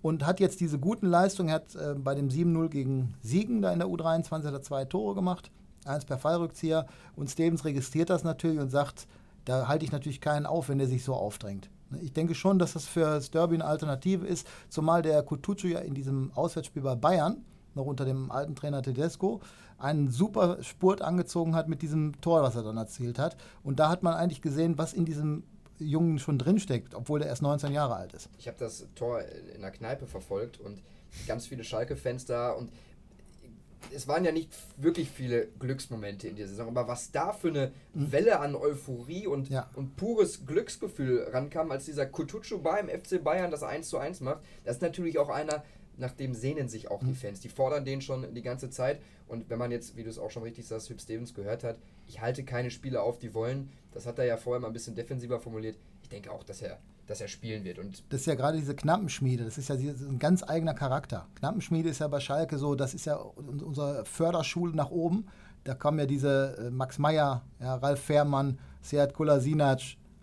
Und 0.00 0.26
hat 0.26 0.40
jetzt 0.40 0.60
diese 0.60 0.78
guten 0.78 1.06
Leistungen, 1.06 1.52
hat 1.52 1.76
äh, 1.76 1.94
bei 1.94 2.14
dem 2.14 2.28
7-0 2.28 2.68
gegen 2.68 3.14
Siegen 3.22 3.62
da 3.62 3.72
in 3.72 3.78
der 3.78 3.88
U23 3.88 4.44
hat 4.44 4.52
er 4.52 4.62
zwei 4.62 4.84
Tore 4.84 5.14
gemacht, 5.14 5.50
eins 5.84 6.04
per 6.04 6.18
Fallrückzieher 6.18 6.86
und 7.14 7.30
Stevens 7.30 7.64
registriert 7.64 8.10
das 8.10 8.24
natürlich 8.24 8.58
und 8.58 8.70
sagt, 8.70 9.06
da 9.44 9.68
halte 9.68 9.84
ich 9.84 9.92
natürlich 9.92 10.20
keinen 10.20 10.46
auf, 10.46 10.68
wenn 10.68 10.78
der 10.78 10.88
sich 10.88 11.04
so 11.04 11.14
aufdrängt. 11.14 11.70
Ne, 11.90 12.00
Ich 12.02 12.12
denke 12.12 12.34
schon, 12.34 12.58
dass 12.58 12.72
das 12.72 12.86
für 12.86 13.00
das 13.00 13.30
Derby 13.30 13.54
eine 13.54 13.64
Alternative 13.64 14.26
ist, 14.26 14.46
zumal 14.68 15.02
der 15.02 15.22
Kutucu 15.22 15.68
ja 15.68 15.80
in 15.80 15.94
diesem 15.94 16.32
Auswärtsspiel 16.34 16.82
bei 16.82 16.94
Bayern, 16.94 17.44
noch 17.74 17.86
unter 17.86 18.04
dem 18.04 18.30
alten 18.30 18.54
Trainer 18.54 18.82
Tedesco, 18.82 19.40
einen 19.82 20.10
super 20.10 20.62
Spurt 20.62 21.02
angezogen 21.02 21.54
hat 21.54 21.68
mit 21.68 21.82
diesem 21.82 22.20
Tor, 22.20 22.42
was 22.42 22.54
er 22.56 22.62
dann 22.62 22.76
erzielt 22.76 23.18
hat. 23.18 23.36
Und 23.62 23.80
da 23.80 23.88
hat 23.88 24.02
man 24.02 24.14
eigentlich 24.14 24.40
gesehen, 24.42 24.78
was 24.78 24.92
in 24.92 25.04
diesem 25.04 25.42
Jungen 25.78 26.18
schon 26.18 26.38
drinsteckt, 26.38 26.94
obwohl 26.94 27.22
er 27.22 27.28
erst 27.28 27.42
19 27.42 27.72
Jahre 27.72 27.96
alt 27.96 28.14
ist. 28.14 28.28
Ich 28.38 28.46
habe 28.46 28.56
das 28.58 28.86
Tor 28.94 29.20
in 29.54 29.60
der 29.62 29.70
Kneipe 29.72 30.06
verfolgt 30.06 30.60
und 30.60 30.80
ganz 31.26 31.46
viele 31.46 31.64
Schalke-Fans 31.64 32.24
da 32.26 32.52
und 32.52 32.70
es 33.94 34.06
waren 34.06 34.24
ja 34.24 34.30
nicht 34.32 34.52
wirklich 34.76 35.10
viele 35.10 35.48
Glücksmomente 35.58 36.28
in 36.28 36.36
dieser 36.36 36.48
Saison, 36.48 36.68
aber 36.68 36.86
was 36.86 37.10
da 37.10 37.32
für 37.32 37.48
eine 37.48 37.72
Welle 37.94 38.38
an 38.38 38.54
Euphorie 38.54 39.26
und, 39.26 39.50
Ja. 39.50 39.68
und 39.74 39.96
pures 39.96 40.46
Glücksgefühl 40.46 41.26
rankam, 41.32 41.70
als 41.72 41.86
dieser 41.86 42.06
Kutucu 42.06 42.58
beim 42.62 42.88
FC 42.88 43.22
Bayern 43.22 43.50
das 43.50 43.62
1 43.64 43.88
zu 43.88 43.98
1 43.98 44.20
macht, 44.20 44.38
das 44.64 44.76
ist 44.76 44.82
natürlich 44.82 45.18
auch 45.18 45.28
einer, 45.28 45.64
nach 46.02 46.12
dem 46.12 46.34
sehnen 46.34 46.68
sich 46.68 46.90
auch 46.90 47.02
die 47.02 47.14
Fans. 47.14 47.40
Die 47.40 47.48
fordern 47.48 47.84
den 47.86 48.02
schon 48.02 48.34
die 48.34 48.42
ganze 48.42 48.68
Zeit 48.68 49.00
und 49.28 49.48
wenn 49.48 49.58
man 49.58 49.70
jetzt, 49.70 49.96
wie 49.96 50.02
du 50.02 50.10
es 50.10 50.18
auch 50.18 50.30
schon 50.30 50.42
richtig 50.42 50.66
sagst, 50.66 50.90
Hüb 50.90 51.00
Stevens 51.00 51.32
gehört 51.32 51.64
hat, 51.64 51.76
ich 52.06 52.20
halte 52.20 52.44
keine 52.44 52.70
Spieler 52.70 53.02
auf, 53.02 53.18
die 53.18 53.32
wollen, 53.32 53.70
das 53.92 54.04
hat 54.06 54.18
er 54.18 54.26
ja 54.26 54.36
vorher 54.36 54.60
mal 54.60 54.66
ein 54.66 54.72
bisschen 54.74 54.94
defensiver 54.94 55.40
formuliert, 55.40 55.76
ich 56.02 56.08
denke 56.10 56.30
auch, 56.30 56.44
dass 56.44 56.60
er, 56.60 56.78
dass 57.06 57.20
er 57.20 57.28
spielen 57.28 57.64
wird 57.64 57.78
und 57.78 58.02
Das 58.10 58.20
ist 58.20 58.26
ja 58.26 58.34
gerade 58.34 58.58
diese 58.58 58.74
Knappenschmiede, 58.74 59.44
das 59.44 59.56
ist 59.56 59.68
ja 59.68 59.76
ein 59.76 60.18
ganz 60.18 60.42
eigener 60.42 60.74
Charakter. 60.74 61.26
Knappenschmiede 61.36 61.88
ist 61.88 62.00
ja 62.00 62.08
bei 62.08 62.20
Schalke 62.20 62.58
so, 62.58 62.74
das 62.74 62.92
ist 62.92 63.06
ja 63.06 63.16
un- 63.18 63.62
unsere 63.62 64.04
Förderschule 64.04 64.74
nach 64.76 64.90
oben. 64.90 65.26
Da 65.64 65.74
kommen 65.74 65.98
ja 66.00 66.06
diese 66.06 66.56
äh, 66.58 66.70
Max 66.70 66.98
Meyer, 66.98 67.42
ja, 67.60 67.76
Ralf 67.76 68.00
Fährmann, 68.00 68.58
Seat 68.82 69.14
Kolasinac, 69.14 69.80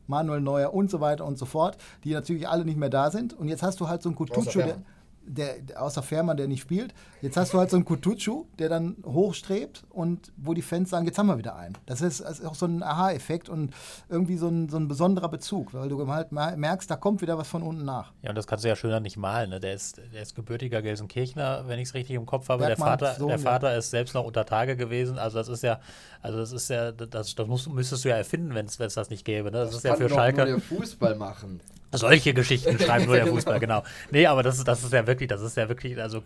Manuel 0.08 0.42
Neuer 0.42 0.74
und 0.74 0.90
so 0.92 1.00
weiter 1.00 1.26
und 1.26 1.38
so 1.38 1.46
fort, 1.46 1.78
die 2.04 2.12
natürlich 2.14 2.48
alle 2.48 2.66
nicht 2.66 2.78
mehr 2.78 2.90
da 2.90 3.10
sind. 3.10 3.34
Und 3.34 3.48
jetzt 3.48 3.64
hast 3.64 3.80
du 3.80 3.88
halt 3.88 4.02
so 4.02 4.10
einen 4.10 4.16
Kutucu, 4.18 4.42
der. 4.66 4.82
Der, 5.30 5.58
außer 5.76 6.02
Fährmann, 6.02 6.38
der 6.38 6.48
nicht 6.48 6.62
spielt. 6.62 6.94
Jetzt 7.22 7.38
hast 7.38 7.54
du 7.54 7.60
halt 7.60 7.70
so 7.70 7.78
einen 7.78 7.86
Kutucu, 7.86 8.46
der 8.58 8.68
dann 8.68 8.98
hochstrebt 9.06 9.84
und 9.90 10.32
wo 10.38 10.54
die 10.54 10.62
Fans 10.62 10.90
sagen, 10.90 11.06
jetzt 11.06 11.20
haben 11.20 11.28
wir 11.28 11.38
wieder 11.38 11.56
einen. 11.56 11.78
Das 11.86 12.02
ist, 12.02 12.22
das 12.22 12.40
ist 12.40 12.46
auch 12.46 12.56
so 12.56 12.66
ein 12.66 12.82
Aha-Effekt 12.82 13.48
und 13.48 13.74
irgendwie 14.10 14.38
so 14.38 14.48
ein, 14.48 14.70
so 14.70 14.78
ein 14.78 14.88
besonderer 14.88 15.30
Bezug, 15.30 15.74
weil 15.74 15.88
du 15.88 16.08
halt 16.08 16.32
mer- 16.32 16.58
merkst, 16.58 16.90
da 16.90 16.96
kommt 16.96 17.22
wieder 17.22 17.38
was 17.38 17.48
von 17.48 17.62
unten 17.62 17.86
nach. 17.86 18.12
Ja, 18.24 18.30
und 18.30 18.36
das 18.36 18.48
kannst 18.48 18.66
du 18.66 18.70
ja 18.70 18.76
schöner 18.76 19.00
nicht 19.00 19.18
malen. 19.18 19.52
Ne? 19.52 19.60
Der, 19.60 19.74
ist, 19.74 20.02
der 20.14 20.22
ist 20.22 20.36
gebürtiger 20.36 20.82
Gelsenkirchner, 20.82 21.68
wenn 21.68 21.78
ich 21.78 21.90
es 21.90 21.94
richtig 21.94 22.16
im 22.16 22.26
Kopf 22.26 22.50
habe. 22.50 22.66
Bergmanns 22.66 23.00
der 23.00 23.08
Vater, 23.08 23.20
Sohn, 23.20 23.28
der 23.28 23.38
ja. 23.38 23.44
Vater 23.44 23.78
ist 23.78 23.92
selbst 23.92 24.16
noch 24.16 24.26
unter 24.26 24.46
Tage 24.46 24.76
gewesen. 24.76 25.20
Also 25.20 25.38
das 25.38 25.48
ist 25.48 25.62
ja, 25.62 25.80
also 26.22 26.40
das 26.40 26.52
ist 26.52 26.70
ja, 26.70 26.92
das, 26.92 27.36
das 27.36 27.48
musst, 27.48 27.70
müsstest 27.70 28.04
du 28.04 28.10
ja 28.10 28.16
erfinden, 28.16 28.56
wenn 28.56 28.66
es 28.66 28.78
das 28.78 29.10
nicht 29.10 29.26
gäbe. 29.26 29.52
Ne? 29.52 29.60
Das, 29.60 29.76
ist 29.76 29.84
ja 29.84 29.96
für 29.96 30.08
doch 30.08 30.16
Schalke. 30.16 30.38
nur 30.38 30.46
der 30.46 30.60
Fußball 30.60 31.16
machen. 31.16 31.62
Solche 31.92 32.34
Geschichten 32.34 32.78
schreiben 32.80 33.06
nur 33.06 33.16
der 33.16 33.26
Genau. 33.26 33.36
Fußball, 33.36 33.60
genau. 33.60 33.84
Nee, 34.12 34.28
aber 34.28 34.44
das 34.44 34.58
ist, 34.60 34.68
das 34.68 34.84
ist 34.84 34.94
ja 34.94 35.08
wirklich, 35.08 35.28
das 35.28 35.42
ist 35.42 35.58
ja 35.58 35.68
wirklich, 35.70 36.00
also 36.00 36.24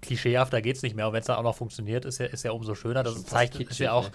klischeehafter 0.00 0.62
geht 0.62 0.76
es 0.76 0.82
nicht 0.82 0.96
mehr. 0.96 1.06
Und 1.08 1.12
wenn 1.12 1.20
es 1.20 1.26
dann 1.26 1.36
auch 1.36 1.42
noch 1.42 1.56
funktioniert, 1.56 2.04
ist 2.04 2.18
ja, 2.18 2.26
ist 2.26 2.44
ja 2.44 2.52
umso 2.52 2.74
schöner. 2.74 3.02
Das 3.02 3.14
fast 3.14 3.28
zeigt 3.28 3.54
ist 3.54 3.58
kitschig, 3.58 3.80
ja 3.80 3.92
auch. 3.92 4.10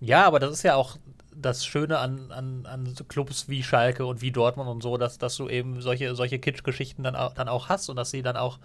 Ja, 0.00 0.24
aber 0.26 0.38
das 0.38 0.52
ist 0.52 0.62
ja 0.62 0.76
auch 0.76 0.98
das 1.34 1.64
Schöne 1.64 1.98
an, 1.98 2.30
an, 2.32 2.66
an 2.66 2.94
Clubs 3.08 3.48
wie 3.48 3.62
Schalke 3.62 4.06
und 4.06 4.20
wie 4.20 4.30
Dortmund 4.30 4.68
und 4.68 4.82
so, 4.82 4.96
dass, 4.96 5.18
dass 5.18 5.36
du 5.36 5.48
eben 5.48 5.80
solche, 5.80 6.14
solche 6.14 6.38
Kitsch-Geschichten 6.38 7.02
dann 7.02 7.16
auch, 7.16 7.34
dann 7.34 7.48
auch 7.48 7.68
hast 7.68 7.88
und 7.88 7.96
dass 7.96 8.10
sie 8.10 8.22
dann 8.22 8.36
auch, 8.36 8.58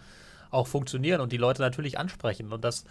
auch 0.52 0.68
funktionieren 0.68 1.22
und 1.22 1.32
die 1.32 1.38
Leute 1.38 1.62
natürlich 1.62 1.98
ansprechen. 1.98 2.52
Und 2.52 2.64
das, 2.64 2.86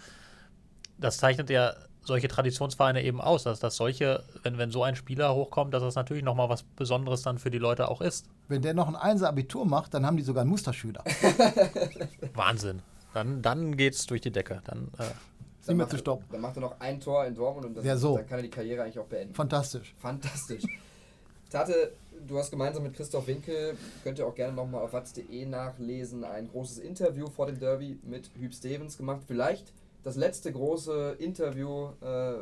das 0.97 1.17
zeichnet 1.17 1.49
ja 1.49 1.75
solche 2.05 2.27
Traditionsvereine 2.27 3.03
eben 3.03 3.19
aus, 3.19 3.43
dass, 3.43 3.59
dass 3.59 3.75
solche, 3.75 4.23
wenn, 4.43 4.57
wenn 4.57 4.71
so 4.71 4.83
ein 4.83 4.95
Spieler 4.95 5.33
hochkommt, 5.35 5.73
dass 5.73 5.81
das 5.83 5.95
natürlich 5.95 6.23
nochmal 6.23 6.47
was 6.49 6.63
Besonderes 6.63 7.21
dann 7.23 7.37
für 7.39 7.49
die 7.51 7.57
Leute 7.57 7.89
auch 7.89 7.99
ist. 8.01 8.27
Wenn 8.47 8.61
der 8.61 8.73
noch 8.73 8.87
ein 8.87 8.95
Einser-Abitur 8.95 9.65
macht, 9.65 9.93
dann 9.93 10.05
haben 10.05 10.15
die 10.17 10.23
sogar 10.23 10.41
einen 10.41 10.51
Musterschüler. 10.51 11.03
Wahnsinn. 12.33 12.81
Dann, 13.13 13.41
dann 13.41 13.77
geht's 13.77 14.05
durch 14.05 14.21
die 14.21 14.31
Decke. 14.31 14.61
Dann, 14.65 14.89
äh, 14.99 15.67
mehr 15.67 15.75
macht 15.77 15.89
zu 15.91 15.95
er- 15.95 15.99
stoppen. 15.99 16.25
Dann 16.31 16.41
macht 16.41 16.57
er 16.57 16.61
noch 16.61 16.79
ein 16.79 16.99
Tor 16.99 17.25
in 17.25 17.33
Dortmund 17.35 17.65
und 17.67 17.77
dann, 17.77 17.85
Ja, 17.85 17.97
so. 17.97 18.17
dann 18.17 18.27
kann 18.27 18.39
er 18.39 18.43
die 18.43 18.49
Karriere 18.49 18.83
eigentlich 18.83 18.99
auch 18.99 19.05
beenden. 19.07 19.33
Fantastisch. 19.33 19.93
Fantastisch. 19.97 20.63
Tate, 21.49 21.91
du 22.27 22.37
hast 22.37 22.51
gemeinsam 22.51 22.83
mit 22.83 22.93
Christoph 22.95 23.27
Winkel, 23.27 23.77
könnt 24.03 24.19
ihr 24.19 24.27
auch 24.27 24.35
gerne 24.35 24.53
nochmal 24.53 24.81
auf 24.81 24.93
watz.de 24.93 25.45
nachlesen, 25.45 26.23
ein 26.23 26.49
großes 26.49 26.79
Interview 26.79 27.27
vor 27.29 27.45
dem 27.45 27.59
Derby 27.59 27.97
mit 28.03 28.29
Hüb 28.37 28.53
Stevens 28.53 28.97
gemacht. 28.97 29.21
Vielleicht 29.27 29.71
das 30.05 30.15
letzte 30.15 30.51
große 30.51 31.15
Interview 31.17 31.89
äh, 32.01 32.35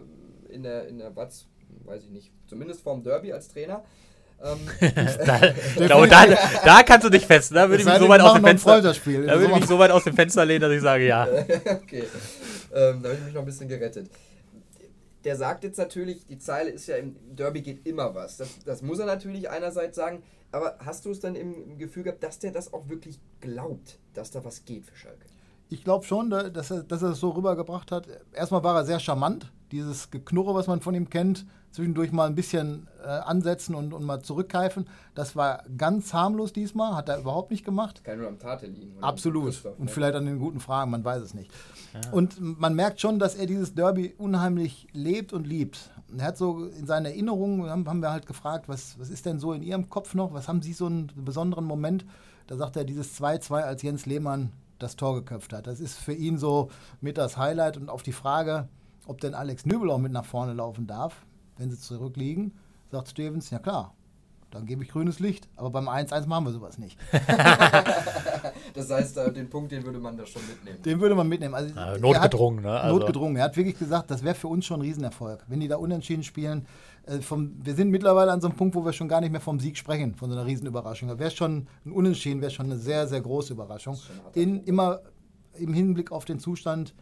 in 0.53 0.63
der, 0.63 0.87
in 0.89 0.97
der 0.99 1.15
Watz, 1.15 1.47
weiß 1.85 2.03
ich 2.03 2.09
nicht, 2.09 2.31
zumindest 2.45 2.81
vorm 2.81 3.01
Derby 3.01 3.31
als 3.31 3.47
Trainer. 3.47 3.85
Ähm, 4.43 4.59
da, 5.25 5.39
da, 5.87 6.05
da, 6.05 6.37
da 6.65 6.83
kannst 6.83 7.05
du 7.05 7.09
dich 7.09 7.25
fest. 7.25 7.55
Da 7.55 7.69
würde 7.69 7.81
ich 7.81 7.87
mich 7.87 7.97
so 7.97 8.09
weit 8.09 8.19
aus 8.19 8.33
dem 8.33 8.43
Fenster. 8.43 8.81
Da 8.81 8.93
würde 8.93 9.45
ich 9.45 9.55
mich 9.55 9.65
so 9.65 9.79
weit 9.79 9.91
aus 9.91 10.03
dem 10.03 10.13
Fenster 10.13 10.43
lehnen, 10.45 10.61
dass 10.61 10.73
ich 10.73 10.81
sage, 10.81 11.07
ja. 11.07 11.25
okay, 11.81 12.03
ähm, 12.73 13.01
da 13.01 13.09
habe 13.09 13.13
ich 13.17 13.23
mich 13.23 13.33
noch 13.33 13.41
ein 13.41 13.45
bisschen 13.45 13.69
gerettet. 13.69 14.09
Der 15.23 15.37
sagt 15.37 15.63
jetzt 15.63 15.77
natürlich, 15.77 16.25
die 16.25 16.37
Zeile 16.37 16.69
ist 16.69 16.85
ja 16.87 16.97
im 16.97 17.15
Derby 17.33 17.61
geht 17.61 17.87
immer 17.87 18.13
was. 18.13 18.35
Das, 18.35 18.49
das 18.65 18.81
muss 18.81 18.99
er 18.99 19.05
natürlich 19.05 19.49
einerseits 19.49 19.95
sagen, 19.95 20.21
aber 20.51 20.75
hast 20.79 21.05
du 21.05 21.11
es 21.11 21.21
dann 21.21 21.35
im 21.35 21.77
Gefühl 21.77 22.03
gehabt, 22.03 22.21
dass 22.21 22.39
der 22.39 22.51
das 22.51 22.73
auch 22.73 22.89
wirklich 22.89 23.21
glaubt, 23.39 23.99
dass 24.13 24.31
da 24.31 24.43
was 24.43 24.65
geht 24.65 24.85
für 24.85 24.97
Schalke? 24.97 25.32
Ich 25.69 25.83
glaube 25.83 26.05
schon, 26.05 26.29
da- 26.29 26.49
dass 26.49 26.71
er, 26.71 26.83
dass 26.83 27.01
er 27.01 27.11
es 27.11 27.19
so 27.19 27.29
rübergebracht 27.31 27.91
hat. 27.91 28.07
Erstmal 28.31 28.63
war 28.63 28.75
er 28.75 28.85
sehr 28.85 28.99
charmant. 28.99 29.51
Dieses 29.71 30.11
Geknurre, 30.11 30.53
was 30.53 30.67
man 30.67 30.81
von 30.81 30.93
ihm 30.93 31.09
kennt, 31.09 31.45
zwischendurch 31.71 32.11
mal 32.11 32.27
ein 32.27 32.35
bisschen 32.35 32.87
äh, 33.03 33.07
ansetzen 33.07 33.73
und, 33.73 33.91
und 33.91 34.03
mal 34.03 34.21
zurückkeifen. 34.21 34.87
Das 35.15 35.35
war 35.35 35.63
ganz 35.75 36.13
harmlos 36.13 36.53
diesmal, 36.53 36.95
hat 36.95 37.09
er 37.09 37.17
überhaupt 37.17 37.49
nicht 37.49 37.65
gemacht. 37.65 38.03
Kann 38.03 38.19
nur 38.19 38.27
am 38.27 38.37
Tate 38.37 38.67
liegen. 38.67 39.01
Absolut. 39.01 39.45
Christoph, 39.45 39.79
Und 39.79 39.85
ne? 39.85 39.91
vielleicht 39.91 40.13
an 40.13 40.25
den 40.27 40.37
guten 40.37 40.59
Fragen, 40.59 40.91
man 40.91 41.03
weiß 41.03 41.23
es 41.23 41.33
nicht. 41.33 41.49
Und 42.11 42.39
man 42.59 42.75
merkt 42.75 43.01
schon, 43.01 43.17
dass 43.17 43.33
er 43.33 43.47
dieses 43.47 43.73
Derby 43.73 44.13
unheimlich 44.17 44.87
lebt 44.93 45.33
und 45.33 45.47
liebt. 45.47 45.89
Er 46.15 46.25
hat 46.27 46.37
so 46.37 46.65
in 46.65 46.85
seinen 46.85 47.05
Erinnerungen, 47.07 47.67
haben, 47.67 47.87
haben 47.89 48.01
wir 48.01 48.11
halt 48.11 48.27
gefragt, 48.27 48.69
was, 48.69 48.99
was 48.99 49.09
ist 49.09 49.25
denn 49.25 49.39
so 49.39 49.53
in 49.53 49.63
Ihrem 49.63 49.89
Kopf 49.89 50.13
noch? 50.13 50.33
Was 50.33 50.47
haben 50.47 50.61
Sie 50.61 50.73
so 50.73 50.85
einen 50.85 51.11
besonderen 51.15 51.65
Moment? 51.65 52.05
Da 52.45 52.57
sagt 52.57 52.75
er 52.77 52.83
dieses 52.83 53.19
2-2, 53.19 53.61
als 53.61 53.81
Jens 53.81 54.05
Lehmann 54.05 54.51
das 54.83 54.95
Tor 54.95 55.15
geköpft 55.15 55.53
hat. 55.53 55.67
Das 55.67 55.79
ist 55.79 55.97
für 55.97 56.13
ihn 56.13 56.37
so 56.37 56.69
mit 57.01 57.17
das 57.17 57.37
Highlight. 57.37 57.77
Und 57.77 57.89
auf 57.89 58.03
die 58.03 58.11
Frage, 58.11 58.67
ob 59.07 59.21
denn 59.21 59.33
Alex 59.33 59.65
Nübel 59.65 59.89
auch 59.89 59.97
mit 59.97 60.11
nach 60.11 60.25
vorne 60.25 60.53
laufen 60.53 60.87
darf, 60.87 61.25
wenn 61.57 61.71
sie 61.71 61.79
zurückliegen, 61.79 62.53
sagt 62.91 63.09
Stevens, 63.09 63.49
ja 63.49 63.59
klar, 63.59 63.95
dann 64.53 64.65
gebe 64.65 64.83
ich 64.83 64.89
grünes 64.89 65.19
Licht. 65.19 65.47
Aber 65.55 65.69
beim 65.69 65.87
1-1 65.89 66.27
machen 66.27 66.45
wir 66.45 66.51
sowas 66.51 66.77
nicht. 66.77 66.97
Das 68.73 68.89
heißt, 68.89 69.17
äh, 69.17 69.31
den 69.31 69.49
Punkt, 69.49 69.71
den 69.71 69.83
würde 69.85 69.99
man 69.99 70.17
da 70.17 70.25
schon 70.25 70.41
mitnehmen. 70.47 70.81
Den 70.81 70.99
würde 70.99 71.13
man 71.15 71.27
mitnehmen. 71.29 71.53
Also, 71.53 71.75
Ja, 71.75 71.97
notgedrungen, 71.97 72.59
hat, 72.65 72.71
ne? 72.71 72.79
Also- 72.81 72.97
Notgedrungen. 72.97 73.35
Er 73.37 73.43
hat 73.45 73.55
wirklich 73.55 73.77
gesagt, 73.77 74.09
das 74.09 74.23
wäre 74.23 74.33
für 74.35 74.47
uns 74.47 74.65
schon 74.65 74.79
ein 74.79 74.81
Riesenerfolg. 74.81 75.43
Wenn 75.47 75.59
die 75.59 75.67
da 75.67 75.77
unentschieden 75.77 76.23
spielen, 76.23 76.65
äh, 77.05 77.19
vom, 77.19 77.53
wir 77.63 77.75
sind 77.75 77.89
mittlerweile 77.89 78.31
an 78.31 78.41
so 78.41 78.47
einem 78.47 78.57
Punkt, 78.57 78.73
wo 78.75 78.83
wir 78.83 78.91
schon 78.93 79.07
gar 79.07 79.21
nicht 79.21 79.31
mehr 79.31 79.41
vom 79.41 79.59
Sieg 79.59 79.77
sprechen, 79.77 80.15
von 80.15 80.29
so 80.31 80.35
einer 80.35 80.45
Riesenüberraschung. 80.47 81.07
Da 81.07 81.19
wäre 81.19 81.29
schon 81.31 81.67
ein 81.85 81.91
Unentschieden, 81.91 82.41
wäre 82.41 82.51
schon 82.51 82.65
eine 82.65 82.77
sehr, 82.77 83.07
sehr 83.07 83.21
große 83.21 83.53
Überraschung. 83.53 83.97
In, 84.33 84.63
immer 84.63 85.01
im 85.55 85.73
Hinblick 85.73 86.11
auf 86.11 86.25
den 86.25 86.39
Zustand 86.39 86.95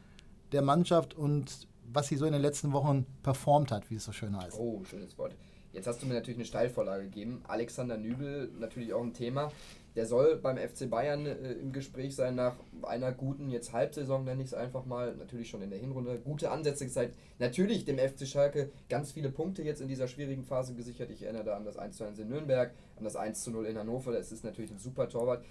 der 0.52 0.62
Mannschaft 0.62 1.14
und 1.14 1.68
was 1.94 2.08
sie 2.08 2.18
so 2.18 2.26
in 2.26 2.34
den 2.34 2.42
letzten 2.42 2.74
Wochen 2.74 3.06
performt 3.24 3.72
hat, 3.72 3.90
wie 3.90 3.96
es 3.96 4.04
so 4.04 4.12
schön 4.12 4.38
heißt. 4.38 4.58
Oh, 4.60 4.82
schönes 4.84 5.18
Wort. 5.18 5.36
Jetzt 5.74 5.88
hast 5.88 6.02
du 6.02 6.06
mir 6.06 6.14
natürlich 6.14 6.38
eine 6.38 6.46
Steilvorlage 6.46 7.04
gegeben. 7.04 7.42
Alexander 7.48 7.98
Nübel, 7.98 8.52
natürlich 8.60 8.94
auch 8.94 9.02
ein 9.02 9.14
Thema. 9.14 9.52
Der 9.96 10.06
soll 10.06 10.38
beim 10.38 10.58
FC 10.58 10.90
Bayern 10.90 11.26
äh, 11.26 11.54
im 11.54 11.74
Gespräch 11.74 12.16
sein 12.16 12.36
nach 12.36 12.56
einer 12.84 13.12
guten, 13.12 13.50
jetzt 13.50 13.74
Halbsaison 13.74 14.24
nenne 14.24 14.42
ich 14.42 14.48
es 14.48 14.54
einfach 14.54 14.86
mal, 14.86 15.16
natürlich 15.16 15.50
schon 15.50 15.62
in 15.62 15.70
der 15.70 15.80
Hinrunde, 15.80 16.20
gute 16.20 16.50
Ansätze 16.50 16.86
gezeigt. 16.86 17.16
Natürlich 17.40 17.84
dem 17.86 17.98
FC 17.98 18.26
Schalke 18.26 18.72
ganz 18.90 19.12
viele 19.12 19.30
Punkte 19.30 19.64
jetzt 19.64 19.82
in 19.82 19.88
dieser 19.88 20.08
schwierigen 20.08 20.44
Phase 20.44 20.76
gesichert. 20.76 21.10
Ich 21.10 21.24
erinnere 21.24 21.44
da 21.44 21.58
an 21.58 21.66
das 21.66 21.78
1 21.78 21.98
zu 21.98 22.06
1 22.06 22.20
in 22.20 22.30
Nürnberg, 22.30 22.74
an 22.98 23.04
das 23.04 23.16
1 23.16 23.44
zu 23.44 23.52
0 23.52 23.66
in 23.66 23.78
Hannover. 23.78 24.14
Das 24.14 24.32
ist 24.32 24.44
natürlich 24.44 24.72
ein 24.72 24.80
super 24.80 25.10
Torwart. 25.10 25.44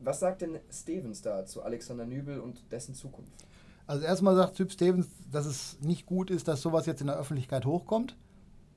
Was 0.00 0.20
sagt 0.20 0.42
denn 0.42 0.60
Stevens 0.70 1.22
da 1.22 1.44
zu 1.44 1.62
Alexander 1.62 2.06
Nübel 2.06 2.38
und 2.38 2.62
dessen 2.70 2.94
Zukunft? 2.94 3.32
Also 3.86 4.04
erstmal 4.04 4.36
sagt 4.36 4.56
Typ 4.56 4.70
Stevens, 4.70 5.08
dass 5.30 5.46
es 5.46 5.78
nicht 5.80 6.06
gut 6.06 6.30
ist, 6.30 6.46
dass 6.46 6.62
sowas 6.62 6.86
jetzt 6.86 7.00
in 7.00 7.08
der 7.08 7.18
Öffentlichkeit 7.18 7.66
hochkommt. 7.66 8.16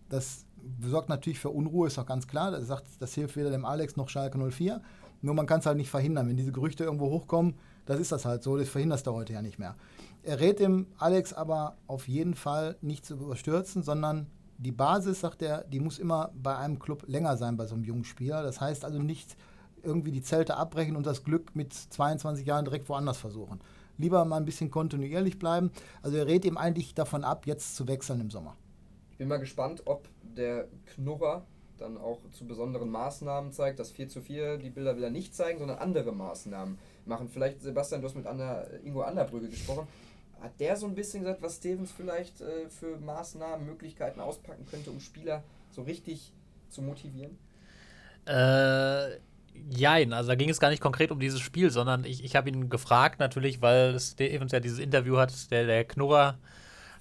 Das 0.09 0.44
sorgt 0.81 1.09
natürlich 1.09 1.39
für 1.39 1.49
Unruhe, 1.49 1.87
ist 1.87 1.97
doch 1.97 2.05
ganz 2.05 2.27
klar. 2.27 2.51
Das, 2.51 2.67
sagt, 2.67 2.87
das 2.99 3.13
hilft 3.13 3.35
weder 3.35 3.51
dem 3.51 3.65
Alex 3.65 3.95
noch 3.95 4.09
Schalke 4.09 4.37
04. 4.37 4.81
Nur 5.21 5.33
man 5.33 5.45
kann 5.45 5.59
es 5.59 5.65
halt 5.65 5.77
nicht 5.77 5.89
verhindern. 5.89 6.27
Wenn 6.27 6.37
diese 6.37 6.51
Gerüchte 6.51 6.83
irgendwo 6.83 7.09
hochkommen, 7.09 7.55
das 7.85 7.99
ist 7.99 8.11
das 8.11 8.25
halt 8.25 8.43
so. 8.43 8.57
Das 8.57 8.69
verhinderst 8.69 9.07
du 9.07 9.13
heute 9.13 9.33
ja 9.33 9.41
nicht 9.41 9.59
mehr. 9.59 9.75
Er 10.23 10.39
rät 10.39 10.59
dem 10.59 10.87
Alex 10.97 11.33
aber 11.33 11.77
auf 11.87 12.07
jeden 12.07 12.35
Fall 12.35 12.77
nicht 12.81 13.05
zu 13.05 13.15
überstürzen, 13.15 13.83
sondern 13.83 14.27
die 14.57 14.71
Basis, 14.71 15.19
sagt 15.19 15.41
er, 15.41 15.63
die 15.65 15.79
muss 15.79 15.99
immer 15.99 16.31
bei 16.35 16.55
einem 16.55 16.79
Club 16.79 17.03
länger 17.07 17.37
sein 17.37 17.57
bei 17.57 17.65
so 17.65 17.75
einem 17.75 17.83
jungen 17.83 18.05
Spieler. 18.05 18.41
Das 18.41 18.61
heißt 18.61 18.85
also 18.85 18.99
nicht 18.99 19.35
irgendwie 19.83 20.11
die 20.11 20.21
Zelte 20.21 20.57
abbrechen 20.57 20.95
und 20.95 21.05
das 21.05 21.23
Glück 21.23 21.55
mit 21.55 21.73
22 21.73 22.45
Jahren 22.45 22.65
direkt 22.65 22.89
woanders 22.89 23.17
versuchen. 23.17 23.59
Lieber 23.97 24.25
mal 24.25 24.37
ein 24.37 24.45
bisschen 24.45 24.71
kontinuierlich 24.71 25.39
bleiben. 25.39 25.71
Also 26.01 26.17
er 26.17 26.27
rät 26.27 26.43
ihm 26.45 26.57
eigentlich 26.57 26.95
davon 26.95 27.23
ab, 27.23 27.45
jetzt 27.45 27.75
zu 27.75 27.87
wechseln 27.87 28.19
im 28.19 28.29
Sommer. 28.29 28.55
Ich 29.11 29.17
bin 29.17 29.27
mal 29.27 29.37
gespannt, 29.37 29.83
ob 29.85 30.09
der 30.37 30.67
Knurrer 30.85 31.45
dann 31.77 31.97
auch 31.97 32.19
zu 32.31 32.45
besonderen 32.45 32.89
Maßnahmen 32.89 33.51
zeigt. 33.51 33.79
Das 33.79 33.91
4 33.91 34.07
zu 34.07 34.21
4, 34.21 34.57
die 34.57 34.69
Bilder 34.69 34.95
will 34.95 35.03
er 35.03 35.09
nicht 35.09 35.35
zeigen, 35.35 35.59
sondern 35.59 35.79
andere 35.79 36.11
Maßnahmen 36.11 36.77
machen. 37.05 37.29
Vielleicht, 37.29 37.61
Sebastian, 37.61 38.01
du 38.01 38.07
hast 38.07 38.15
mit 38.15 38.27
Anna, 38.27 38.63
Ingo 38.83 39.01
Anderbrügge 39.01 39.49
gesprochen. 39.49 39.87
Hat 40.41 40.59
der 40.59 40.75
so 40.77 40.85
ein 40.85 40.95
bisschen 40.95 41.23
gesagt, 41.23 41.41
was 41.41 41.57
Stevens 41.57 41.91
vielleicht 41.91 42.41
äh, 42.41 42.69
für 42.69 42.97
Maßnahmen, 42.97 43.65
Möglichkeiten 43.65 44.19
auspacken 44.19 44.65
könnte, 44.69 44.91
um 44.91 44.99
Spieler 44.99 45.43
so 45.71 45.83
richtig 45.83 46.31
zu 46.69 46.81
motivieren? 46.81 47.37
Äh, 48.25 49.17
jein, 49.69 50.13
also 50.13 50.29
da 50.29 50.35
ging 50.35 50.49
es 50.49 50.59
gar 50.59 50.69
nicht 50.69 50.81
konkret 50.81 51.11
um 51.11 51.19
dieses 51.19 51.39
Spiel, 51.39 51.69
sondern 51.71 52.03
ich, 52.03 52.23
ich 52.23 52.35
habe 52.35 52.49
ihn 52.49 52.69
gefragt 52.69 53.19
natürlich, 53.19 53.61
weil 53.61 53.99
Stevens 53.99 54.51
ja 54.51 54.59
dieses 54.59 54.79
Interview 54.79 55.17
hat, 55.17 55.51
der, 55.51 55.65
der 55.65 55.85
Knurrer 55.85 56.37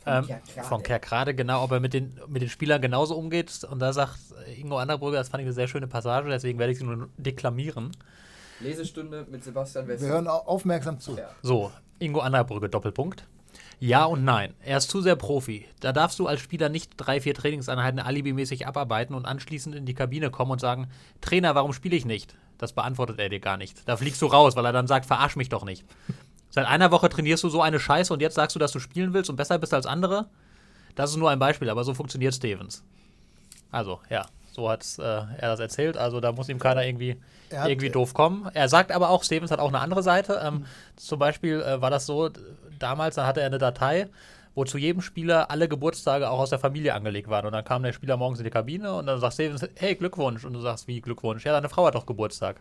ähm, 0.06 0.26
von 0.62 0.82
Kerkrade, 0.82 1.34
genau, 1.34 1.62
ob 1.62 1.72
er 1.72 1.80
mit 1.80 1.94
den, 1.94 2.18
mit 2.28 2.42
den 2.42 2.48
Spielern 2.48 2.80
genauso 2.80 3.16
umgeht. 3.16 3.64
Und 3.70 3.80
da 3.80 3.92
sagt 3.92 4.18
Ingo 4.56 4.78
Anderbrügge, 4.78 5.16
das 5.16 5.28
fand 5.28 5.42
ich 5.42 5.46
eine 5.46 5.54
sehr 5.54 5.68
schöne 5.68 5.86
Passage, 5.86 6.28
deswegen 6.28 6.58
werde 6.58 6.72
ich 6.72 6.78
sie 6.78 6.84
nur 6.84 7.08
deklamieren. 7.16 7.92
Lesestunde 8.60 9.26
mit 9.30 9.44
Sebastian 9.44 9.88
Wessel. 9.88 10.06
Wir 10.06 10.14
hören 10.14 10.28
aufmerksam 10.28 10.98
zu. 11.00 11.16
Ja. 11.16 11.28
So, 11.42 11.72
Ingo 11.98 12.20
Anderbrügge, 12.20 12.68
Doppelpunkt. 12.68 13.26
Ja 13.80 14.04
und 14.04 14.24
nein. 14.24 14.54
Er 14.64 14.78
ist 14.78 14.90
zu 14.90 15.00
sehr 15.00 15.16
Profi. 15.16 15.66
Da 15.80 15.92
darfst 15.92 16.18
du 16.18 16.26
als 16.26 16.40
Spieler 16.40 16.68
nicht 16.68 16.92
drei, 16.96 17.20
vier 17.20 17.34
Trainingseinheiten 17.34 18.00
alibimäßig 18.00 18.66
abarbeiten 18.66 19.14
und 19.14 19.26
anschließend 19.26 19.74
in 19.74 19.84
die 19.84 19.94
Kabine 19.94 20.30
kommen 20.30 20.52
und 20.52 20.60
sagen, 20.60 20.88
Trainer, 21.20 21.54
warum 21.54 21.72
spiele 21.72 21.96
ich 21.96 22.04
nicht? 22.04 22.36
Das 22.58 22.72
beantwortet 22.72 23.18
er 23.18 23.28
dir 23.28 23.40
gar 23.40 23.56
nicht. 23.56 23.86
Da 23.88 23.96
fliegst 23.96 24.22
du 24.22 24.26
raus, 24.26 24.56
weil 24.56 24.64
er 24.64 24.72
dann 24.72 24.86
sagt, 24.86 25.06
verarsch 25.06 25.36
mich 25.36 25.48
doch 25.48 25.64
nicht. 25.64 25.84
Seit 26.54 26.68
einer 26.68 26.92
Woche 26.92 27.08
trainierst 27.08 27.42
du 27.42 27.48
so 27.48 27.62
eine 27.62 27.80
Scheiße 27.80 28.12
und 28.12 28.22
jetzt 28.22 28.36
sagst 28.36 28.54
du, 28.54 28.60
dass 28.60 28.70
du 28.70 28.78
spielen 28.78 29.12
willst 29.12 29.28
und 29.28 29.34
besser 29.34 29.58
bist 29.58 29.74
als 29.74 29.86
andere? 29.86 30.26
Das 30.94 31.10
ist 31.10 31.16
nur 31.16 31.28
ein 31.28 31.40
Beispiel, 31.40 31.68
aber 31.68 31.82
so 31.82 31.94
funktioniert 31.94 32.32
Stevens. 32.32 32.84
Also, 33.72 33.98
ja, 34.08 34.26
so 34.52 34.70
hat 34.70 34.86
äh, 35.00 35.02
er 35.02 35.48
das 35.48 35.58
erzählt. 35.58 35.96
Also 35.96 36.20
da 36.20 36.30
muss 36.30 36.48
ihm 36.48 36.60
keiner 36.60 36.86
irgendwie, 36.86 37.16
irgendwie 37.50 37.90
doof 37.90 38.14
kommen. 38.14 38.48
Er 38.54 38.68
sagt 38.68 38.92
aber 38.92 39.10
auch, 39.10 39.24
Stevens 39.24 39.50
hat 39.50 39.58
auch 39.58 39.66
eine 39.66 39.80
andere 39.80 40.04
Seite. 40.04 40.40
Ähm, 40.44 40.54
mhm. 40.54 40.66
Zum 40.94 41.18
Beispiel 41.18 41.60
äh, 41.60 41.80
war 41.80 41.90
das 41.90 42.06
so, 42.06 42.30
damals, 42.78 43.16
dann 43.16 43.26
hatte 43.26 43.40
er 43.40 43.46
eine 43.46 43.58
Datei, 43.58 44.06
wo 44.54 44.62
zu 44.62 44.78
jedem 44.78 45.02
Spieler 45.02 45.50
alle 45.50 45.68
Geburtstage 45.68 46.30
auch 46.30 46.38
aus 46.38 46.50
der 46.50 46.60
Familie 46.60 46.94
angelegt 46.94 47.28
waren. 47.28 47.46
Und 47.46 47.52
dann 47.52 47.64
kam 47.64 47.82
der 47.82 47.92
Spieler 47.92 48.16
morgens 48.16 48.38
in 48.38 48.44
die 48.44 48.50
Kabine 48.50 48.94
und 48.94 49.06
dann 49.06 49.18
sagt 49.18 49.34
Stevens, 49.34 49.66
hey, 49.74 49.96
Glückwunsch. 49.96 50.44
Und 50.44 50.52
du 50.52 50.60
sagst, 50.60 50.86
wie 50.86 51.00
Glückwunsch? 51.00 51.44
Ja, 51.44 51.50
deine 51.50 51.68
Frau 51.68 51.84
hat 51.86 51.96
doch 51.96 52.06
Geburtstag. 52.06 52.60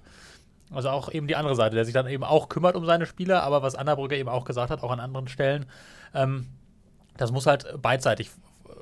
Also 0.73 0.89
auch 0.89 1.11
eben 1.11 1.27
die 1.27 1.35
andere 1.35 1.55
Seite, 1.55 1.75
der 1.75 1.85
sich 1.85 1.93
dann 1.93 2.07
eben 2.07 2.23
auch 2.23 2.49
kümmert 2.49 2.75
um 2.75 2.85
seine 2.85 3.05
Spieler, 3.05 3.43
aber 3.43 3.61
was 3.61 3.75
Annabrücker 3.75 4.15
eben 4.15 4.29
auch 4.29 4.45
gesagt 4.45 4.69
hat, 4.71 4.83
auch 4.83 4.91
an 4.91 4.99
anderen 4.99 5.27
Stellen, 5.27 5.65
ähm, 6.13 6.47
das 7.17 7.31
muss 7.31 7.45
halt 7.45 7.81
beidseitig 7.81 8.31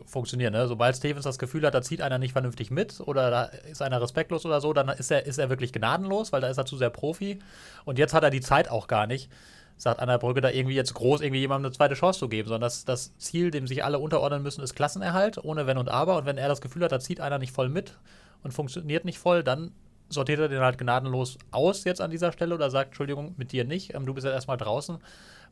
funktionieren. 0.06 0.54
Ne? 0.54 0.68
Sobald 0.68 0.96
Stevens 0.96 1.24
das 1.24 1.40
Gefühl 1.40 1.66
hat, 1.66 1.74
da 1.74 1.82
zieht 1.82 2.02
einer 2.02 2.18
nicht 2.18 2.34
vernünftig 2.34 2.72
mit 2.72 3.00
oder 3.02 3.30
da 3.30 3.44
ist 3.44 3.82
einer 3.82 4.02
respektlos 4.02 4.46
oder 4.46 4.62
so, 4.62 4.74
dann 4.74 4.90
ist 4.90 5.12
er, 5.12 5.26
ist 5.26 5.38
er 5.38 5.50
wirklich 5.50 5.74
gnadenlos, 5.74 6.32
weil 6.32 6.42
da 6.42 6.48
ist 6.48 6.58
er 6.58 6.66
zu 6.66 6.78
sehr 6.78 6.90
Profi. 6.90 7.40
Und 7.86 7.98
jetzt 7.98 8.14
hat 8.14 8.24
er 8.24 8.30
die 8.30 8.42
Zeit 8.42 8.70
auch 8.70 8.88
gar 8.88 9.08
nicht, 9.08 9.30
sagt 9.78 10.00
Anna 10.00 10.18
Brücke, 10.18 10.42
da 10.42 10.50
irgendwie 10.50 10.76
jetzt 10.76 10.94
groß 10.94 11.22
irgendwie 11.22 11.40
jemandem 11.40 11.68
eine 11.68 11.76
zweite 11.76 11.96
Chance 11.96 12.20
zu 12.20 12.30
geben, 12.30 12.48
sondern 12.48 12.68
das, 12.68 12.86
das 12.86 13.18
Ziel, 13.18 13.52
dem 13.52 13.68
sich 13.68 13.84
alle 13.84 14.00
unterordnen 14.00 14.44
müssen, 14.44 14.64
ist 14.64 14.76
Klassenerhalt, 14.76 15.44
ohne 15.44 15.66
Wenn 15.66 15.78
und 15.78 15.90
Aber. 15.90 16.18
Und 16.18 16.26
wenn 16.26 16.38
er 16.38 16.48
das 16.48 16.62
Gefühl 16.62 16.84
hat, 16.84 16.92
da 16.92 17.00
zieht 17.00 17.20
einer 17.20 17.40
nicht 17.40 17.54
voll 17.54 17.70
mit 17.70 17.98
und 18.44 18.54
funktioniert 18.54 19.06
nicht 19.06 19.20
voll, 19.20 19.44
dann 19.44 19.72
sortiert 20.14 20.40
er 20.40 20.50
den 20.50 20.60
halt 20.60 20.78
gnadenlos 20.78 21.38
aus 21.52 21.84
jetzt 21.84 22.02
an 22.02 22.12
dieser 22.12 22.32
Stelle 22.32 22.56
oder 22.56 22.70
sagt, 22.70 22.90
Entschuldigung, 22.90 23.34
mit 23.38 23.52
dir 23.52 23.66
nicht, 23.66 23.94
ähm, 23.94 24.06
du 24.06 24.14
bist 24.14 24.26
ja 24.26 24.32
erstmal 24.32 24.58
draußen, 24.58 24.98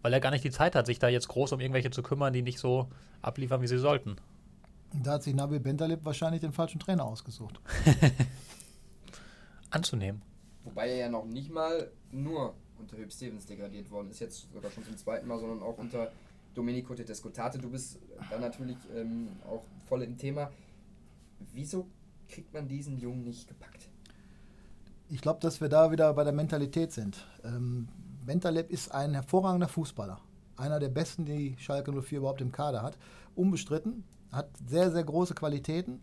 weil 0.01 0.13
er 0.13 0.19
gar 0.19 0.31
nicht 0.31 0.43
die 0.43 0.51
Zeit 0.51 0.75
hat, 0.75 0.85
sich 0.85 0.99
da 0.99 1.07
jetzt 1.07 1.27
groß 1.27 1.51
um 1.53 1.59
irgendwelche 1.59 1.91
zu 1.91 2.03
kümmern, 2.03 2.33
die 2.33 2.41
nicht 2.41 2.59
so 2.59 2.87
abliefern, 3.21 3.61
wie 3.61 3.67
sie 3.67 3.77
sollten. 3.77 4.17
Da 4.93 5.13
hat 5.13 5.23
sich 5.23 5.35
Nabil 5.35 5.59
Bentaleb 5.59 6.03
wahrscheinlich 6.03 6.41
den 6.41 6.51
falschen 6.51 6.79
Trainer 6.79 7.05
ausgesucht. 7.05 7.59
Anzunehmen. 9.69 10.21
Wobei 10.63 10.89
er 10.89 10.97
ja 10.97 11.09
noch 11.09 11.25
nicht 11.25 11.51
mal 11.51 11.91
nur 12.11 12.55
unter 12.79 12.97
Hüb 12.97 13.11
Stevens 13.11 13.45
degradiert 13.45 13.91
worden 13.91 14.09
ist, 14.09 14.19
jetzt 14.19 14.51
sogar 14.51 14.71
schon 14.71 14.83
zum 14.83 14.97
zweiten 14.97 15.27
Mal, 15.27 15.39
sondern 15.39 15.61
auch 15.61 15.77
unter 15.77 16.11
Domenico 16.55 16.95
Tedesco 16.95 17.29
Tate. 17.29 17.59
Du 17.59 17.69
bist 17.69 17.99
da 18.29 18.39
natürlich 18.39 18.77
ähm, 18.95 19.27
auch 19.47 19.63
voll 19.87 20.03
im 20.03 20.17
Thema. 20.17 20.51
Wieso 21.53 21.87
kriegt 22.27 22.53
man 22.53 22.67
diesen 22.67 22.97
Jungen 22.99 23.23
nicht 23.23 23.47
gepackt? 23.47 23.88
Ich 25.11 25.21
glaube, 25.21 25.39
dass 25.39 25.59
wir 25.59 25.69
da 25.69 25.91
wieder 25.91 26.13
bei 26.13 26.23
der 26.23 26.33
Mentalität 26.33 26.91
sind. 26.91 27.25
Ähm, 27.43 27.87
ist 28.69 28.93
ein 28.93 29.15
hervorragender 29.15 29.67
Fußballer. 29.67 30.19
Einer 30.55 30.79
der 30.79 30.89
besten, 30.89 31.25
die 31.25 31.55
Schalke 31.57 31.91
04 31.91 32.19
überhaupt 32.19 32.41
im 32.41 32.51
Kader 32.51 32.83
hat. 32.83 32.95
Unbestritten. 33.33 34.03
Hat 34.31 34.49
sehr, 34.67 34.91
sehr 34.91 35.03
große 35.03 35.33
Qualitäten. 35.33 36.01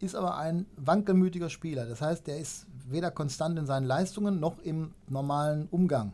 Ist 0.00 0.16
aber 0.16 0.36
ein 0.36 0.66
wankelmütiger 0.76 1.50
Spieler. 1.50 1.86
Das 1.86 2.00
heißt, 2.00 2.26
der 2.26 2.38
ist 2.38 2.66
weder 2.88 3.12
konstant 3.12 3.56
in 3.60 3.66
seinen 3.66 3.84
Leistungen 3.84 4.40
noch 4.40 4.58
im 4.58 4.92
normalen 5.08 5.68
Umgang 5.68 6.12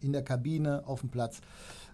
in 0.00 0.12
der 0.12 0.22
Kabine, 0.22 0.82
auf 0.86 1.00
dem 1.00 1.08
Platz. 1.08 1.40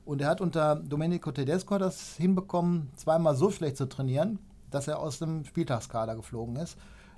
Und 0.04 0.20
er 0.20 0.28
hat 0.28 0.40
unter 0.40 0.74
Domenico 0.76 1.30
Tedesco 1.30 1.78
das 1.78 2.16
hinbekommen, 2.16 2.90
zweimal 2.96 3.36
so 3.36 3.50
schlecht 3.52 3.76
zu 3.76 3.88
trainieren, 3.88 4.40
dass 4.70 4.88
er 4.88 4.98
aus 4.98 5.20
dem 5.20 5.44
Spieltagskader 5.44 6.16
geflogen 6.16 6.56
ist. 6.56 6.76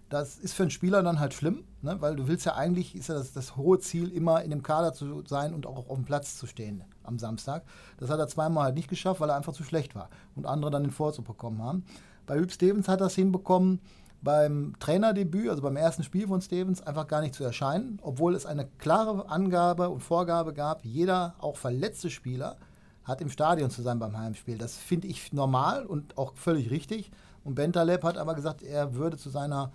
Das 0.08 0.38
ist 0.38 0.54
für 0.54 0.62
einen 0.62 0.70
Spieler 0.70 1.02
dann 1.02 1.18
halt 1.18 1.34
schlimm, 1.34 1.64
ne? 1.82 1.96
weil 2.00 2.14
du 2.14 2.28
willst 2.28 2.46
ja 2.46 2.54
eigentlich, 2.54 2.94
ist 2.94 3.08
ja 3.08 3.16
das, 3.16 3.32
das 3.32 3.56
hohe 3.56 3.80
Ziel, 3.80 4.12
immer 4.12 4.42
in 4.42 4.50
dem 4.50 4.62
Kader 4.62 4.92
zu 4.92 5.24
sein 5.26 5.52
und 5.52 5.66
auch 5.66 5.88
auf 5.88 5.96
dem 5.96 6.04
Platz 6.04 6.36
zu 6.36 6.46
stehen 6.46 6.84
am 7.02 7.18
Samstag. 7.18 7.64
Das 7.98 8.08
hat 8.08 8.20
er 8.20 8.28
zweimal 8.28 8.64
halt 8.64 8.76
nicht 8.76 8.88
geschafft, 8.88 9.20
weil 9.20 9.30
er 9.30 9.36
einfach 9.36 9.52
zu 9.52 9.64
schlecht 9.64 9.96
war 9.96 10.08
und 10.36 10.46
andere 10.46 10.70
dann 10.70 10.84
den 10.84 10.92
Vorzug 10.92 11.26
bekommen 11.26 11.60
haben. 11.60 11.84
Bei 12.26 12.38
Hüb 12.38 12.52
Stevens 12.52 12.86
hat 12.88 13.00
er 13.00 13.06
es 13.06 13.14
hinbekommen, 13.16 13.80
beim 14.22 14.74
Trainerdebüt, 14.80 15.48
also 15.48 15.62
beim 15.62 15.76
ersten 15.76 16.02
Spiel 16.02 16.26
von 16.26 16.40
Stevens, 16.40 16.82
einfach 16.82 17.06
gar 17.06 17.20
nicht 17.20 17.34
zu 17.34 17.44
erscheinen, 17.44 17.98
obwohl 18.02 18.34
es 18.34 18.46
eine 18.46 18.66
klare 18.78 19.28
Angabe 19.28 19.88
und 19.88 20.02
Vorgabe 20.02 20.52
gab, 20.52 20.84
jeder, 20.84 21.34
auch 21.38 21.56
verletzte 21.56 22.10
Spieler, 22.10 22.56
hat 23.04 23.20
im 23.20 23.30
Stadion 23.30 23.70
zu 23.70 23.82
sein 23.82 23.98
beim 24.00 24.18
Heimspiel. 24.18 24.58
Das 24.58 24.76
finde 24.76 25.06
ich 25.06 25.32
normal 25.32 25.86
und 25.86 26.18
auch 26.18 26.34
völlig 26.34 26.70
richtig. 26.70 27.12
Und 27.44 27.54
Bentaleb 27.54 28.02
hat 28.02 28.18
aber 28.18 28.34
gesagt, 28.34 28.62
er 28.62 28.94
würde 28.94 29.16
zu 29.16 29.30
seiner 29.30 29.72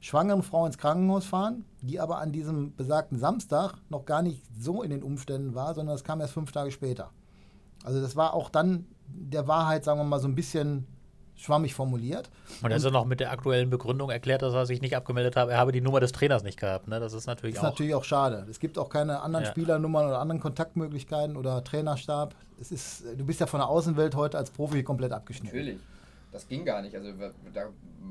schwangeren 0.00 0.42
Frau 0.42 0.66
ins 0.66 0.78
Krankenhaus 0.78 1.24
fahren, 1.24 1.64
die 1.82 2.00
aber 2.00 2.18
an 2.18 2.32
diesem 2.32 2.74
besagten 2.76 3.18
Samstag 3.18 3.74
noch 3.88 4.04
gar 4.04 4.22
nicht 4.22 4.42
so 4.58 4.82
in 4.82 4.90
den 4.90 5.02
Umständen 5.02 5.54
war, 5.54 5.74
sondern 5.74 5.94
das 5.94 6.04
kam 6.04 6.20
erst 6.20 6.34
fünf 6.34 6.52
Tage 6.52 6.70
später. 6.70 7.10
Also 7.84 8.00
das 8.00 8.16
war 8.16 8.34
auch 8.34 8.50
dann 8.50 8.86
der 9.06 9.48
Wahrheit, 9.48 9.84
sagen 9.84 10.00
wir 10.00 10.04
mal, 10.04 10.20
so 10.20 10.28
ein 10.28 10.34
bisschen 10.34 10.86
schwammig 11.38 11.74
formuliert. 11.74 12.30
Und 12.62 12.70
er 12.70 12.76
ist 12.76 12.90
noch 12.90 13.04
mit 13.04 13.20
der 13.20 13.30
aktuellen 13.30 13.70
Begründung 13.70 14.10
erklärt, 14.10 14.42
dass 14.42 14.54
er 14.54 14.66
sich 14.66 14.80
nicht 14.80 14.96
abgemeldet 14.96 15.36
hat. 15.36 15.48
Er 15.48 15.58
habe 15.58 15.72
die 15.72 15.80
Nummer 15.80 16.00
des 16.00 16.12
Trainers 16.12 16.42
nicht 16.42 16.58
gehabt. 16.58 16.88
Ne? 16.88 16.98
Das 17.00 17.12
ist 17.12 17.26
natürlich 17.26 17.54
das 17.54 17.62
ist 17.62 17.66
auch. 17.66 17.72
natürlich 17.72 17.94
auch 17.94 18.04
schade. 18.04 18.44
Es 18.50 18.58
gibt 18.58 18.76
auch 18.76 18.88
keine 18.88 19.20
anderen 19.20 19.44
ja. 19.44 19.50
Spielernummern 19.50 20.06
oder 20.06 20.18
anderen 20.18 20.40
Kontaktmöglichkeiten 20.40 21.36
oder 21.36 21.62
Trainerstab. 21.62 22.34
Es 22.60 22.72
ist, 22.72 23.04
du 23.16 23.24
bist 23.24 23.40
ja 23.40 23.46
von 23.46 23.60
der 23.60 23.68
Außenwelt 23.68 24.16
heute 24.16 24.36
als 24.36 24.50
Profi 24.50 24.82
komplett 24.82 25.12
abgeschnitten. 25.12 25.56
Natürlich. 25.56 25.78
Das 26.30 26.46
ging 26.46 26.64
gar 26.64 26.82
nicht. 26.82 26.94
Also 26.94 27.10
da 27.54 27.68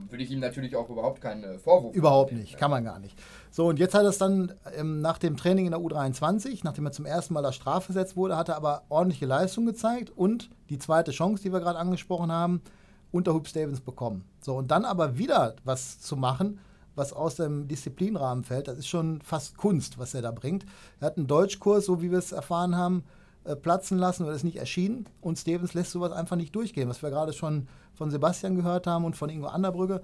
würde 0.10 0.24
ich 0.24 0.32
ihm 0.32 0.40
natürlich 0.40 0.76
auch 0.76 0.90
überhaupt 0.90 1.22
keinen 1.22 1.60
Vorwurf 1.60 1.96
Überhaupt 1.96 2.32
nicht, 2.32 2.58
kann 2.58 2.72
man 2.72 2.84
gar 2.84 3.00
nicht. 3.00 3.18
So, 3.52 3.68
und 3.68 3.80
jetzt 3.80 3.94
hat 3.94 4.04
er 4.04 4.10
es 4.10 4.18
dann 4.18 4.54
ähm, 4.76 5.02
nach 5.02 5.18
dem 5.18 5.38
Training 5.38 5.66
in 5.66 5.72
der 5.72 5.80
U23, 5.80 6.62
nachdem 6.64 6.86
er 6.86 6.92
zum 6.92 7.06
ersten 7.06 7.34
Mal 7.34 7.44
da 7.44 7.52
strafgesetzt 7.52 8.16
wurde, 8.16 8.38
hat 8.38 8.50
er 8.50 8.56
aber 8.56 8.84
ordentliche 8.90 9.26
Leistung 9.26 9.66
gezeigt 9.66 10.12
und 10.16 10.50
die 10.70 10.80
zweite 10.80 11.12
Chance, 11.12 11.44
die 11.44 11.54
wir 11.54 11.60
gerade 11.60 11.80
angesprochen 11.80 12.32
haben, 12.32 12.62
unter 13.12 13.34
Hoop 13.34 13.48
Stevens 13.48 13.82
bekommen. 13.82 14.26
So, 14.42 14.56
und 14.56 14.72
dann 14.72 14.86
aber 14.86 15.18
wieder 15.18 15.56
was 15.64 16.00
zu 16.00 16.16
machen, 16.16 16.60
was 16.96 17.14
aus 17.14 17.36
dem 17.36 17.68
Disziplinrahmen 17.68 18.44
fällt, 18.44 18.68
das 18.68 18.80
ist 18.80 18.88
schon 18.88 19.22
fast 19.22 19.56
Kunst, 19.56 20.00
was 20.00 20.14
er 20.14 20.24
da 20.24 20.32
bringt. 20.32 20.66
Er 21.00 21.08
hat 21.08 21.18
einen 21.18 21.28
Deutschkurs, 21.28 21.86
so 21.86 22.02
wie 22.02 22.12
wir 22.12 22.18
es 22.18 22.32
erfahren 22.32 22.76
haben, 22.76 23.04
äh, 23.48 23.56
platzen 23.56 23.98
lassen 23.98 24.24
oder 24.24 24.34
ist 24.34 24.44
nicht 24.44 24.58
erschienen. 24.58 25.06
Und 25.22 25.40
Stevens 25.40 25.74
lässt 25.74 25.92
sowas 25.92 26.12
einfach 26.12 26.36
nicht 26.36 26.54
durchgehen, 26.54 26.90
was 26.90 27.02
wir 27.02 27.10
gerade 27.10 27.32
schon 27.32 27.68
von 27.94 28.12
Sebastian 28.12 28.56
gehört 28.56 28.88
haben 28.88 29.06
und 29.06 29.16
von 29.16 29.30
Ingo 29.30 29.48
Anderbrügge, 29.48 30.02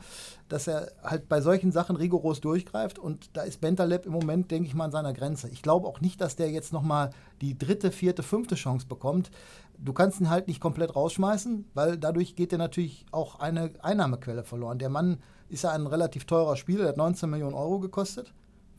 dass 0.47 0.67
er 0.67 0.91
halt 1.03 1.27
bei 1.27 1.41
solchen 1.41 1.73
Sachen 1.73 1.97
rigoros 1.97 2.39
durchgreift. 2.39 2.99
Und 2.99 3.29
da 3.33 3.41
ist 3.41 3.59
Bentaleb 3.59 4.05
im 4.05 4.13
Moment, 4.13 4.49
denke 4.49 4.67
ich 4.67 4.73
mal, 4.73 4.85
an 4.85 4.91
seiner 4.91 5.11
Grenze. 5.11 5.49
Ich 5.49 5.61
glaube 5.61 5.87
auch 5.87 5.99
nicht, 5.99 6.21
dass 6.21 6.37
der 6.37 6.51
jetzt 6.51 6.71
nochmal 6.71 7.09
die 7.41 7.57
dritte, 7.57 7.91
vierte, 7.91 8.23
fünfte 8.23 8.55
Chance 8.55 8.87
bekommt. 8.87 9.29
Du 9.77 9.91
kannst 9.91 10.21
ihn 10.21 10.29
halt 10.29 10.47
nicht 10.47 10.61
komplett 10.61 10.95
rausschmeißen, 10.95 11.65
weil 11.73 11.97
dadurch 11.97 12.35
geht 12.35 12.53
dir 12.53 12.57
natürlich 12.57 13.05
auch 13.11 13.39
eine 13.39 13.71
Einnahmequelle 13.81 14.45
verloren. 14.45 14.79
Der 14.79 14.89
Mann 14.89 15.17
ist 15.49 15.65
ja 15.65 15.71
ein 15.71 15.85
relativ 15.85 16.25
teurer 16.25 16.55
Spieler, 16.55 16.83
der 16.83 16.89
hat 16.89 16.97
19 16.97 17.29
Millionen 17.29 17.55
Euro 17.55 17.79
gekostet 17.79 18.33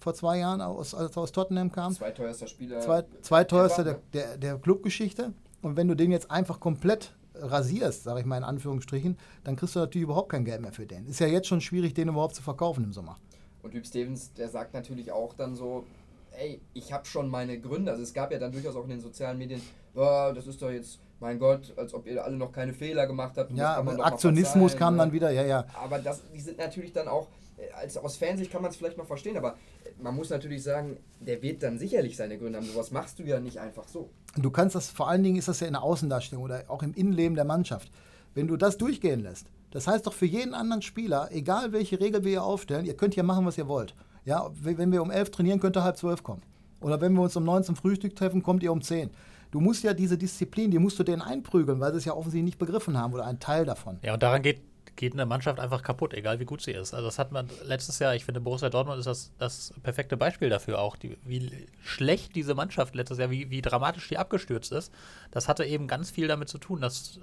vor 0.04 0.14
zwei 0.14 0.38
Jahren, 0.38 0.60
aus, 0.60 0.94
als 0.94 1.16
er 1.16 1.22
aus 1.22 1.32
Tottenham 1.32 1.72
kam. 1.72 1.94
Zweiteuerster 1.94 2.46
Spieler. 2.46 2.80
Zwei, 2.80 3.04
zweiteuerster 3.22 3.84
der, 3.84 4.00
der, 4.12 4.36
der 4.36 4.58
Clubgeschichte. 4.58 5.32
Und 5.62 5.78
wenn 5.78 5.88
du 5.88 5.94
den 5.94 6.12
jetzt 6.12 6.30
einfach 6.30 6.60
komplett 6.60 7.14
rasierst, 7.34 8.04
sage 8.04 8.20
ich 8.20 8.26
mal 8.26 8.36
in 8.36 8.44
Anführungsstrichen, 8.44 9.16
dann 9.44 9.56
kriegst 9.56 9.74
du 9.74 9.80
natürlich 9.80 10.04
überhaupt 10.04 10.28
kein 10.28 10.44
Geld 10.44 10.60
mehr 10.60 10.72
für 10.72 10.86
den. 10.86 11.06
Ist 11.06 11.20
ja 11.20 11.26
jetzt 11.26 11.48
schon 11.48 11.62
schwierig, 11.62 11.94
den 11.94 12.08
überhaupt 12.08 12.34
zu 12.34 12.42
verkaufen 12.42 12.84
im 12.84 12.92
Sommer. 12.92 13.16
Und 13.62 13.70
Typ 13.70 13.86
Stevens, 13.86 14.34
der 14.34 14.50
sagt 14.50 14.74
natürlich 14.74 15.10
auch 15.10 15.32
dann 15.32 15.56
so, 15.56 15.84
ey, 16.32 16.60
ich 16.74 16.92
habe 16.92 17.06
schon 17.06 17.30
meine 17.30 17.58
Gründe. 17.58 17.90
Also 17.90 18.02
es 18.02 18.12
gab 18.12 18.30
ja 18.30 18.38
dann 18.38 18.52
durchaus 18.52 18.76
auch 18.76 18.84
in 18.84 18.90
den 18.90 19.00
sozialen 19.00 19.38
Medien, 19.38 19.62
oh, 19.94 20.32
das 20.34 20.46
ist 20.46 20.60
doch 20.60 20.70
jetzt, 20.70 21.00
mein 21.18 21.38
Gott, 21.38 21.72
als 21.78 21.94
ob 21.94 22.06
ihr 22.06 22.22
alle 22.22 22.36
noch 22.36 22.52
keine 22.52 22.74
Fehler 22.74 23.06
gemacht 23.06 23.38
habt. 23.38 23.52
Ja, 23.52 23.74
aber 23.76 24.04
Aktionismus 24.04 24.76
kam 24.76 24.98
dann 24.98 25.08
ne? 25.08 25.14
wieder, 25.14 25.30
ja, 25.30 25.44
ja. 25.44 25.64
Aber 25.82 25.98
das, 25.98 26.20
die 26.34 26.40
sind 26.40 26.58
natürlich 26.58 26.92
dann 26.92 27.08
auch, 27.08 27.28
als 27.76 27.96
aus 27.96 28.16
Fansicht 28.16 28.50
kann 28.50 28.62
man 28.62 28.70
es 28.70 28.76
vielleicht 28.76 28.98
noch 28.98 29.06
verstehen, 29.06 29.36
aber 29.36 29.56
man 30.00 30.14
muss 30.14 30.30
natürlich 30.30 30.62
sagen, 30.62 30.98
der 31.20 31.42
wird 31.42 31.62
dann 31.62 31.78
sicherlich 31.78 32.16
seine 32.16 32.38
Gründe 32.38 32.58
haben. 32.58 32.66
Sowas 32.66 32.90
machst 32.90 33.18
du 33.18 33.22
ja 33.24 33.40
nicht 33.40 33.58
einfach 33.58 33.88
so. 33.88 34.10
Du 34.36 34.50
kannst 34.50 34.74
das, 34.74 34.90
vor 34.90 35.08
allen 35.08 35.22
Dingen 35.22 35.36
ist 35.36 35.48
das 35.48 35.60
ja 35.60 35.66
in 35.66 35.74
der 35.74 35.82
Außendarstellung 35.82 36.44
oder 36.44 36.64
auch 36.68 36.82
im 36.82 36.94
Innenleben 36.94 37.34
der 37.34 37.44
Mannschaft. 37.44 37.90
Wenn 38.34 38.48
du 38.48 38.56
das 38.56 38.78
durchgehen 38.78 39.20
lässt, 39.20 39.46
das 39.70 39.86
heißt 39.86 40.06
doch 40.06 40.12
für 40.12 40.26
jeden 40.26 40.54
anderen 40.54 40.82
Spieler, 40.82 41.28
egal 41.32 41.72
welche 41.72 42.00
Regel 42.00 42.24
wir 42.24 42.30
hier 42.30 42.44
aufstellen, 42.44 42.86
ihr 42.86 42.96
könnt 42.96 43.14
hier 43.14 43.22
machen, 43.22 43.46
was 43.46 43.58
ihr 43.58 43.68
wollt. 43.68 43.94
Ja, 44.24 44.50
wenn 44.60 44.90
wir 44.90 45.02
um 45.02 45.10
elf 45.10 45.30
trainieren, 45.30 45.60
könnt 45.60 45.76
ihr 45.76 45.84
halb 45.84 45.96
zwölf 45.96 46.22
kommen. 46.22 46.42
Oder 46.80 47.00
wenn 47.00 47.12
wir 47.14 47.22
uns 47.22 47.36
um 47.36 47.44
neun 47.44 47.64
zum 47.64 47.76
Frühstück 47.76 48.16
treffen, 48.16 48.42
kommt 48.42 48.62
ihr 48.62 48.72
um 48.72 48.82
zehn. 48.82 49.10
Du 49.50 49.60
musst 49.60 49.84
ja 49.84 49.94
diese 49.94 50.18
Disziplin, 50.18 50.70
die 50.70 50.78
musst 50.78 50.98
du 50.98 51.04
denen 51.04 51.22
einprügeln, 51.22 51.78
weil 51.78 51.92
sie 51.92 51.98
es 51.98 52.04
ja 52.04 52.12
offensichtlich 52.12 52.44
nicht 52.44 52.58
begriffen 52.58 52.98
haben 52.98 53.14
oder 53.14 53.24
ein 53.26 53.38
Teil 53.38 53.64
davon. 53.64 53.98
Ja, 54.02 54.14
und 54.14 54.22
daran 54.22 54.42
geht 54.42 54.60
geht 54.96 55.12
eine 55.12 55.26
Mannschaft 55.26 55.58
einfach 55.58 55.82
kaputt, 55.82 56.14
egal 56.14 56.40
wie 56.40 56.44
gut 56.44 56.62
sie 56.62 56.72
ist. 56.72 56.94
Also 56.94 57.06
das 57.06 57.18
hat 57.18 57.32
man 57.32 57.48
letztes 57.64 57.98
Jahr, 57.98 58.14
ich 58.14 58.24
finde 58.24 58.40
Borussia 58.40 58.70
Dortmund 58.70 58.98
ist 58.98 59.06
das, 59.06 59.32
das 59.38 59.74
perfekte 59.82 60.16
Beispiel 60.16 60.48
dafür 60.48 60.78
auch, 60.78 60.96
die, 60.96 61.16
wie 61.24 61.66
schlecht 61.82 62.34
diese 62.34 62.54
Mannschaft 62.54 62.94
letztes 62.94 63.18
Jahr, 63.18 63.30
wie, 63.30 63.50
wie 63.50 63.62
dramatisch 63.62 64.08
die 64.08 64.18
abgestürzt 64.18 64.72
ist. 64.72 64.92
Das 65.30 65.48
hatte 65.48 65.64
eben 65.64 65.88
ganz 65.88 66.10
viel 66.10 66.28
damit 66.28 66.48
zu 66.48 66.58
tun, 66.58 66.80
dass 66.80 67.20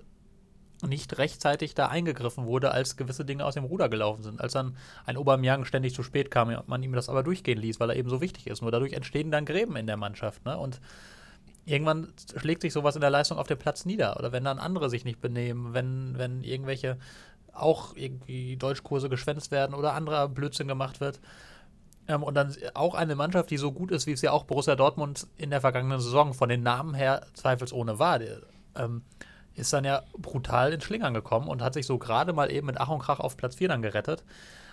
nicht 0.87 1.17
rechtzeitig 1.17 1.75
da 1.75 1.87
eingegriffen 1.87 2.45
wurde, 2.45 2.71
als 2.71 2.97
gewisse 2.97 3.25
Dinge 3.25 3.45
aus 3.45 3.53
dem 3.53 3.63
Ruder 3.63 3.89
gelaufen 3.89 4.23
sind. 4.23 4.41
Als 4.41 4.53
dann 4.53 4.77
ein 5.05 5.17
Aubameyang 5.17 5.65
ständig 5.65 5.93
zu 5.93 6.03
spät 6.03 6.31
kam, 6.31 6.55
man 6.65 6.83
ihm 6.83 6.93
das 6.93 7.09
aber 7.09 7.23
durchgehen 7.23 7.59
ließ, 7.59 7.79
weil 7.79 7.91
er 7.91 7.95
eben 7.95 8.09
so 8.09 8.21
wichtig 8.21 8.47
ist. 8.47 8.61
Nur 8.61 8.71
dadurch 8.71 8.93
entstehen 8.93 9.31
dann 9.31 9.45
Gräben 9.45 9.75
in 9.75 9.87
der 9.87 9.97
Mannschaft. 9.97 10.43
Ne? 10.45 10.57
Und 10.57 10.81
irgendwann 11.65 12.13
schlägt 12.37 12.61
sich 12.61 12.73
sowas 12.73 12.95
in 12.95 13.01
der 13.01 13.09
Leistung 13.09 13.37
auf 13.37 13.47
dem 13.47 13.57
Platz 13.57 13.85
nieder. 13.85 14.17
Oder 14.17 14.31
wenn 14.31 14.43
dann 14.43 14.59
andere 14.59 14.89
sich 14.89 15.05
nicht 15.05 15.21
benehmen, 15.21 15.73
wenn, 15.73 16.17
wenn 16.17 16.43
irgendwelche 16.43 16.97
auch 17.53 17.95
irgendwie 17.95 18.57
Deutschkurse 18.57 19.09
geschwänzt 19.09 19.51
werden 19.51 19.73
oder 19.75 19.93
anderer 19.93 20.27
Blödsinn 20.27 20.67
gemacht 20.67 21.01
wird. 21.01 21.19
Ähm, 22.07 22.23
und 22.23 22.35
dann 22.35 22.55
auch 22.73 22.95
eine 22.95 23.15
Mannschaft, 23.15 23.49
die 23.49 23.57
so 23.57 23.71
gut 23.71 23.91
ist, 23.91 24.07
wie 24.07 24.11
es 24.11 24.21
ja 24.21 24.31
auch 24.31 24.43
Borussia 24.43 24.75
Dortmund 24.75 25.27
in 25.37 25.49
der 25.49 25.61
vergangenen 25.61 25.99
Saison 25.99 26.33
von 26.33 26.49
den 26.49 26.63
Namen 26.63 26.93
her 26.93 27.25
zweifelsohne 27.33 27.99
war, 27.99 28.19
ähm, 28.75 29.03
ist 29.53 29.73
dann 29.73 29.83
ja 29.83 30.03
brutal 30.17 30.73
in 30.73 30.81
Schlingern 30.81 31.13
gekommen 31.13 31.47
und 31.47 31.61
hat 31.61 31.73
sich 31.73 31.85
so 31.85 31.97
gerade 31.97 32.33
mal 32.33 32.51
eben 32.51 32.67
mit 32.67 32.79
Ach 32.79 32.89
und 32.89 32.99
Krach 32.99 33.19
auf 33.19 33.37
Platz 33.37 33.55
4 33.55 33.67
dann 33.69 33.81
gerettet. 33.81 34.23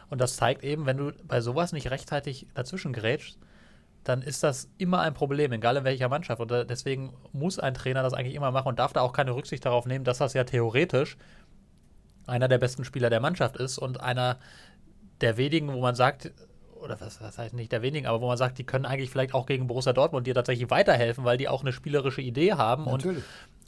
Und 0.08 0.20
das 0.20 0.36
zeigt 0.36 0.64
eben, 0.64 0.86
wenn 0.86 0.96
du 0.96 1.12
bei 1.24 1.40
sowas 1.40 1.72
nicht 1.72 1.90
rechtzeitig 1.90 2.46
dazwischen 2.54 2.92
gerätst, 2.92 3.38
dann 4.04 4.22
ist 4.22 4.42
das 4.42 4.70
immer 4.78 5.00
ein 5.00 5.12
Problem, 5.12 5.52
egal 5.52 5.76
in 5.76 5.84
welcher 5.84 6.08
Mannschaft. 6.08 6.40
Und 6.40 6.50
deswegen 6.50 7.12
muss 7.32 7.58
ein 7.58 7.74
Trainer 7.74 8.02
das 8.02 8.14
eigentlich 8.14 8.34
immer 8.34 8.50
machen 8.50 8.68
und 8.68 8.78
darf 8.78 8.92
da 8.92 9.02
auch 9.02 9.12
keine 9.12 9.34
Rücksicht 9.34 9.66
darauf 9.66 9.84
nehmen, 9.84 10.04
dass 10.04 10.18
das 10.18 10.32
ja 10.32 10.44
theoretisch 10.44 11.18
einer 12.28 12.48
der 12.48 12.58
besten 12.58 12.84
Spieler 12.84 13.10
der 13.10 13.20
Mannschaft 13.20 13.56
ist 13.56 13.78
und 13.78 14.00
einer 14.00 14.38
der 15.20 15.36
wenigen, 15.36 15.72
wo 15.72 15.80
man 15.80 15.94
sagt, 15.94 16.32
oder 16.80 17.00
was, 17.00 17.20
was 17.20 17.38
heißt 17.38 17.54
nicht 17.54 17.72
der 17.72 17.82
wenigen, 17.82 18.06
aber 18.06 18.20
wo 18.20 18.26
man 18.26 18.36
sagt, 18.36 18.58
die 18.58 18.64
können 18.64 18.86
eigentlich 18.86 19.10
vielleicht 19.10 19.34
auch 19.34 19.46
gegen 19.46 19.66
Borussia 19.66 19.92
Dortmund 19.92 20.26
dir 20.26 20.34
tatsächlich 20.34 20.70
weiterhelfen, 20.70 21.24
weil 21.24 21.36
die 21.36 21.48
auch 21.48 21.62
eine 21.62 21.72
spielerische 21.72 22.22
Idee 22.22 22.54
haben 22.54 22.84
und, 22.84 23.06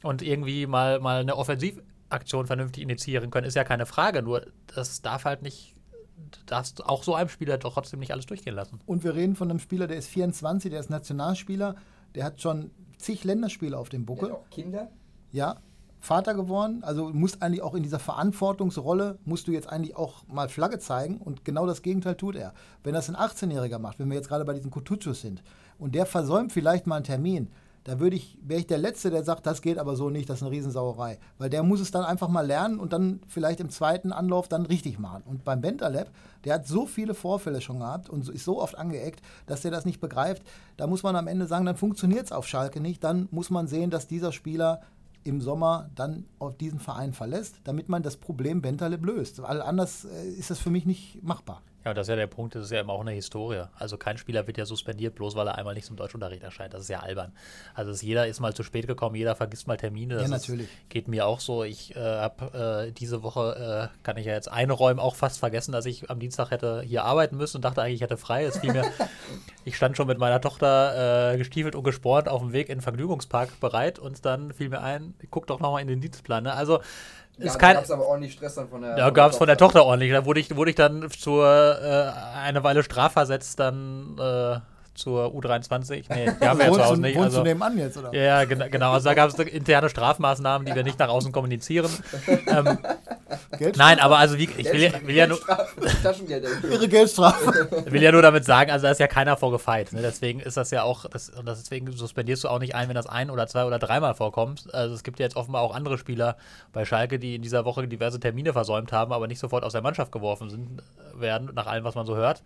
und 0.02 0.22
irgendwie 0.22 0.66
mal, 0.66 1.00
mal 1.00 1.20
eine 1.20 1.36
Offensivaktion 1.36 2.46
vernünftig 2.46 2.82
initiieren 2.82 3.30
können, 3.30 3.46
ist 3.46 3.56
ja 3.56 3.64
keine 3.64 3.86
Frage. 3.86 4.22
Nur 4.22 4.46
das 4.74 5.02
darf 5.02 5.24
halt 5.24 5.42
nicht, 5.42 5.74
darfst 6.46 6.84
auch 6.84 7.02
so 7.02 7.14
einem 7.14 7.28
Spieler 7.28 7.58
doch 7.58 7.74
trotzdem 7.74 8.00
nicht 8.00 8.12
alles 8.12 8.26
durchgehen 8.26 8.54
lassen. 8.54 8.80
Und 8.86 9.04
wir 9.04 9.14
reden 9.14 9.34
von 9.34 9.50
einem 9.50 9.58
Spieler, 9.58 9.86
der 9.86 9.96
ist 9.96 10.08
24, 10.08 10.70
der 10.70 10.80
ist 10.80 10.90
Nationalspieler, 10.90 11.76
der 12.14 12.24
hat 12.24 12.40
schon 12.40 12.70
zig 12.98 13.24
Länderspiele 13.24 13.76
auf 13.76 13.88
dem 13.88 14.06
Buckel. 14.06 14.28
Der 14.28 14.36
hat 14.36 14.44
auch 14.44 14.50
Kinder? 14.50 14.90
Ja, 15.32 15.60
Vater 16.00 16.34
geworden. 16.34 16.82
Also 16.82 17.10
musst 17.12 17.42
eigentlich 17.42 17.62
auch 17.62 17.74
in 17.74 17.82
dieser 17.82 17.98
Verantwortungsrolle, 17.98 19.18
musst 19.24 19.46
du 19.46 19.52
jetzt 19.52 19.68
eigentlich 19.68 19.96
auch 19.96 20.26
mal 20.26 20.48
Flagge 20.48 20.78
zeigen. 20.78 21.18
Und 21.18 21.44
genau 21.44 21.66
das 21.66 21.82
Gegenteil 21.82 22.16
tut 22.16 22.36
er. 22.36 22.54
Wenn 22.82 22.94
das 22.94 23.08
ein 23.08 23.16
18-Jähriger 23.16 23.78
macht, 23.78 23.98
wenn 23.98 24.08
wir 24.08 24.16
jetzt 24.16 24.28
gerade 24.28 24.44
bei 24.44 24.54
diesen 24.54 24.70
Kutuchus 24.70 25.20
sind, 25.20 25.42
und 25.78 25.94
der 25.94 26.06
versäumt 26.06 26.52
vielleicht 26.52 26.86
mal 26.86 26.96
einen 26.96 27.04
Termin, 27.04 27.48
da 27.84 27.98
würde 27.98 28.14
ich, 28.14 28.36
wäre 28.42 28.60
ich 28.60 28.66
der 28.66 28.76
Letzte, 28.76 29.10
der 29.10 29.24
sagt, 29.24 29.46
das 29.46 29.62
geht 29.62 29.78
aber 29.78 29.96
so 29.96 30.10
nicht, 30.10 30.28
das 30.28 30.38
ist 30.38 30.42
eine 30.42 30.50
Riesensauerei. 30.50 31.18
Weil 31.38 31.48
der 31.48 31.62
muss 31.62 31.80
es 31.80 31.90
dann 31.90 32.04
einfach 32.04 32.28
mal 32.28 32.46
lernen 32.46 32.78
und 32.78 32.92
dann 32.92 33.20
vielleicht 33.26 33.58
im 33.60 33.70
zweiten 33.70 34.12
Anlauf 34.12 34.48
dann 34.48 34.66
richtig 34.66 34.98
machen. 34.98 35.22
Und 35.24 35.44
beim 35.44 35.62
Bentaleb, 35.62 36.10
der 36.44 36.54
hat 36.54 36.66
so 36.66 36.86
viele 36.86 37.14
Vorfälle 37.14 37.62
schon 37.62 37.78
gehabt 37.78 38.10
und 38.10 38.28
ist 38.28 38.44
so 38.44 38.60
oft 38.60 38.76
angeeckt, 38.76 39.22
dass 39.46 39.62
der 39.62 39.70
das 39.70 39.86
nicht 39.86 40.00
begreift. 40.00 40.42
Da 40.76 40.86
muss 40.86 41.02
man 41.02 41.16
am 41.16 41.26
Ende 41.26 41.46
sagen, 41.46 41.64
dann 41.64 41.76
funktioniert 41.76 42.26
es 42.26 42.32
auf 42.32 42.46
Schalke 42.46 42.80
nicht. 42.80 43.02
Dann 43.02 43.28
muss 43.30 43.48
man 43.48 43.66
sehen, 43.66 43.88
dass 43.88 44.06
dieser 44.06 44.32
Spieler 44.32 44.82
im 45.24 45.40
Sommer 45.40 45.90
dann 45.94 46.24
auf 46.38 46.56
diesen 46.56 46.78
Verein 46.78 47.12
verlässt, 47.12 47.56
damit 47.64 47.88
man 47.88 48.02
das 48.02 48.16
Problem 48.16 48.62
Bentaleb 48.62 49.04
löst. 49.04 49.42
Weil 49.42 49.62
anders 49.62 50.04
äh, 50.04 50.28
ist 50.28 50.50
das 50.50 50.58
für 50.58 50.70
mich 50.70 50.86
nicht 50.86 51.22
machbar. 51.22 51.62
Ja, 51.84 51.94
das 51.94 52.06
ist 52.06 52.10
ja 52.10 52.16
der 52.16 52.26
Punkt, 52.26 52.54
das 52.54 52.64
ist 52.64 52.72
ja 52.72 52.80
immer 52.80 52.92
auch 52.92 53.00
eine 53.00 53.12
Historie. 53.12 53.62
Also 53.74 53.96
kein 53.96 54.18
Spieler 54.18 54.46
wird 54.46 54.58
ja 54.58 54.66
suspendiert, 54.66 55.14
bloß 55.14 55.34
weil 55.34 55.46
er 55.46 55.56
einmal 55.56 55.74
nicht 55.74 55.86
zum 55.86 55.96
Deutschunterricht 55.96 56.42
erscheint. 56.42 56.74
Das 56.74 56.82
ist 56.82 56.88
ja 56.88 57.00
albern. 57.00 57.32
Also 57.74 57.92
jeder 58.04 58.26
ist 58.26 58.38
mal 58.38 58.52
zu 58.52 58.62
spät 58.62 58.86
gekommen, 58.86 59.16
jeder 59.16 59.34
vergisst 59.34 59.66
mal 59.66 59.78
Termine. 59.78 60.14
Das 60.14 60.24
ja, 60.24 60.28
natürlich. 60.28 60.66
Ist, 60.66 60.90
geht 60.90 61.08
mir 61.08 61.26
auch 61.26 61.40
so. 61.40 61.64
Ich 61.64 61.96
äh, 61.96 62.00
habe 62.00 62.88
äh, 62.88 62.92
diese 62.92 63.22
Woche, 63.22 63.90
äh, 63.90 64.02
kann 64.02 64.18
ich 64.18 64.26
ja 64.26 64.34
jetzt 64.34 64.50
einräumen, 64.50 65.00
auch 65.00 65.14
fast 65.14 65.38
vergessen, 65.38 65.72
dass 65.72 65.86
ich 65.86 66.10
am 66.10 66.20
Dienstag 66.20 66.50
hätte 66.50 66.82
hier 66.82 67.04
arbeiten 67.04 67.38
müssen 67.38 67.58
und 67.58 67.64
dachte 67.64 67.80
eigentlich, 67.80 67.94
ich 67.94 68.02
hätte 68.02 68.18
frei. 68.18 68.44
Es 68.44 68.58
fiel 68.58 68.74
mir, 68.74 68.84
ich 69.64 69.74
stand 69.74 69.96
schon 69.96 70.06
mit 70.06 70.18
meiner 70.18 70.42
Tochter 70.42 71.32
äh, 71.32 71.38
gestiefelt 71.38 71.74
und 71.74 71.84
gespornt 71.84 72.28
auf 72.28 72.42
dem 72.42 72.52
Weg 72.52 72.68
in 72.68 72.76
den 72.76 72.82
Vergnügungspark 72.82 73.58
bereit 73.58 73.98
und 73.98 74.22
dann 74.26 74.52
fiel 74.52 74.68
mir 74.68 74.82
ein, 74.82 75.14
guck 75.30 75.46
doch 75.46 75.60
nochmal 75.60 75.80
in 75.80 75.88
den 75.88 76.02
Dienstplan. 76.02 76.44
Ne? 76.44 76.52
Also 76.52 76.80
ja, 77.40 77.52
da 77.52 77.72
gab 77.72 77.84
es 77.84 77.90
aber 77.90 78.06
ordentlich 78.06 78.32
Stress 78.32 78.54
dann 78.54 78.68
von 78.68 78.82
der 78.82 78.96
Da 78.96 79.10
gab 79.10 79.32
es 79.32 79.38
von 79.38 79.46
der 79.46 79.56
Tochter 79.56 79.84
ordentlich. 79.84 80.12
Da 80.12 80.24
wurde 80.24 80.40
ich, 80.40 80.54
wurde 80.54 80.70
ich 80.70 80.76
dann 80.76 81.08
zur 81.10 81.46
äh, 81.46 82.38
eine 82.38 82.62
Weile 82.62 82.82
strafversetzt, 82.82 83.58
dann 83.58 84.16
äh, 84.18 84.60
zur 85.00 85.26
U23. 85.34 86.04
Nee, 86.08 86.30
die 86.40 86.46
haben 86.48 86.58
wir 86.58 86.66
ja 86.66 86.72
zu 86.72 86.84
Hause 86.84 87.00
nicht. 87.00 87.18
Also, 87.18 87.38
du 87.38 87.44
nebenan 87.44 87.78
jetzt, 87.78 87.96
oder? 87.96 88.14
Ja, 88.14 88.44
genau. 88.44 88.92
Also 88.92 89.08
da 89.08 89.14
gab 89.14 89.30
es 89.30 89.38
interne 89.38 89.88
Strafmaßnahmen, 89.88 90.66
die 90.66 90.74
wir 90.74 90.84
nicht 90.84 90.98
nach 90.98 91.08
außen 91.08 91.32
kommunizieren. 91.32 91.90
ähm, 92.46 92.78
nein, 93.76 93.98
aber 93.98 94.18
also 94.18 94.38
wie, 94.38 94.48
ich 94.56 94.72
will, 94.72 94.92
will 95.04 95.14
ja 95.14 95.26
nur. 95.26 95.38
Ihre 96.70 96.88
Geldstrafe. 96.88 97.68
Ich 97.86 97.92
will 97.92 98.02
ja 98.02 98.12
nur 98.12 98.22
damit 98.22 98.44
sagen, 98.44 98.70
also 98.70 98.84
da 98.84 98.92
ist 98.92 99.00
ja 99.00 99.06
keiner 99.06 99.36
vorgefeit. 99.36 99.92
Ne? 99.92 100.02
Deswegen 100.02 100.40
ist 100.40 100.56
das 100.56 100.70
ja 100.70 100.82
auch, 100.82 101.06
das, 101.06 101.30
und 101.30 101.46
deswegen 101.46 101.90
suspendierst 101.92 102.44
du 102.44 102.48
auch 102.48 102.58
nicht 102.58 102.74
ein, 102.74 102.88
wenn 102.88 102.94
das 102.94 103.06
ein 103.06 103.30
oder 103.30 103.46
zwei 103.46 103.64
oder 103.64 103.78
dreimal 103.78 104.14
vorkommt. 104.14 104.72
Also 104.72 104.94
es 104.94 105.02
gibt 105.02 105.18
ja 105.18 105.24
jetzt 105.24 105.36
offenbar 105.36 105.62
auch 105.62 105.74
andere 105.74 105.98
Spieler 105.98 106.36
bei 106.72 106.84
Schalke, 106.84 107.18
die 107.18 107.36
in 107.36 107.42
dieser 107.42 107.64
Woche 107.64 107.86
diverse 107.88 108.20
Termine 108.20 108.52
versäumt 108.52 108.92
haben, 108.92 109.12
aber 109.12 109.26
nicht 109.26 109.38
sofort 109.38 109.64
aus 109.64 109.72
der 109.72 109.82
Mannschaft 109.82 110.12
geworfen 110.12 110.50
sind, 110.50 110.82
werden, 111.14 111.50
nach 111.54 111.66
allem, 111.66 111.84
was 111.84 111.94
man 111.94 112.06
so 112.06 112.16
hört. 112.16 112.42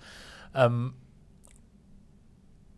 Ähm, 0.55 0.95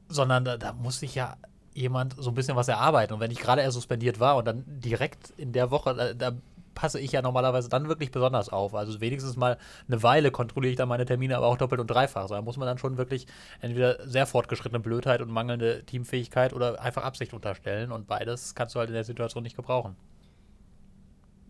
sondern 0.09 0.45
da, 0.45 0.57
da 0.57 0.73
muss 0.73 1.01
sich 1.01 1.15
ja 1.15 1.37
jemand 1.75 2.15
so 2.19 2.31
ein 2.31 2.35
bisschen 2.35 2.57
was 2.57 2.69
erarbeiten. 2.69 3.13
Und 3.13 3.21
wenn 3.21 3.31
ich 3.31 3.39
gerade 3.39 3.63
erst 3.63 3.75
suspendiert 3.75 4.19
war 4.21 4.37
und 4.37 4.47
dann 4.47 4.65
direkt 4.67 5.31
in 5.37 5.53
der 5.53 5.71
Woche, 5.71 5.95
da, 5.95 6.15
da, 6.15 6.37
passe 6.77 7.01
ich 7.01 7.11
ja 7.11 7.23
normalerweise 7.23 7.69
dann 7.69 7.89
wirklich 7.89 8.13
besonders 8.13 8.51
auf. 8.51 8.77
Also 8.77 9.01
wenigstens 9.01 9.35
mal 9.35 9.59
eine 9.89 10.03
Weile 10.05 10.31
kontrolliere 10.31 10.71
ich 10.71 10.77
dann 10.77 10.89
meine 10.89 11.07
Termine, 11.07 11.37
aber 11.37 11.47
auch 11.47 11.57
doppelt 11.57 11.81
und 11.81 11.89
dreifach. 11.89 12.29
Da 12.29 12.41
muss 12.43 12.57
man 12.57 12.67
dann 12.67 12.79
schon 12.79 12.99
wirklich 12.99 13.27
entweder 13.61 14.07
sehr 14.07 14.27
fortgeschrittene 14.27 14.79
Blödheit 14.79 15.21
und 15.21 15.31
mangelnde 15.31 15.83
Teamfähigkeit 15.85 16.53
oder 16.53 16.81
einfach 16.81 17.03
Absicht 17.03 17.33
unterstellen. 17.33 17.91
Und 17.91 18.07
beides 18.07 18.55
kannst 18.55 18.77
du 18.77 18.79
halt 18.79 18.91
in 18.91 18.95
der 18.95 19.05
Situation 19.05 19.43
nicht 19.43 19.57
gebrauchen. 19.57 19.97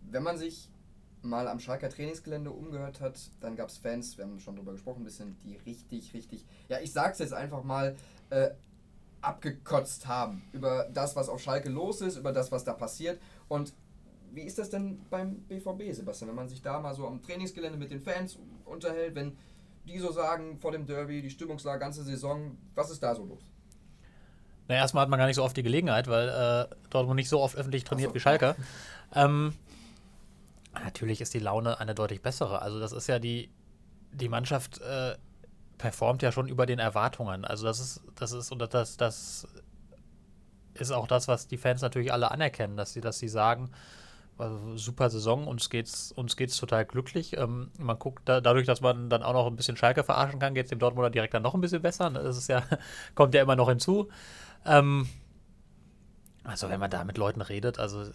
Wenn 0.09 0.23
man 0.23 0.37
sich 0.37 0.69
mal 1.21 1.47
am 1.47 1.59
Schalker 1.59 1.89
Trainingsgelände 1.89 2.49
umgehört 2.49 3.01
hat, 3.01 3.19
dann 3.41 3.55
gab 3.55 3.67
es 3.67 3.77
Fans, 3.77 4.17
wir 4.17 4.23
haben 4.23 4.39
schon 4.39 4.55
drüber 4.55 4.71
gesprochen, 4.71 5.01
ein 5.01 5.03
bisschen, 5.03 5.35
die 5.43 5.57
richtig, 5.69 6.13
richtig, 6.13 6.45
ja, 6.69 6.79
ich 6.79 6.93
sag's 6.93 7.19
jetzt 7.19 7.33
einfach 7.33 7.63
mal, 7.63 7.95
äh, 8.29 8.49
abgekotzt 9.21 10.07
haben. 10.07 10.43
Über 10.53 10.87
das, 10.93 11.15
was 11.15 11.29
auf 11.29 11.41
Schalke 11.41 11.69
los 11.69 12.01
ist, 12.01 12.17
über 12.17 12.31
das, 12.31 12.51
was 12.51 12.63
da 12.63 12.73
passiert. 12.73 13.19
Und 13.47 13.73
wie 14.31 14.41
ist 14.41 14.59
das 14.59 14.69
denn 14.69 14.99
beim 15.09 15.39
BVB, 15.47 15.93
Sebastian, 15.93 16.29
wenn 16.29 16.35
man 16.35 16.49
sich 16.49 16.61
da 16.61 16.79
mal 16.79 16.93
so 16.93 17.07
am 17.07 17.21
Trainingsgelände 17.21 17.77
mit 17.77 17.91
den 17.91 18.01
Fans 18.01 18.37
unterhält, 18.65 19.15
wenn 19.15 19.37
die 19.87 19.99
so 19.99 20.11
sagen 20.11 20.57
vor 20.59 20.71
dem 20.71 20.85
Derby, 20.85 21.21
die 21.21 21.29
Stimmungslage, 21.29 21.79
ganze 21.79 22.03
Saison, 22.03 22.57
was 22.75 22.89
ist 22.89 23.01
da 23.01 23.15
so 23.15 23.23
los? 23.23 23.41
Na, 24.67 24.75
erstmal 24.75 25.03
hat 25.03 25.09
man 25.09 25.17
gar 25.17 25.27
nicht 25.27 25.37
so 25.37 25.43
oft 25.43 25.55
die 25.55 25.63
Gelegenheit, 25.63 26.07
weil 26.07 26.27
äh, 26.29 26.75
Dortmund 26.89 27.15
nicht 27.15 27.29
so 27.29 27.39
oft 27.39 27.55
öffentlich 27.55 27.85
trainiert 27.85 28.09
so. 28.09 28.15
wie 28.15 28.19
Schalke. 28.19 28.55
ähm, 29.15 29.53
natürlich 30.73 31.21
ist 31.21 31.33
die 31.33 31.39
Laune 31.39 31.79
eine 31.79 31.95
deutlich 31.95 32.21
bessere. 32.21 32.61
Also 32.61 32.79
das 32.79 32.91
ist 32.91 33.07
ja 33.07 33.17
die, 33.17 33.49
die 34.11 34.27
Mannschaft 34.27 34.81
äh, 34.81 35.15
performt 35.77 36.21
ja 36.21 36.31
schon 36.31 36.47
über 36.47 36.65
den 36.65 36.79
Erwartungen. 36.79 37.45
Also 37.45 37.65
das 37.65 37.79
ist, 37.79 38.01
das 38.15 38.31
ist, 38.31 38.51
und 38.51 38.59
das, 38.59 38.97
das 38.97 39.47
ist 40.73 40.91
auch 40.91 41.07
das, 41.07 41.27
was 41.27 41.47
die 41.47 41.57
Fans 41.57 41.81
natürlich 41.81 42.11
alle 42.11 42.31
anerkennen, 42.31 42.77
dass 42.77 42.93
sie, 42.93 43.01
dass 43.01 43.19
sie 43.19 43.27
sagen, 43.27 43.71
also 44.37 44.77
super 44.77 45.09
Saison, 45.09 45.47
uns 45.47 45.69
geht's, 45.69 46.11
uns 46.11 46.37
geht's 46.37 46.57
total 46.57 46.85
glücklich. 46.85 47.35
Ähm, 47.37 47.71
man 47.79 47.97
guckt 47.97 48.21
da, 48.25 48.39
dadurch, 48.39 48.67
dass 48.67 48.81
man 48.81 49.09
dann 49.09 49.23
auch 49.23 49.33
noch 49.33 49.47
ein 49.47 49.55
bisschen 49.55 49.77
Schalke 49.77 50.03
verarschen 50.03 50.39
kann, 50.39 50.53
geht 50.53 50.65
es 50.65 50.69
dem 50.69 50.79
Dortmunder 50.79 51.09
direkt 51.09 51.33
dann 51.33 51.43
noch 51.43 51.55
ein 51.55 51.61
bisschen 51.61 51.81
besser. 51.81 52.09
Das 52.11 52.37
ist 52.37 52.47
ja, 52.47 52.63
kommt 53.15 53.33
ja 53.33 53.41
immer 53.41 53.55
noch 53.55 53.69
hinzu. 53.69 54.09
Ähm, 54.65 55.07
also 56.47 56.69
wenn 56.69 56.79
man 56.79 56.89
da 56.89 57.03
mit 57.03 57.17
Leuten 57.17 57.41
redet, 57.41 57.77
also 57.77 58.05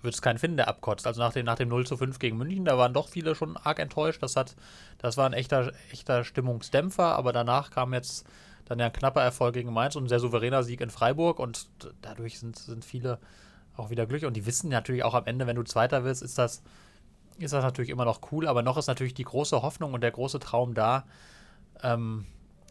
wird 0.00 0.14
es 0.14 0.22
keinen 0.22 0.38
finden, 0.38 0.58
der 0.58 0.68
abkotzt. 0.68 1.08
Also 1.08 1.20
nach 1.20 1.32
dem, 1.32 1.44
nach 1.44 1.56
dem 1.56 1.68
0 1.68 1.84
zu 1.84 1.96
5 1.96 2.20
gegen 2.20 2.36
München, 2.36 2.64
da 2.64 2.78
waren 2.78 2.94
doch 2.94 3.08
viele 3.08 3.34
schon 3.34 3.56
arg 3.56 3.80
enttäuscht. 3.80 4.22
Das 4.22 4.36
hat, 4.36 4.54
das 4.98 5.16
war 5.16 5.26
ein 5.26 5.32
echter, 5.32 5.72
echter 5.90 6.22
Stimmungsdämpfer, 6.22 7.16
aber 7.16 7.32
danach 7.32 7.70
kam 7.70 7.92
jetzt 7.92 8.26
dann 8.66 8.78
ja 8.78 8.86
ein 8.86 8.92
knapper 8.92 9.22
Erfolg 9.22 9.54
gegen 9.54 9.72
Mainz 9.72 9.96
und 9.96 10.04
ein 10.04 10.08
sehr 10.08 10.20
souveräner 10.20 10.62
Sieg 10.62 10.80
in 10.80 10.90
Freiburg 10.90 11.40
und 11.40 11.66
dadurch 12.00 12.38
sind, 12.38 12.56
sind 12.56 12.84
viele 12.84 13.18
auch 13.76 13.90
wieder 13.90 14.06
glücklich. 14.06 14.26
Und 14.26 14.34
die 14.34 14.46
wissen 14.46 14.70
natürlich 14.70 15.02
auch 15.02 15.14
am 15.14 15.26
Ende, 15.26 15.48
wenn 15.48 15.56
du 15.56 15.64
Zweiter 15.64 16.04
wirst, 16.04 16.22
ist 16.22 16.38
das, 16.38 16.62
ist 17.38 17.52
das 17.52 17.64
natürlich 17.64 17.90
immer 17.90 18.04
noch 18.04 18.20
cool. 18.30 18.46
Aber 18.46 18.62
noch 18.62 18.78
ist 18.78 18.86
natürlich 18.86 19.14
die 19.14 19.24
große 19.24 19.62
Hoffnung 19.62 19.94
und 19.94 20.00
der 20.00 20.12
große 20.12 20.38
Traum 20.38 20.74
da, 20.74 21.04
ähm, 21.82 22.24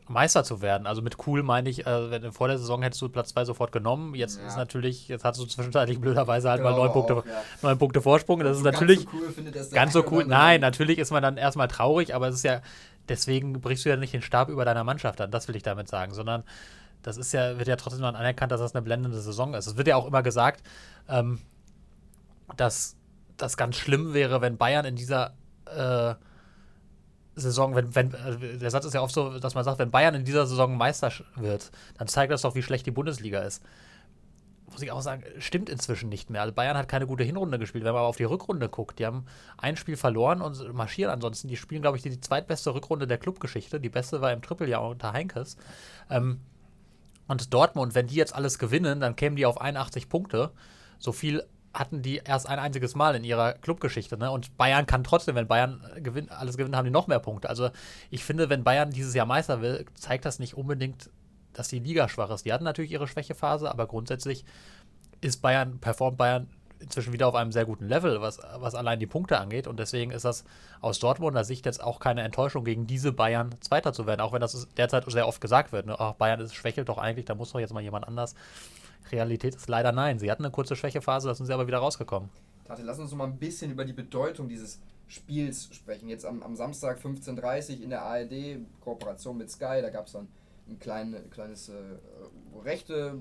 Meister 0.07 0.43
zu 0.43 0.61
werden. 0.61 0.85
Also 0.85 1.01
mit 1.01 1.17
cool 1.27 1.41
meine 1.41 1.69
ich, 1.69 1.85
äh, 1.85 2.11
wenn, 2.11 2.31
vor 2.31 2.47
der 2.47 2.57
Saison 2.57 2.83
hättest 2.83 3.01
du 3.01 3.09
Platz 3.09 3.29
2 3.29 3.45
sofort 3.45 3.71
genommen. 3.71 4.13
Jetzt 4.13 4.39
ja. 4.39 4.47
ist 4.47 4.57
natürlich, 4.57 5.07
jetzt 5.07 5.23
hast 5.23 5.39
du 5.39 5.45
zwischenzeitlich 5.45 5.99
blöderweise 5.99 6.49
halt 6.49 6.61
mal 6.61 6.75
neun 6.75 6.91
Punkte, 6.91 7.15
auch, 7.15 7.25
ja. 7.25 7.41
neun 7.61 7.77
Punkte 7.77 8.01
Vorsprung. 8.01 8.39
Das 8.41 8.57
ist 8.57 8.63
natürlich 8.63 9.05
ganz 9.05 9.11
so 9.11 9.17
cool, 9.17 9.31
findet, 9.31 9.71
ganz 9.71 9.93
so 9.93 10.05
cool. 10.11 10.25
Nein, 10.25 10.61
natürlich 10.61 10.99
ist 10.99 11.11
man 11.11 11.23
dann 11.23 11.37
erstmal 11.37 11.67
traurig, 11.67 12.13
aber 12.13 12.27
es 12.27 12.35
ist 12.35 12.43
ja, 12.43 12.61
deswegen 13.09 13.59
brichst 13.61 13.85
du 13.85 13.89
ja 13.89 13.95
nicht 13.95 14.13
den 14.13 14.21
Stab 14.21 14.49
über 14.49 14.63
deiner 14.63 14.83
Mannschaft 14.83 15.19
an. 15.21 15.31
Das 15.31 15.47
will 15.47 15.55
ich 15.55 15.63
damit 15.63 15.87
sagen, 15.87 16.13
sondern 16.13 16.43
das 17.01 17.17
ist 17.17 17.33
ja, 17.33 17.57
wird 17.57 17.67
ja 17.67 17.75
trotzdem 17.75 18.01
noch 18.01 18.13
anerkannt, 18.13 18.51
dass 18.51 18.59
das 18.59 18.75
eine 18.75 18.81
blendende 18.83 19.19
Saison 19.19 19.53
ist. 19.53 19.67
Es 19.67 19.77
wird 19.77 19.87
ja 19.87 19.95
auch 19.95 20.07
immer 20.07 20.23
gesagt, 20.23 20.63
ähm, 21.09 21.39
dass 22.57 22.95
das 23.37 23.57
ganz 23.57 23.75
schlimm 23.75 24.13
wäre, 24.13 24.41
wenn 24.41 24.57
Bayern 24.57 24.85
in 24.85 24.95
dieser 24.95 25.33
äh, 25.65 26.15
Saison, 27.35 27.75
wenn, 27.75 27.93
wenn, 27.95 28.13
äh, 28.13 28.57
der 28.57 28.71
Satz 28.71 28.85
ist 28.85 28.93
ja 28.93 29.01
oft 29.01 29.13
so, 29.13 29.39
dass 29.39 29.55
man 29.55 29.63
sagt, 29.63 29.79
wenn 29.79 29.91
Bayern 29.91 30.15
in 30.15 30.25
dieser 30.25 30.45
Saison 30.47 30.77
Meister 30.77 31.11
wird, 31.35 31.71
dann 31.97 32.07
zeigt 32.07 32.31
das 32.31 32.41
doch, 32.41 32.55
wie 32.55 32.63
schlecht 32.63 32.85
die 32.85 32.91
Bundesliga 32.91 33.41
ist. 33.41 33.63
Muss 34.71 34.81
ich 34.81 34.91
auch 34.91 35.01
sagen, 35.01 35.23
stimmt 35.39 35.69
inzwischen 35.69 36.09
nicht 36.09 36.29
mehr. 36.29 36.41
Also 36.41 36.53
Bayern 36.53 36.77
hat 36.77 36.87
keine 36.87 37.07
gute 37.07 37.23
Hinrunde 37.23 37.59
gespielt. 37.59 37.83
Wenn 37.83 37.93
man 37.93 37.99
aber 37.99 38.09
auf 38.09 38.17
die 38.17 38.23
Rückrunde 38.23 38.67
guckt, 38.67 38.99
die 38.99 39.05
haben 39.05 39.25
ein 39.57 39.77
Spiel 39.77 39.95
verloren 39.95 40.41
und 40.41 40.73
marschieren 40.73 41.11
ansonsten. 41.11 41.47
Die 41.47 41.55
spielen, 41.55 41.81
glaube 41.81 41.97
ich, 41.97 42.03
die, 42.03 42.09
die 42.09 42.19
zweitbeste 42.19 42.73
Rückrunde 42.73 43.07
der 43.07 43.17
Clubgeschichte. 43.17 43.79
Die 43.79 43.89
beste 43.89 44.21
war 44.21 44.33
im 44.33 44.41
Trippeljahr 44.41 44.83
unter 44.83 45.13
Heinkes. 45.13 45.55
Ähm, 46.09 46.41
und 47.27 47.53
Dortmund, 47.53 47.95
wenn 47.95 48.07
die 48.07 48.15
jetzt 48.15 48.35
alles 48.35 48.59
gewinnen, 48.59 48.99
dann 48.99 49.15
kämen 49.15 49.35
die 49.35 49.45
auf 49.45 49.61
81 49.61 50.09
Punkte. 50.09 50.51
So 50.99 51.11
viel 51.11 51.43
hatten 51.75 52.01
die 52.01 52.21
erst 52.23 52.47
ein 52.47 52.57
einziges 52.57 52.95
Mal 52.95 53.15
in 53.15 53.23
ihrer 53.23 53.53
Clubgeschichte. 53.53 54.17
Ne? 54.17 54.31
Und 54.31 54.57
Bayern 54.57 54.85
kann 54.85 55.03
trotzdem, 55.03 55.35
wenn 55.35 55.47
Bayern 55.47 55.83
gewinnt, 55.97 56.31
alles 56.31 56.57
gewinnt, 56.57 56.75
haben 56.75 56.85
die 56.85 56.91
noch 56.91 57.07
mehr 57.07 57.19
Punkte. 57.19 57.49
Also 57.49 57.69
ich 58.09 58.23
finde, 58.23 58.49
wenn 58.49 58.63
Bayern 58.63 58.91
dieses 58.91 59.13
Jahr 59.13 59.25
Meister 59.25 59.61
will, 59.61 59.85
zeigt 59.93 60.25
das 60.25 60.39
nicht 60.39 60.55
unbedingt, 60.55 61.09
dass 61.53 61.67
die 61.67 61.79
Liga 61.79 62.07
schwach 62.07 62.29
ist. 62.29 62.45
Die 62.45 62.53
hatten 62.53 62.63
natürlich 62.63 62.91
ihre 62.91 63.07
Schwächephase, 63.07 63.69
aber 63.69 63.87
grundsätzlich 63.87 64.45
ist 65.19 65.41
Bayern, 65.41 65.79
performt 65.79 66.17
Bayern 66.17 66.47
inzwischen 66.79 67.13
wieder 67.13 67.27
auf 67.27 67.35
einem 67.35 67.51
sehr 67.51 67.65
guten 67.65 67.87
Level, 67.87 68.21
was, 68.21 68.39
was 68.57 68.75
allein 68.75 68.99
die 68.99 69.07
Punkte 69.07 69.39
angeht. 69.39 69.67
Und 69.67 69.77
deswegen 69.79 70.11
ist 70.11 70.25
das 70.25 70.45
aus 70.81 70.99
Dortmunder 70.99 71.43
Sicht 71.43 71.65
jetzt 71.65 71.83
auch 71.83 71.99
keine 71.99 72.21
Enttäuschung, 72.21 72.63
gegen 72.63 72.87
diese 72.87 73.11
Bayern 73.11 73.55
Zweiter 73.61 73.91
zu 73.91 74.07
werden. 74.07 74.21
Auch 74.21 74.33
wenn 74.33 74.41
das 74.41 74.67
derzeit 74.77 75.09
sehr 75.09 75.27
oft 75.27 75.41
gesagt 75.41 75.71
wird. 75.71 75.85
Ne? 75.85 75.95
Ach, 75.99 76.13
Bayern 76.13 76.39
ist, 76.39 76.55
schwächelt 76.55 76.89
doch 76.89 76.97
eigentlich, 76.97 77.25
da 77.25 77.35
muss 77.35 77.51
doch 77.51 77.59
jetzt 77.59 77.73
mal 77.73 77.83
jemand 77.83 78.07
anders. 78.07 78.35
Realität 79.11 79.55
ist 79.55 79.69
leider 79.69 79.91
nein. 79.91 80.19
Sie 80.19 80.29
hatten 80.31 80.43
eine 80.43 80.51
kurze 80.51 80.75
Schwächephase, 80.75 81.27
da 81.27 81.35
sind 81.35 81.45
sie 81.45 81.53
aber 81.53 81.67
wieder 81.67 81.79
rausgekommen. 81.79 82.29
Tate, 82.65 82.81
lass 82.83 82.99
uns 82.99 83.11
noch 83.11 83.17
mal 83.17 83.25
ein 83.25 83.37
bisschen 83.37 83.71
über 83.71 83.85
die 83.85 83.93
Bedeutung 83.93 84.47
dieses 84.47 84.79
Spiels 85.07 85.69
sprechen. 85.71 86.09
Jetzt 86.09 86.25
am, 86.25 86.41
am 86.41 86.55
Samstag 86.55 86.99
15.30 86.99 87.77
Uhr 87.77 87.83
in 87.83 87.89
der 87.91 88.01
ARD, 88.01 88.59
Kooperation 88.81 89.37
mit 89.37 89.51
Sky, 89.51 89.81
da 89.81 89.89
gab 89.89 90.07
es 90.07 90.13
dann 90.13 90.27
ein 90.67 90.79
kleine, 90.79 91.21
kleines 91.29 91.69
äh, 91.69 91.73
rechte, 92.63 93.19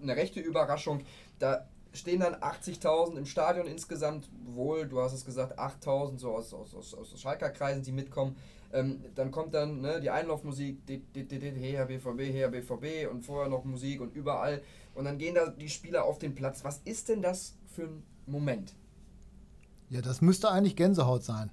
eine 0.00 0.16
rechte 0.16 0.40
Überraschung. 0.40 1.02
Da 1.38 1.66
stehen 1.92 2.20
dann 2.20 2.34
80.000 2.36 3.16
im 3.16 3.26
Stadion 3.26 3.66
insgesamt, 3.66 4.28
wohl, 4.44 4.86
du 4.86 5.00
hast 5.00 5.14
es 5.14 5.24
gesagt, 5.24 5.58
8.000 5.58 6.18
so 6.18 6.32
aus, 6.32 6.54
aus, 6.54 6.74
aus, 6.74 6.94
aus 6.94 7.20
Schalker 7.20 7.50
Kreisen, 7.50 7.82
die 7.82 7.92
mitkommen. 7.92 8.36
Ähm, 8.72 9.04
dann 9.14 9.30
kommt 9.30 9.54
dann 9.54 9.80
ne, 9.80 10.00
die 10.00 10.10
Einlaufmusik, 10.10 10.78
her 10.86 11.86
BVB, 11.86 12.20
her 12.20 12.48
BVB 12.48 13.10
und 13.10 13.24
vorher 13.24 13.48
noch 13.48 13.64
Musik 13.64 14.00
und 14.00 14.14
überall. 14.14 14.62
Und 14.94 15.04
dann 15.04 15.18
gehen 15.18 15.34
da 15.34 15.48
die 15.48 15.68
Spieler 15.68 16.04
auf 16.04 16.18
den 16.18 16.34
Platz. 16.34 16.64
Was 16.64 16.80
ist 16.84 17.08
denn 17.08 17.22
das 17.22 17.54
für 17.66 17.84
ein 17.84 18.02
Moment? 18.26 18.74
Ja, 19.88 20.00
das 20.00 20.20
müsste 20.20 20.50
eigentlich 20.50 20.76
Gänsehaut 20.76 21.22
sein. 21.22 21.50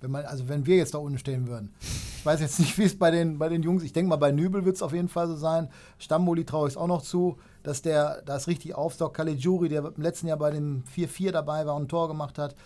Wenn 0.00 0.10
man, 0.10 0.24
also 0.24 0.48
wenn 0.48 0.66
wir 0.66 0.76
jetzt 0.76 0.94
da 0.94 0.98
unten 0.98 1.18
stehen 1.18 1.46
würden. 1.46 1.72
Ich 1.80 2.26
weiß 2.26 2.40
jetzt 2.40 2.58
nicht, 2.58 2.76
wie 2.78 2.84
es 2.84 2.98
bei 2.98 3.10
den, 3.10 3.38
bei 3.38 3.48
den 3.48 3.62
Jungs, 3.62 3.82
ich 3.82 3.92
denke 3.92 4.08
mal, 4.08 4.16
bei 4.16 4.32
Nübel 4.32 4.64
wird 4.64 4.76
es 4.76 4.82
auf 4.82 4.92
jeden 4.92 5.08
Fall 5.08 5.28
so 5.28 5.36
sein. 5.36 5.68
Stamboli 5.98 6.44
traue 6.44 6.68
ich 6.68 6.74
es 6.74 6.76
auch 6.76 6.88
noch 6.88 7.02
zu, 7.02 7.38
dass 7.62 7.82
der 7.82 8.22
das 8.22 8.48
richtig 8.48 8.74
aufsaugt. 8.74 9.16
Caligiuri, 9.16 9.68
der 9.68 9.84
im 9.84 10.02
letzten 10.02 10.26
Jahr 10.26 10.36
bei 10.36 10.50
dem 10.50 10.82
4-4 10.94 11.30
dabei 11.30 11.64
war 11.66 11.76
und 11.76 11.84
ein 11.84 11.88
Tor 11.88 12.08
gemacht 12.08 12.38
hat. 12.38 12.56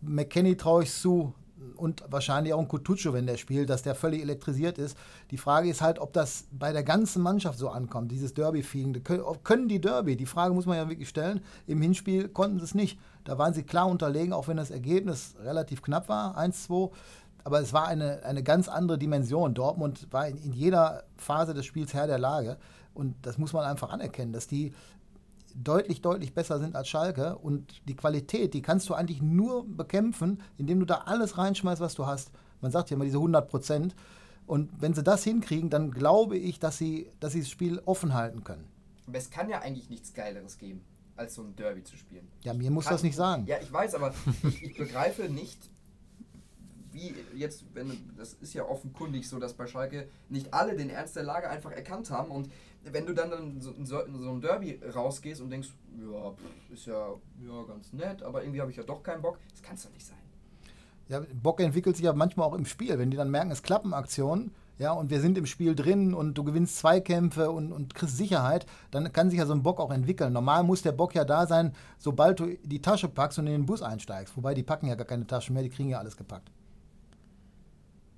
McKenny 0.00 0.56
traue 0.56 0.84
ich 0.84 0.90
es 0.90 1.00
zu, 1.00 1.34
und 1.76 2.04
wahrscheinlich 2.08 2.54
auch 2.54 2.58
ein 2.58 2.68
Kutucu, 2.68 3.12
wenn 3.12 3.26
der 3.26 3.36
spielt, 3.36 3.70
dass 3.70 3.82
der 3.82 3.94
völlig 3.94 4.22
elektrisiert 4.22 4.78
ist. 4.78 4.96
Die 5.30 5.36
Frage 5.36 5.68
ist 5.68 5.80
halt, 5.80 5.98
ob 5.98 6.12
das 6.12 6.44
bei 6.52 6.72
der 6.72 6.82
ganzen 6.82 7.22
Mannschaft 7.22 7.58
so 7.58 7.68
ankommt, 7.68 8.10
dieses 8.10 8.34
Derby-Feeling. 8.34 9.02
Können 9.42 9.68
die 9.68 9.80
Derby? 9.80 10.16
Die 10.16 10.26
Frage 10.26 10.54
muss 10.54 10.66
man 10.66 10.76
ja 10.76 10.88
wirklich 10.88 11.08
stellen. 11.08 11.40
Im 11.66 11.80
Hinspiel 11.82 12.28
konnten 12.28 12.58
sie 12.58 12.64
es 12.64 12.74
nicht. 12.74 12.98
Da 13.24 13.38
waren 13.38 13.54
sie 13.54 13.62
klar 13.62 13.88
unterlegen, 13.88 14.32
auch 14.32 14.48
wenn 14.48 14.56
das 14.56 14.70
Ergebnis 14.70 15.34
relativ 15.42 15.82
knapp 15.82 16.08
war, 16.08 16.38
1-2. 16.38 16.90
Aber 17.44 17.60
es 17.60 17.72
war 17.72 17.88
eine, 17.88 18.24
eine 18.24 18.42
ganz 18.42 18.68
andere 18.68 18.98
Dimension. 18.98 19.54
Dortmund 19.54 20.08
war 20.10 20.28
in, 20.28 20.38
in 20.38 20.52
jeder 20.52 21.04
Phase 21.16 21.54
des 21.54 21.66
Spiels 21.66 21.94
Herr 21.94 22.06
der 22.06 22.18
Lage. 22.18 22.56
Und 22.94 23.14
das 23.22 23.38
muss 23.38 23.52
man 23.52 23.64
einfach 23.64 23.90
anerkennen, 23.90 24.32
dass 24.32 24.46
die 24.46 24.72
deutlich, 25.54 26.00
deutlich 26.00 26.34
besser 26.34 26.58
sind 26.58 26.76
als 26.76 26.88
Schalke. 26.88 27.36
Und 27.38 27.82
die 27.88 27.96
Qualität, 27.96 28.54
die 28.54 28.62
kannst 28.62 28.88
du 28.88 28.94
eigentlich 28.94 29.22
nur 29.22 29.66
bekämpfen, 29.66 30.42
indem 30.58 30.80
du 30.80 30.86
da 30.86 31.02
alles 31.06 31.38
reinschmeißt, 31.38 31.80
was 31.80 31.94
du 31.94 32.06
hast. 32.06 32.30
Man 32.60 32.70
sagt 32.70 32.90
ja 32.90 32.96
immer 32.96 33.04
diese 33.04 33.18
100 33.18 33.48
Prozent. 33.48 33.94
Und 34.46 34.70
wenn 34.80 34.94
sie 34.94 35.02
das 35.02 35.24
hinkriegen, 35.24 35.70
dann 35.70 35.90
glaube 35.90 36.36
ich, 36.36 36.58
dass 36.58 36.78
sie, 36.78 37.10
dass 37.20 37.32
sie 37.32 37.40
das 37.40 37.50
Spiel 37.50 37.80
offen 37.84 38.14
halten 38.14 38.44
können. 38.44 38.64
Aber 39.06 39.18
es 39.18 39.30
kann 39.30 39.48
ja 39.48 39.60
eigentlich 39.60 39.90
nichts 39.90 40.14
Geileres 40.14 40.58
geben, 40.58 40.84
als 41.16 41.34
so 41.34 41.42
ein 41.42 41.56
Derby 41.56 41.82
zu 41.84 41.96
spielen. 41.96 42.28
Ja, 42.42 42.54
mir 42.54 42.70
muss 42.70 42.84
kann, 42.84 42.94
das 42.94 43.02
nicht 43.02 43.16
sagen. 43.16 43.46
Ja, 43.46 43.56
ich 43.60 43.72
weiß, 43.72 43.94
aber 43.94 44.14
ich, 44.48 44.62
ich 44.62 44.76
begreife 44.76 45.28
nicht, 45.28 45.58
wie 46.92 47.14
jetzt, 47.34 47.64
wenn 47.74 48.12
das 48.16 48.34
ist 48.34 48.54
ja 48.54 48.64
offenkundig 48.64 49.28
so, 49.28 49.38
dass 49.38 49.54
bei 49.54 49.66
Schalke 49.66 50.08
nicht 50.28 50.52
alle 50.52 50.76
den 50.76 50.90
Ernst 50.90 51.16
der 51.16 51.22
Lage 51.22 51.48
einfach 51.48 51.72
erkannt 51.72 52.10
haben 52.10 52.30
und 52.30 52.50
wenn 52.84 53.06
du 53.06 53.14
dann 53.14 53.32
in 53.32 53.60
so, 53.60 53.70
in 53.72 53.86
so 53.86 54.30
ein 54.30 54.40
Derby 54.40 54.80
rausgehst 54.94 55.40
und 55.40 55.50
denkst, 55.50 55.68
ja, 55.98 56.32
ist 56.72 56.86
ja, 56.86 57.08
ja 57.46 57.62
ganz 57.66 57.92
nett, 57.92 58.22
aber 58.22 58.42
irgendwie 58.42 58.60
habe 58.60 58.70
ich 58.70 58.76
ja 58.76 58.82
doch 58.82 59.02
keinen 59.02 59.22
Bock, 59.22 59.38
das 59.50 59.62
kann 59.62 59.76
es 59.76 59.84
doch 59.84 59.92
nicht 59.92 60.06
sein. 60.06 60.18
Ja, 61.08 61.20
Bock 61.42 61.60
entwickelt 61.60 61.96
sich 61.96 62.04
ja 62.04 62.12
manchmal 62.12 62.48
auch 62.48 62.54
im 62.54 62.64
Spiel. 62.64 62.98
Wenn 62.98 63.10
die 63.10 63.16
dann 63.16 63.30
merken, 63.30 63.50
es 63.50 63.62
klappen 63.62 63.92
Aktionen, 63.92 64.52
ja, 64.78 64.92
und 64.92 65.10
wir 65.10 65.20
sind 65.20 65.36
im 65.36 65.46
Spiel 65.46 65.74
drin 65.74 66.14
und 66.14 66.34
du 66.34 66.44
gewinnst 66.44 66.78
Zweikämpfe 66.78 67.50
und, 67.50 67.72
und 67.72 67.94
kriegst 67.94 68.16
Sicherheit, 68.16 68.66
dann 68.90 69.12
kann 69.12 69.30
sich 69.30 69.38
ja 69.38 69.46
so 69.46 69.52
ein 69.52 69.62
Bock 69.62 69.78
auch 69.78 69.90
entwickeln. 69.90 70.32
Normal 70.32 70.64
muss 70.64 70.82
der 70.82 70.92
Bock 70.92 71.14
ja 71.14 71.24
da 71.24 71.46
sein, 71.46 71.74
sobald 71.98 72.40
du 72.40 72.56
die 72.62 72.80
Tasche 72.80 73.08
packst 73.08 73.38
und 73.38 73.46
in 73.46 73.52
den 73.52 73.66
Bus 73.66 73.82
einsteigst. 73.82 74.36
Wobei 74.36 74.54
die 74.54 74.62
packen 74.62 74.86
ja 74.86 74.94
gar 74.94 75.06
keine 75.06 75.26
Taschen 75.26 75.54
mehr, 75.54 75.62
die 75.62 75.68
kriegen 75.68 75.90
ja 75.90 75.98
alles 75.98 76.16
gepackt. 76.16 76.50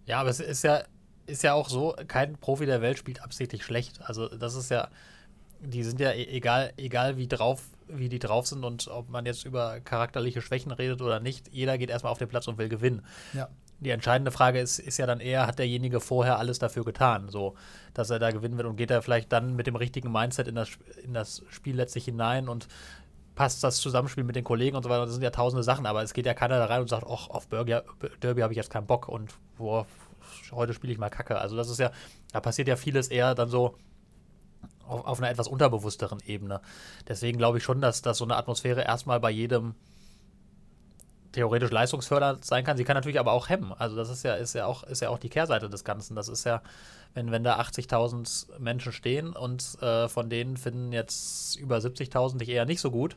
Ja, 0.07 0.21
aber 0.21 0.31
es 0.31 0.41
ist 0.41 0.63
ja 0.63 0.83
ist 1.27 1.43
ja 1.43 1.55
auch 1.55 1.69
so, 1.69 1.95
kein 2.09 2.37
Profi 2.37 2.67
der 2.67 2.83
Welt 2.83 2.99
spielt 2.99 3.23
absichtlich 3.23 3.65
schlecht. 3.65 4.01
Also 4.03 4.29
das 4.29 4.55
ist 4.55 4.71
ja, 4.71 4.89
die 5.61 5.83
sind 5.83 6.01
ja 6.01 6.11
e-, 6.11 6.25
egal, 6.25 6.73
egal 6.77 7.17
wie 7.17 7.27
drauf, 7.27 7.63
wie 7.89 8.09
die 8.09 8.19
drauf 8.19 8.47
sind 8.47 8.65
und 8.65 8.89
ob 8.89 9.09
man 9.11 9.27
jetzt 9.27 9.45
über 9.45 9.81
charakterliche 9.81 10.43
Schwächen 10.43 10.73
redet 10.73 11.03
oder 11.03 11.21
nicht, 11.21 11.49
jeder 11.53 11.79
geht 11.79 11.91
erstmal 11.91 12.13
auf 12.13 12.19
den 12.19 12.29
Platz 12.29 12.49
und 12.49 12.59
will 12.59 12.69
gewinnen. 12.69 13.05
Ja. 13.33 13.49
die 13.81 13.91
entscheidende 13.91 14.31
Frage 14.31 14.61
ist, 14.61 14.79
ist 14.79 14.99
ja 14.99 15.07
dann 15.07 15.21
eher, 15.21 15.47
hat 15.47 15.59
derjenige 15.59 16.01
vorher 16.01 16.39
alles 16.39 16.59
dafür 16.59 16.85
getan, 16.85 17.29
so, 17.29 17.55
dass 17.93 18.09
er 18.11 18.19
da 18.19 18.31
gewinnen 18.31 18.57
wird 18.57 18.67
und 18.67 18.77
geht 18.77 18.91
er 18.91 19.03
vielleicht 19.03 19.33
dann 19.33 19.57
mit 19.57 19.67
dem 19.67 19.77
richtigen 19.77 20.11
Mindset 20.11 20.49
in 20.49 20.55
das, 20.55 20.71
in 21.03 21.13
das 21.13 21.43
Spiel 21.51 21.77
letztlich 21.77 22.07
hinein 22.07 22.49
und 22.49 22.69
passt 23.35 23.65
das 23.65 23.79
Zusammenspiel 23.79 24.25
mit 24.25 24.37
den 24.37 24.45
Kollegen 24.45 24.77
und 24.77 24.83
so 24.83 24.89
weiter. 24.89 25.05
Das 25.05 25.13
sind 25.13 25.23
ja 25.23 25.31
tausende 25.31 25.63
Sachen, 25.63 25.87
aber 25.87 26.03
es 26.03 26.15
geht 26.15 26.27
ja 26.27 26.35
keiner 26.35 26.59
da 26.59 26.67
rein 26.67 26.81
und 26.81 26.89
sagt, 26.89 27.05
ach, 27.09 27.29
auf 27.29 27.49
Burger, 27.49 27.85
Derby 28.23 28.43
habe 28.43 28.53
ich 28.53 28.57
jetzt 28.57 28.71
keinen 28.71 28.87
Bock 28.87 29.09
und 29.09 29.35
boah, 29.59 29.87
heute 30.53 30.75
spiele 30.75 30.93
ich 30.93 30.99
mal 30.99 31.11
Kacke. 31.11 31.39
Also 31.39 31.57
das 31.57 31.69
ist 31.69 31.79
ja, 31.79 31.91
da 32.33 32.41
passiert 32.41 32.69
ja 32.69 32.77
vieles 32.77 33.09
eher 33.09 33.35
dann 33.35 33.49
so 33.49 33.77
auf, 34.87 35.05
auf 35.05 35.19
einer 35.19 35.31
etwas 35.31 35.49
unterbewussteren 35.49 36.21
Ebene. 36.27 36.61
Deswegen 37.09 37.39
glaube 37.39 37.59
ich 37.59 37.65
schon, 37.65 37.81
dass, 37.81 38.03
dass 38.03 38.19
so 38.19 38.25
eine 38.25 38.37
Atmosphäre 38.37 38.83
erstmal 38.83 39.21
bei 39.21 39.31
jedem 39.31 39.75
theoretisch 41.33 41.71
leistungsfördernd 41.71 42.45
sein 42.45 42.65
kann. 42.65 42.77
Sie 42.77 42.85
kann 42.85 42.95
natürlich 42.95 43.19
aber 43.19 43.33
auch 43.33 43.49
hemmen. 43.49 43.73
Also 43.77 43.97
das 43.97 44.09
ist 44.09 44.23
ja, 44.23 44.35
ist 44.35 44.55
ja, 44.55 44.67
auch, 44.67 44.85
ist 44.85 45.03
ja 45.03 45.11
auch 45.11 45.19
die 45.19 45.29
Kehrseite 45.29 45.69
des 45.69 45.85
Ganzen. 45.85 46.15
Das 46.15 46.29
ist 46.29 46.45
ja, 46.45 46.63
wenn, 47.13 47.31
wenn 47.33 47.43
da 47.43 47.59
80.000 47.59 48.59
Menschen 48.59 48.93
stehen 48.93 49.33
und 49.35 49.81
äh, 49.83 50.09
von 50.09 50.31
denen 50.31 50.57
finden 50.57 50.93
jetzt 50.93 51.57
über 51.57 51.79
70.000 51.79 52.39
dich 52.39 52.49
eher 52.49 52.67
nicht 52.67 52.81
so 52.81 52.91
gut 52.91 53.17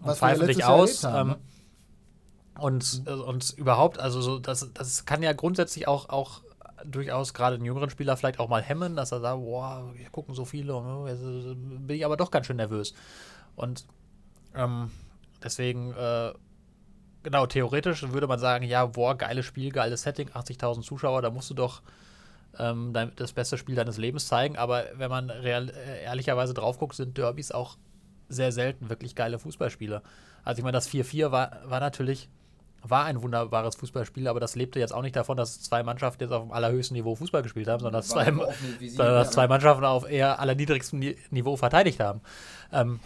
und 0.00 0.08
Was 0.08 0.18
pfeifen 0.18 0.46
dich 0.46 0.64
aus. 0.64 1.04
haben, 1.04 1.30
ähm, 1.30 1.36
und, 2.58 3.02
äh, 3.06 3.10
und 3.10 3.50
überhaupt, 3.56 3.98
also 3.98 4.20
so, 4.20 4.38
das, 4.38 4.72
das 4.74 5.04
kann 5.04 5.22
ja 5.22 5.32
grundsätzlich 5.32 5.88
auch, 5.88 6.08
auch 6.08 6.42
durchaus 6.84 7.34
gerade 7.34 7.56
einen 7.56 7.64
jüngeren 7.64 7.90
Spieler 7.90 8.16
vielleicht 8.16 8.38
auch 8.38 8.48
mal 8.48 8.62
hemmen, 8.62 8.96
dass 8.96 9.12
er 9.12 9.20
sagt, 9.20 9.40
boah, 9.40 9.92
hier 9.96 10.10
gucken 10.10 10.34
so 10.34 10.44
viele, 10.44 10.72
äh, 10.72 11.12
äh, 11.12 11.54
bin 11.54 11.96
ich 11.96 12.04
aber 12.04 12.16
doch 12.16 12.30
ganz 12.30 12.46
schön 12.46 12.56
nervös. 12.56 12.94
Und 13.56 13.86
ähm, 14.54 14.90
deswegen, 15.42 15.92
äh, 15.92 16.32
genau, 17.22 17.46
theoretisch 17.46 18.02
würde 18.10 18.26
man 18.26 18.38
sagen, 18.38 18.64
ja, 18.64 18.86
boah, 18.86 19.16
geiles 19.16 19.46
Spiel, 19.46 19.70
geiles 19.72 20.02
Setting, 20.02 20.28
80.000 20.30 20.82
Zuschauer, 20.82 21.22
da 21.22 21.30
musst 21.30 21.50
du 21.50 21.54
doch 21.54 21.82
ähm, 22.58 22.92
das 23.16 23.32
beste 23.32 23.58
Spiel 23.58 23.74
deines 23.74 23.98
Lebens 23.98 24.28
zeigen. 24.28 24.56
Aber 24.56 24.84
wenn 24.94 25.10
man 25.10 25.30
real, 25.30 25.70
äh, 25.70 26.04
ehrlicherweise 26.04 26.54
drauf 26.54 26.78
guckt, 26.78 26.94
sind 26.94 27.16
Derbys 27.18 27.52
auch 27.52 27.76
sehr 28.28 28.52
selten 28.52 28.88
wirklich 28.88 29.14
geile 29.14 29.38
Fußballspiele. 29.38 30.02
Also 30.44 30.58
ich 30.58 30.64
meine, 30.64 30.76
das 30.76 30.88
4-4 30.88 31.30
war, 31.30 31.58
war 31.64 31.80
natürlich 31.80 32.28
war 32.82 33.04
ein 33.06 33.22
wunderbares 33.22 33.74
Fußballspiel, 33.76 34.28
aber 34.28 34.40
das 34.40 34.54
lebte 34.54 34.78
jetzt 34.78 34.92
auch 34.94 35.02
nicht 35.02 35.16
davon, 35.16 35.36
dass 35.36 35.60
zwei 35.60 35.82
Mannschaften 35.82 36.22
jetzt 36.22 36.32
auf 36.32 36.42
dem 36.44 36.52
allerhöchsten 36.52 36.96
Niveau 36.96 37.14
Fußball 37.16 37.42
gespielt 37.42 37.68
haben, 37.68 37.80
sondern 37.80 38.00
dass 38.00 38.08
zwei, 38.08 38.30
dass 38.96 39.30
zwei 39.32 39.48
Mannschaften 39.48 39.84
auf 39.84 40.08
eher 40.08 40.38
allerniedrigstem 40.38 40.98
Ni- 40.98 41.16
Niveau 41.30 41.56
verteidigt 41.56 42.00
haben. 42.00 42.20
Ähm, 42.72 43.00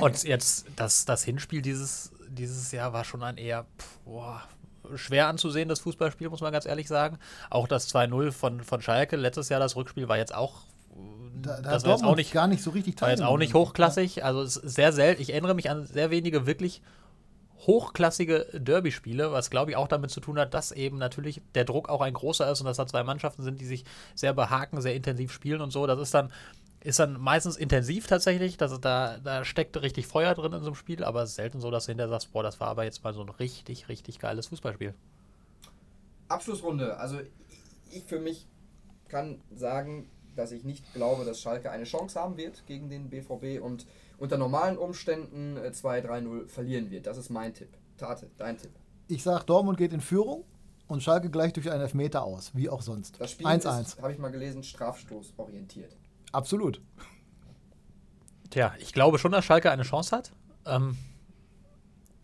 und 0.00 0.22
jetzt 0.24 0.66
das, 0.76 1.04
das 1.04 1.22
Hinspiel 1.22 1.60
dieses, 1.60 2.12
dieses 2.28 2.72
Jahr 2.72 2.92
war 2.92 3.04
schon 3.04 3.22
ein 3.22 3.36
eher 3.36 3.66
pff, 3.78 3.98
boah, 4.06 4.42
schwer 4.94 5.28
anzusehendes 5.28 5.80
Fußballspiel, 5.80 6.28
muss 6.30 6.40
man 6.40 6.52
ganz 6.52 6.64
ehrlich 6.66 6.88
sagen. 6.88 7.18
Auch 7.50 7.68
das 7.68 7.92
2-0 7.94 8.32
von, 8.32 8.62
von 8.62 8.80
Schalke, 8.80 9.16
letztes 9.16 9.48
Jahr 9.50 9.60
das 9.60 9.76
Rückspiel 9.76 10.08
war 10.08 10.16
jetzt 10.16 10.34
auch 10.34 10.62
Da, 11.42 11.60
da 11.60 11.72
das 11.72 11.84
war 11.84 11.92
jetzt 11.92 12.04
auch 12.04 12.16
nicht- 12.16 12.32
gar 12.32 12.46
nicht 12.46 12.62
so 12.62 12.70
richtig 12.70 13.00
war 13.02 13.10
jetzt 13.10 13.22
auch 13.22 13.36
nicht 13.36 13.48
teilgenommen. 13.50 13.68
hochklassig. 13.68 14.24
Also 14.24 14.40
es 14.42 14.56
ist 14.56 14.74
sehr 14.76 14.92
selten. 14.92 15.20
Ich 15.20 15.30
erinnere 15.30 15.54
mich 15.54 15.68
an 15.68 15.84
sehr 15.86 16.10
wenige 16.10 16.46
wirklich 16.46 16.80
hochklassige 17.66 18.46
Derby-Spiele, 18.52 19.32
was 19.32 19.50
glaube 19.50 19.70
ich 19.70 19.76
auch 19.76 19.88
damit 19.88 20.10
zu 20.10 20.20
tun 20.20 20.38
hat, 20.38 20.54
dass 20.54 20.72
eben 20.72 20.98
natürlich 20.98 21.42
der 21.54 21.64
Druck 21.64 21.88
auch 21.88 22.00
ein 22.00 22.14
großer 22.14 22.50
ist 22.50 22.60
und 22.60 22.66
dass 22.66 22.76
da 22.76 22.86
zwei 22.86 23.04
Mannschaften 23.04 23.42
sind, 23.42 23.60
die 23.60 23.66
sich 23.66 23.84
sehr 24.14 24.32
behaken, 24.32 24.80
sehr 24.80 24.94
intensiv 24.94 25.32
spielen 25.32 25.60
und 25.60 25.70
so. 25.70 25.86
Das 25.86 25.98
ist 26.00 26.12
dann, 26.12 26.32
ist 26.80 26.98
dann 26.98 27.20
meistens 27.20 27.56
intensiv 27.56 28.06
tatsächlich. 28.06 28.56
dass 28.56 28.72
es 28.72 28.80
da, 28.80 29.18
da 29.18 29.44
steckt 29.44 29.80
richtig 29.80 30.06
Feuer 30.06 30.34
drin 30.34 30.52
in 30.52 30.60
so 30.60 30.66
einem 30.66 30.74
Spiel, 30.74 31.04
aber 31.04 31.22
es 31.22 31.30
ist 31.30 31.36
selten 31.36 31.60
so, 31.60 31.70
dass 31.70 31.86
du 31.86 31.92
hinterher 31.92 32.10
sagst, 32.10 32.32
boah, 32.32 32.42
das 32.42 32.58
war 32.58 32.68
aber 32.68 32.84
jetzt 32.84 33.04
mal 33.04 33.14
so 33.14 33.22
ein 33.22 33.28
richtig, 33.28 33.88
richtig 33.88 34.18
geiles 34.18 34.48
Fußballspiel. 34.48 34.94
Abschlussrunde. 36.28 36.96
Also 36.96 37.20
ich 37.90 38.04
für 38.04 38.18
mich 38.18 38.46
kann 39.08 39.40
sagen, 39.54 40.08
dass 40.34 40.50
ich 40.50 40.64
nicht 40.64 40.92
glaube, 40.94 41.24
dass 41.24 41.40
Schalke 41.40 41.70
eine 41.70 41.84
Chance 41.84 42.18
haben 42.18 42.36
wird 42.36 42.66
gegen 42.66 42.88
den 42.88 43.10
BVB 43.10 43.62
und 43.62 43.86
unter 44.22 44.38
normalen 44.38 44.78
Umständen 44.78 45.56
äh, 45.56 45.70
2-3-0 45.70 46.46
verlieren 46.46 46.92
wird. 46.92 47.08
Das 47.08 47.18
ist 47.18 47.28
mein 47.28 47.52
Tipp. 47.54 47.76
Tate, 47.96 48.30
dein 48.38 48.56
Tipp. 48.56 48.70
Ich 49.08 49.24
sag, 49.24 49.42
Dortmund 49.42 49.78
geht 49.78 49.92
in 49.92 50.00
Führung 50.00 50.44
und 50.86 51.02
Schalke 51.02 51.28
gleich 51.28 51.52
durch 51.52 51.68
einen 51.68 51.80
Elfmeter 51.80 52.22
aus, 52.22 52.52
wie 52.54 52.68
auch 52.68 52.82
sonst. 52.82 53.20
Das 53.20 53.32
Spiel 53.32 53.48
1-1. 53.48 53.80
ist, 53.80 54.00
habe 54.00 54.12
ich 54.12 54.18
mal 54.20 54.30
gelesen, 54.30 54.62
Strafstoß 54.62 55.34
orientiert. 55.38 55.96
Absolut. 56.30 56.80
Tja, 58.50 58.72
ich 58.78 58.92
glaube 58.92 59.18
schon, 59.18 59.32
dass 59.32 59.44
Schalke 59.44 59.72
eine 59.72 59.82
Chance 59.82 60.16
hat. 60.16 60.30
Ähm, 60.66 60.96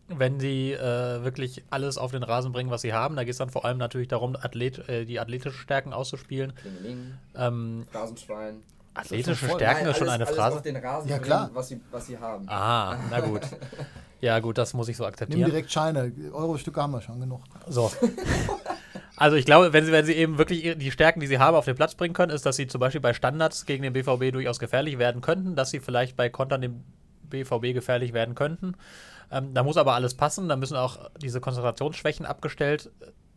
wenn 0.07 0.39
sie 0.39 0.73
äh, 0.75 1.25
wirklich 1.25 1.65
alles 1.69 1.99
auf 1.99 2.13
den 2.13 2.23
Rasen 2.23 2.53
bringen, 2.53 2.71
was 2.71 2.83
sie 2.83 2.93
haben. 2.93 3.17
Da 3.17 3.25
geht 3.25 3.33
es 3.33 3.39
dann 3.39 3.51
vor 3.51 3.65
allem 3.65 3.77
natürlich 3.79 4.07
darum, 4.09 4.37
Athlet, 4.37 4.89
äh, 4.89 5.05
die 5.05 5.19
athletischen 5.19 5.59
Stärken 5.59 5.93
auszuspielen. 5.93 6.55
Klingeling, 6.55 7.15
Ähm, 7.35 7.87
Phrasenschwein. 7.91 8.63
Athletische 8.99 9.47
voll. 9.47 9.57
Stärken 9.59 9.83
Nein, 9.83 9.91
ist 9.93 9.99
schon 9.99 10.09
alles- 10.09 10.15
eine 10.21 10.27
alles 10.27 10.37
Phrase. 10.37 10.57
auf 10.57 10.63
den 10.63 10.77
Rasen 10.77 11.09
Ja, 11.09 11.17
bringen, 11.17 11.25
klar. 11.27 11.51
Was, 11.55 11.69
sie, 11.69 11.81
was 11.91 12.07
sie 12.07 12.19
haben. 12.19 12.45
Ah, 12.49 12.97
na 13.11 13.21
gut. 13.21 13.43
Ja, 14.21 14.41
gut, 14.41 14.59
das 14.59 14.75
muss 14.75 14.89
ich 14.89 14.97
so 14.97 15.05
Nimm 15.05 15.11
akzeptieren. 15.11 15.49
direkt 15.49 15.71
Scheine. 15.71 16.11
Euro-Stücke 16.33 16.83
haben 16.83 16.91
wir 16.91 17.01
schon 17.01 17.21
genug. 17.21 17.41
So. 17.69 17.91
Also 19.17 19.37
ich 19.37 19.45
glaube, 19.47 19.73
wenn 19.73 19.85
sie, 19.85 19.91
wenn 19.91 20.05
sie 20.05 20.13
eben 20.13 20.39
wirklich 20.39 20.77
die 20.79 20.91
Stärken, 20.93 21.19
die 21.21 21.27
sie 21.27 21.39
haben, 21.41 21.57
auf 21.57 21.65
den 21.65 21.75
Platz 21.75 21.97
bringen 21.97 22.15
können, 22.15 22.31
ist, 22.31 22.47
dass 22.47 22.55
sie 22.55 22.69
zum 22.69 22.81
Beispiel 22.81 23.01
bei 23.01 23.15
Standards 23.15 23.67
gegen 23.67 23.83
den 23.83 23.93
BVB 23.93 24.33
durchaus 24.33 24.61
gefährlich 24.61 24.99
werden 24.99 25.23
könnten, 25.23 25.57
dass 25.57 25.71
sie 25.71 25.81
vielleicht 25.81 26.17
bei 26.17 26.29
Kontern 26.29 26.61
dem 26.61 26.85
BVB 27.25 27.75
gefährlich 27.75 28.13
werden 28.13 28.37
könnten. 28.37 28.75
Ähm, 29.33 29.55
da 29.55 29.65
muss 29.65 29.77
aber 29.77 29.95
alles 29.95 30.15
passen. 30.15 30.49
Da 30.49 30.55
müssen 30.57 30.77
auch 30.77 31.11
diese 31.21 31.41
Konzentrationsschwächen 31.41 32.27
abgestellt 32.27 32.91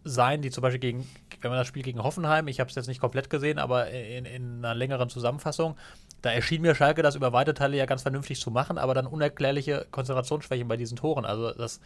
sein, 0.04 0.42
die 0.42 0.50
zum 0.50 0.62
Beispiel 0.62 0.80
gegen, 0.80 1.10
wenn 1.42 1.52
man 1.52 1.60
das 1.60 1.68
Spiel 1.68 1.84
gegen 1.84 2.04
Hoffenheim, 2.04 2.48
ich 2.48 2.60
habe 2.60 2.70
es 2.70 2.76
jetzt 2.76 2.88
nicht 2.88 3.02
komplett 3.02 3.30
gesehen, 3.30 3.60
aber 3.60 3.90
in, 3.90 4.26
in 4.26 4.58
einer 4.66 4.76
längeren 4.76 5.10
Zusammenfassung, 5.10 5.76
da 6.22 6.32
erschien 6.32 6.62
mir 6.62 6.76
Schalke 6.76 7.02
das 7.02 7.16
über 7.16 7.34
weite 7.34 7.54
Teile 7.54 7.78
ja 7.78 7.86
ganz 7.86 8.04
vernünftig 8.04 8.40
zu 8.40 8.52
machen, 8.52 8.78
aber 8.78 8.94
dann 8.94 9.08
unerklärliche 9.08 9.88
Konzentrationsschwächen 9.92 10.68
bei 10.68 10.78
diesen 10.78 10.98
Toren. 10.98 11.26
Also 11.26 11.52
das, 11.52 11.82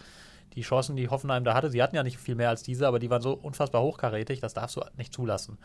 die 0.53 0.61
Chancen, 0.61 0.95
die 0.95 1.09
Hoffenheim 1.09 1.43
da 1.43 1.53
hatte, 1.53 1.69
sie 1.69 1.81
hatten 1.81 1.95
ja 1.95 2.03
nicht 2.03 2.17
viel 2.17 2.35
mehr 2.35 2.49
als 2.49 2.63
diese, 2.63 2.87
aber 2.87 2.99
die 2.99 3.09
waren 3.09 3.21
so 3.21 3.33
unfassbar 3.33 3.81
hochkarätig, 3.81 4.39
das 4.39 4.53
darfst 4.53 4.75
du 4.75 4.81
nicht 4.97 5.13
zulassen. 5.13 5.57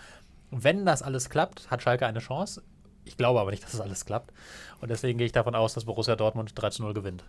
Wenn 0.50 0.84
das 0.84 1.02
alles 1.02 1.30
klappt, 1.30 1.70
hat 1.70 1.82
Schalke 1.82 2.06
eine 2.06 2.18
Chance. 2.18 2.62
Ich 3.04 3.16
glaube 3.16 3.40
aber 3.40 3.50
nicht, 3.50 3.62
dass 3.62 3.72
das 3.72 3.80
alles 3.80 4.04
klappt. 4.04 4.32
Und 4.80 4.90
deswegen 4.90 5.18
gehe 5.18 5.26
ich 5.26 5.32
davon 5.32 5.54
aus, 5.54 5.74
dass 5.74 5.84
Borussia 5.84 6.16
Dortmund 6.16 6.52
3 6.54 6.70
zu 6.70 6.82
0 6.82 6.94
gewinnt. 6.94 7.24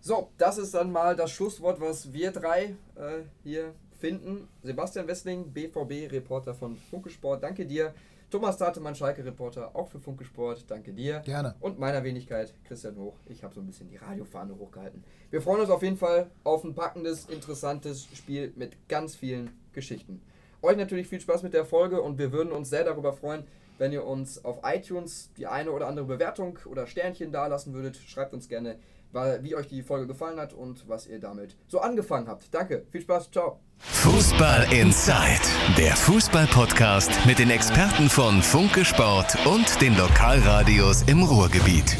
So, 0.00 0.30
das 0.36 0.58
ist 0.58 0.74
dann 0.74 0.90
mal 0.90 1.16
das 1.16 1.30
Schlusswort, 1.30 1.80
was 1.80 2.12
wir 2.12 2.32
drei 2.32 2.74
äh, 2.96 3.22
hier 3.44 3.72
finden. 4.02 4.48
Sebastian 4.64 5.06
Wessling, 5.06 5.52
BVB-Reporter 5.52 6.54
von 6.54 6.76
Funke 6.76 7.08
Sport, 7.08 7.44
danke 7.44 7.64
dir. 7.64 7.94
Thomas 8.30 8.56
Tatemann, 8.56 8.96
Schalke-Reporter, 8.96 9.76
auch 9.76 9.88
für 9.88 10.00
Funke 10.00 10.24
Sport, 10.24 10.64
danke 10.66 10.92
dir. 10.92 11.20
Gerne. 11.20 11.54
Und 11.60 11.78
meiner 11.78 12.02
Wenigkeit, 12.02 12.52
Christian 12.64 12.96
Hoch. 12.96 13.14
Ich 13.26 13.44
habe 13.44 13.54
so 13.54 13.60
ein 13.60 13.66
bisschen 13.66 13.88
die 13.88 13.98
Radiofahne 13.98 14.58
hochgehalten. 14.58 15.04
Wir 15.30 15.40
freuen 15.40 15.60
uns 15.60 15.70
auf 15.70 15.82
jeden 15.82 15.96
Fall 15.96 16.30
auf 16.42 16.64
ein 16.64 16.74
packendes, 16.74 17.26
interessantes 17.26 18.08
Spiel 18.14 18.52
mit 18.56 18.88
ganz 18.88 19.14
vielen 19.14 19.50
Geschichten. 19.72 20.20
Euch 20.62 20.76
natürlich 20.76 21.06
viel 21.06 21.20
Spaß 21.20 21.44
mit 21.44 21.54
der 21.54 21.64
Folge 21.64 22.02
und 22.02 22.18
wir 22.18 22.32
würden 22.32 22.52
uns 22.52 22.70
sehr 22.70 22.84
darüber 22.84 23.12
freuen, 23.12 23.44
wenn 23.78 23.92
ihr 23.92 24.04
uns 24.04 24.44
auf 24.44 24.60
iTunes 24.64 25.30
die 25.36 25.46
eine 25.46 25.70
oder 25.70 25.86
andere 25.86 26.06
Bewertung 26.06 26.58
oder 26.64 26.88
Sternchen 26.88 27.30
dalassen 27.30 27.72
würdet. 27.72 27.96
Schreibt 27.96 28.34
uns 28.34 28.48
gerne, 28.48 28.78
wie 29.12 29.54
euch 29.54 29.68
die 29.68 29.82
Folge 29.82 30.06
gefallen 30.06 30.38
hat 30.40 30.52
und 30.52 30.88
was 30.88 31.06
ihr 31.06 31.20
damit 31.20 31.56
so 31.68 31.80
angefangen 31.80 32.28
habt. 32.28 32.52
Danke, 32.52 32.86
viel 32.90 33.02
Spaß, 33.02 33.30
ciao. 33.30 33.60
Fußball 33.78 34.72
Inside, 34.72 35.42
der 35.76 35.96
Fußball-Podcast 35.96 37.10
mit 37.26 37.38
den 37.38 37.50
Experten 37.50 38.08
von 38.08 38.42
Funke 38.42 38.84
Sport 38.84 39.36
und 39.46 39.80
den 39.80 39.96
Lokalradios 39.96 41.02
im 41.02 41.22
Ruhrgebiet. 41.22 41.98